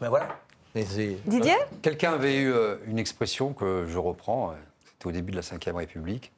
Ben 0.00 0.08
voilà. 0.08 0.28
Didier? 0.74 1.54
Quelqu'un 1.82 2.14
avait 2.14 2.36
eu 2.36 2.52
euh, 2.52 2.76
une 2.86 2.98
expression 2.98 3.52
que 3.52 3.86
je 3.88 3.98
reprends, 3.98 4.50
euh, 4.50 4.54
c'était 4.84 5.06
au 5.06 5.12
début 5.12 5.30
de 5.30 5.36
la 5.36 5.42
Ve 5.42 5.76
République, 5.76 6.32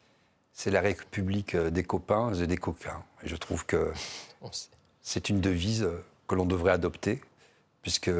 c'est 0.52 0.70
la 0.70 0.80
République 0.80 1.56
des 1.56 1.82
copains 1.82 2.34
et 2.34 2.46
des 2.46 2.56
coquins. 2.56 3.02
Et 3.22 3.28
je 3.28 3.36
trouve 3.36 3.64
que 3.66 3.92
c'est 5.02 5.28
une 5.28 5.40
devise 5.40 5.88
que 6.28 6.34
l'on 6.34 6.46
devrait 6.46 6.72
adopter, 6.72 7.20
puisque 7.82 8.10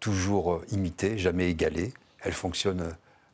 toujours 0.00 0.54
euh, 0.54 0.64
imitée, 0.72 1.18
jamais 1.18 1.50
égalée. 1.50 1.92
Elle 2.20 2.32
fonctionne 2.32 2.80
euh, 2.80 2.90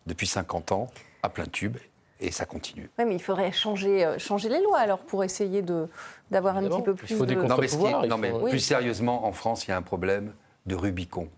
depuis 0.06 0.26
50 0.26 0.72
ans 0.72 0.88
à 1.22 1.28
plein 1.28 1.46
tube 1.46 1.76
et 2.20 2.30
ça 2.30 2.44
continue. 2.46 2.90
Oui, 2.98 3.04
mais 3.06 3.14
il 3.14 3.22
faudrait 3.22 3.52
changer, 3.52 4.04
euh, 4.04 4.18
changer 4.18 4.48
les 4.48 4.62
lois 4.62 4.78
alors 4.78 5.00
pour 5.00 5.24
essayer 5.24 5.62
de, 5.62 5.88
d'avoir 6.30 6.56
un 6.56 6.68
petit 6.68 6.82
peu 6.82 6.94
plus 6.94 7.10
il 7.10 7.16
faut 7.16 7.26
de... 7.26 7.34
Des 7.34 8.08
non, 8.08 8.18
mais, 8.18 8.32
plus 8.48 8.60
sérieusement, 8.60 9.26
en 9.26 9.32
France, 9.32 9.66
il 9.66 9.70
y 9.70 9.72
a 9.72 9.76
un 9.76 9.82
problème 9.82 10.32
de 10.66 10.74
Rubicon. 10.74 11.28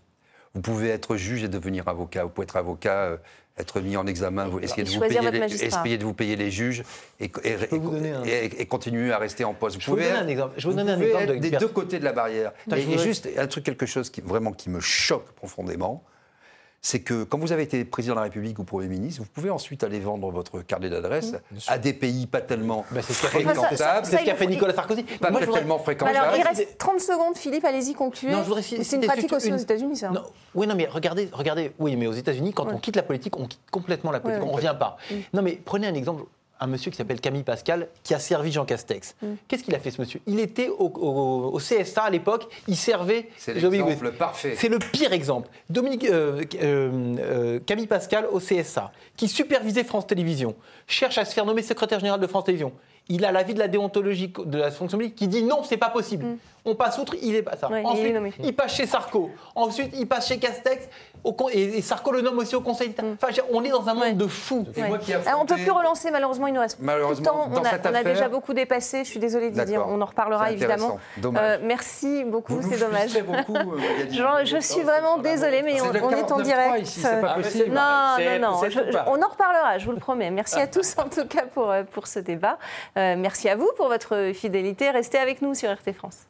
Vous 0.53 0.61
pouvez 0.61 0.89
être 0.89 1.15
juge 1.15 1.43
et 1.43 1.47
devenir 1.47 1.87
avocat. 1.87 2.23
Vous 2.23 2.29
pouvez 2.29 2.45
être 2.45 2.57
avocat, 2.57 3.19
être 3.57 3.81
mis 3.81 3.97
en 3.97 4.05
examen, 4.05 4.45
vous, 4.47 4.59
essayer, 4.59 4.83
de 4.83 4.89
vous 4.89 4.99
payer 4.99 5.19
les, 5.31 5.97
de 5.97 6.03
vous 6.03 6.13
payer 6.13 6.35
les 6.35 6.51
juges 6.51 6.83
et, 7.19 7.31
et, 7.43 8.65
continuer 8.67 9.11
à 9.11 9.17
rester 9.17 9.43
en 9.43 9.53
poste. 9.53 9.81
je 9.81 9.89
vous 9.89 9.95
donner 9.95 10.11
un 10.11 10.27
exemple. 10.27 10.53
Je 10.57 10.67
vous, 10.67 10.75
donner 10.75 10.91
un 10.91 10.99
exemple 10.99 11.39
des 11.39 11.51
deux 11.51 11.67
côtés 11.67 11.99
de 11.99 12.03
la 12.03 12.13
barrière. 12.13 12.51
et, 12.75 12.97
juste 12.97 13.27
un 13.37 13.47
truc, 13.47 13.63
quelque 13.63 13.85
chose 13.85 14.09
qui 14.09 14.21
vraiment 14.21 14.51
qui 14.51 14.69
me 14.69 14.79
choque 14.79 15.31
profondément 15.31 16.03
c'est 16.81 17.01
que 17.01 17.23
quand 17.23 17.37
vous 17.37 17.51
avez 17.51 17.63
été 17.63 17.83
président 17.85 18.13
de 18.13 18.19
la 18.19 18.23
République 18.23 18.59
ou 18.59 18.63
Premier 18.63 18.87
ministre, 18.87 19.21
vous 19.21 19.27
pouvez 19.33 19.49
ensuite 19.49 19.83
aller 19.83 19.99
vendre 19.99 20.31
votre 20.31 20.61
carnet 20.61 20.89
d'adresse 20.89 21.33
à 21.67 21.77
des 21.77 21.93
pays 21.93 22.27
pas 22.27 22.41
tellement 22.41 22.85
bah, 22.91 23.01
fréquentables. 23.01 23.75
C'est 24.03 24.17
ce 24.17 24.25
qu'a 24.25 24.35
fait 24.35 24.47
Nicolas 24.47 24.73
Sarkozy. 24.73 25.03
Pas 25.03 25.31
tellement 25.31 25.79
fréquentables. 25.79 26.17
Alors, 26.17 26.35
il 26.35 26.43
reste 26.43 26.77
30 26.77 26.99
secondes, 26.99 27.37
Philippe, 27.37 27.65
allez-y, 27.65 27.93
concluez. 27.93 28.33
C'est 28.83 28.95
une 28.95 29.05
pratique 29.05 29.33
aussi 29.33 29.51
aux 29.51 29.57
États-Unis, 29.57 29.97
ça. 29.97 30.11
Oui, 30.55 30.67
non, 30.67 30.75
mais 30.75 30.87
regardez, 30.87 31.29
regardez, 31.31 31.71
oui, 31.79 31.95
mais 31.95 32.07
aux 32.07 32.13
États-Unis, 32.13 32.53
quand 32.53 32.67
on 32.71 32.77
quitte 32.77 32.95
la 32.95 33.03
politique, 33.03 33.37
on 33.37 33.45
quitte 33.47 33.61
complètement 33.71 34.11
la 34.11 34.19
politique, 34.19 34.43
on 34.43 34.47
ne 34.47 34.53
revient 34.53 34.75
pas. 34.77 34.97
Non, 35.33 35.41
mais 35.41 35.59
prenez 35.63 35.87
un 35.87 35.93
exemple 35.93 36.23
un 36.59 36.67
monsieur 36.67 36.91
qui 36.91 36.97
s'appelle 36.97 37.21
Camille 37.21 37.43
Pascal, 37.43 37.87
qui 38.03 38.13
a 38.13 38.19
servi 38.19 38.51
Jean 38.51 38.65
Castex. 38.65 39.15
Mm. 39.21 39.27
Qu'est-ce 39.47 39.63
qu'il 39.63 39.75
a 39.75 39.79
fait 39.79 39.91
ce 39.91 40.01
monsieur? 40.01 40.21
Il 40.27 40.39
était 40.39 40.69
au, 40.69 41.57
CSA 41.59 42.03
à 42.03 42.09
l'époque, 42.09 42.47
il 42.67 42.75
servait... 42.75 43.29
C'est 43.37 43.53
l'exemple 43.53 44.11
parfait. 44.13 44.55
C'est 44.57 44.69
le 44.69 44.79
pire 44.79 45.13
exemple. 45.13 45.49
Dominique, 45.69 46.05
euh, 46.05 46.43
euh, 46.61 47.15
euh, 47.19 47.59
Camille 47.65 47.87
Pascal 47.87 48.27
au 48.31 48.39
CSA, 48.39 48.91
qui 49.15 49.27
supervisait 49.27 49.83
France 49.83 50.07
Télévisions, 50.07 50.55
cherche 50.87 51.17
à 51.17 51.25
se 51.25 51.33
faire 51.33 51.45
nommer 51.45 51.61
secrétaire 51.61 51.99
général 51.99 52.19
de 52.19 52.27
France 52.27 52.45
Télévisions. 52.45 52.73
Il 53.09 53.23
a 53.23 53.31
l'avis 53.31 53.53
de 53.53 53.59
la 53.59 53.69
déontologie 53.69 54.33
de 54.45 54.57
la 54.57 54.69
fonction 54.69 54.97
publique 54.97 55.15
qui 55.15 55.29
dit 55.29 55.43
non, 55.43 55.63
c'est 55.63 55.77
pas 55.77 55.89
possible. 55.89 56.25
Mm. 56.25 56.37
On 56.65 56.75
passe 56.75 56.97
outre, 56.97 57.15
il 57.21 57.33
est 57.35 57.43
pas 57.43 57.55
ça. 57.55 57.69
Ensuite, 57.85 58.13
il, 58.43 58.53
passe 58.53 58.75
chez 58.75 58.85
Sarko. 58.85 59.31
Ensuite, 59.55 59.93
il 59.97 60.05
passe 60.05 60.27
chez 60.27 60.37
Castex. 60.37 60.89
Et, 61.51 61.81
Sarko 61.81 62.11
le 62.11 62.21
nomme 62.21 62.37
aussi 62.37 62.55
au 62.55 62.61
Conseil 62.61 62.89
d'État. 62.89 63.03
Mm. 63.03 63.17
Enfin, 63.21 63.41
on 63.51 63.63
est 63.63 63.69
dans 63.69 63.87
un 63.87 63.93
monde 63.93 64.17
de 64.17 64.27
fous. 64.27 64.65
on 64.75 65.43
ne 65.43 65.47
peut 65.47 65.55
plus 65.55 65.71
relancer, 65.71 66.11
malheureusement, 66.11 66.47
il 66.47 66.53
nous 66.53 66.61
reste 66.61 66.77
malheureusement, 66.81 67.25
temps. 67.25 67.49
On 67.51 67.93
a, 67.93 68.03
déjà 68.03 68.29
beaucoup 68.29 68.53
dépassé. 68.53 69.03
Je 69.03 69.09
suis 69.09 69.19
désolée 69.19 69.51
de 69.51 69.63
dire, 69.63 69.85
on 69.87 70.01
en 70.01 70.05
reparlera 70.05 70.51
évidemment. 70.51 70.99
Euh, 71.23 71.57
merci 71.61 72.23
beaucoup, 72.25 72.61
c'est 72.61 72.79
dommage. 72.79 73.13
Beaucoup, 73.23 73.57
euh, 73.57 74.45
je, 74.45 74.59
suis 74.59 74.81
vraiment 74.81 75.17
désolée, 75.17 75.61
mais 75.61 75.81
on, 75.81 75.93
est 75.93 76.31
en 76.31 76.39
direct. 76.39 76.87
Pas 77.21 77.35
possible. 77.35 77.73
Non, 77.73 78.17
non, 78.19 78.51
non. 78.51 78.61
on 79.07 79.21
en 79.21 79.27
reparlera, 79.27 79.77
je 79.77 79.85
vous 79.85 79.91
le 79.91 79.99
promets. 79.99 80.31
Merci 80.31 80.59
à 80.59 80.67
tous 80.77 80.95
en 80.97 81.09
tout 81.09 81.25
cas 81.27 81.45
pour, 81.45 81.71
euh, 81.71 81.83
pour 81.83 82.07
ce 82.07 82.19
débat. 82.19 82.57
merci 82.95 83.49
à 83.49 83.55
vous 83.55 83.69
pour 83.77 83.87
votre 83.87 84.31
fidélité. 84.33 84.89
Restez 84.89 85.17
avec 85.17 85.41
nous 85.41 85.53
sur 85.53 85.69
RT 85.71 85.93
France. 85.93 86.27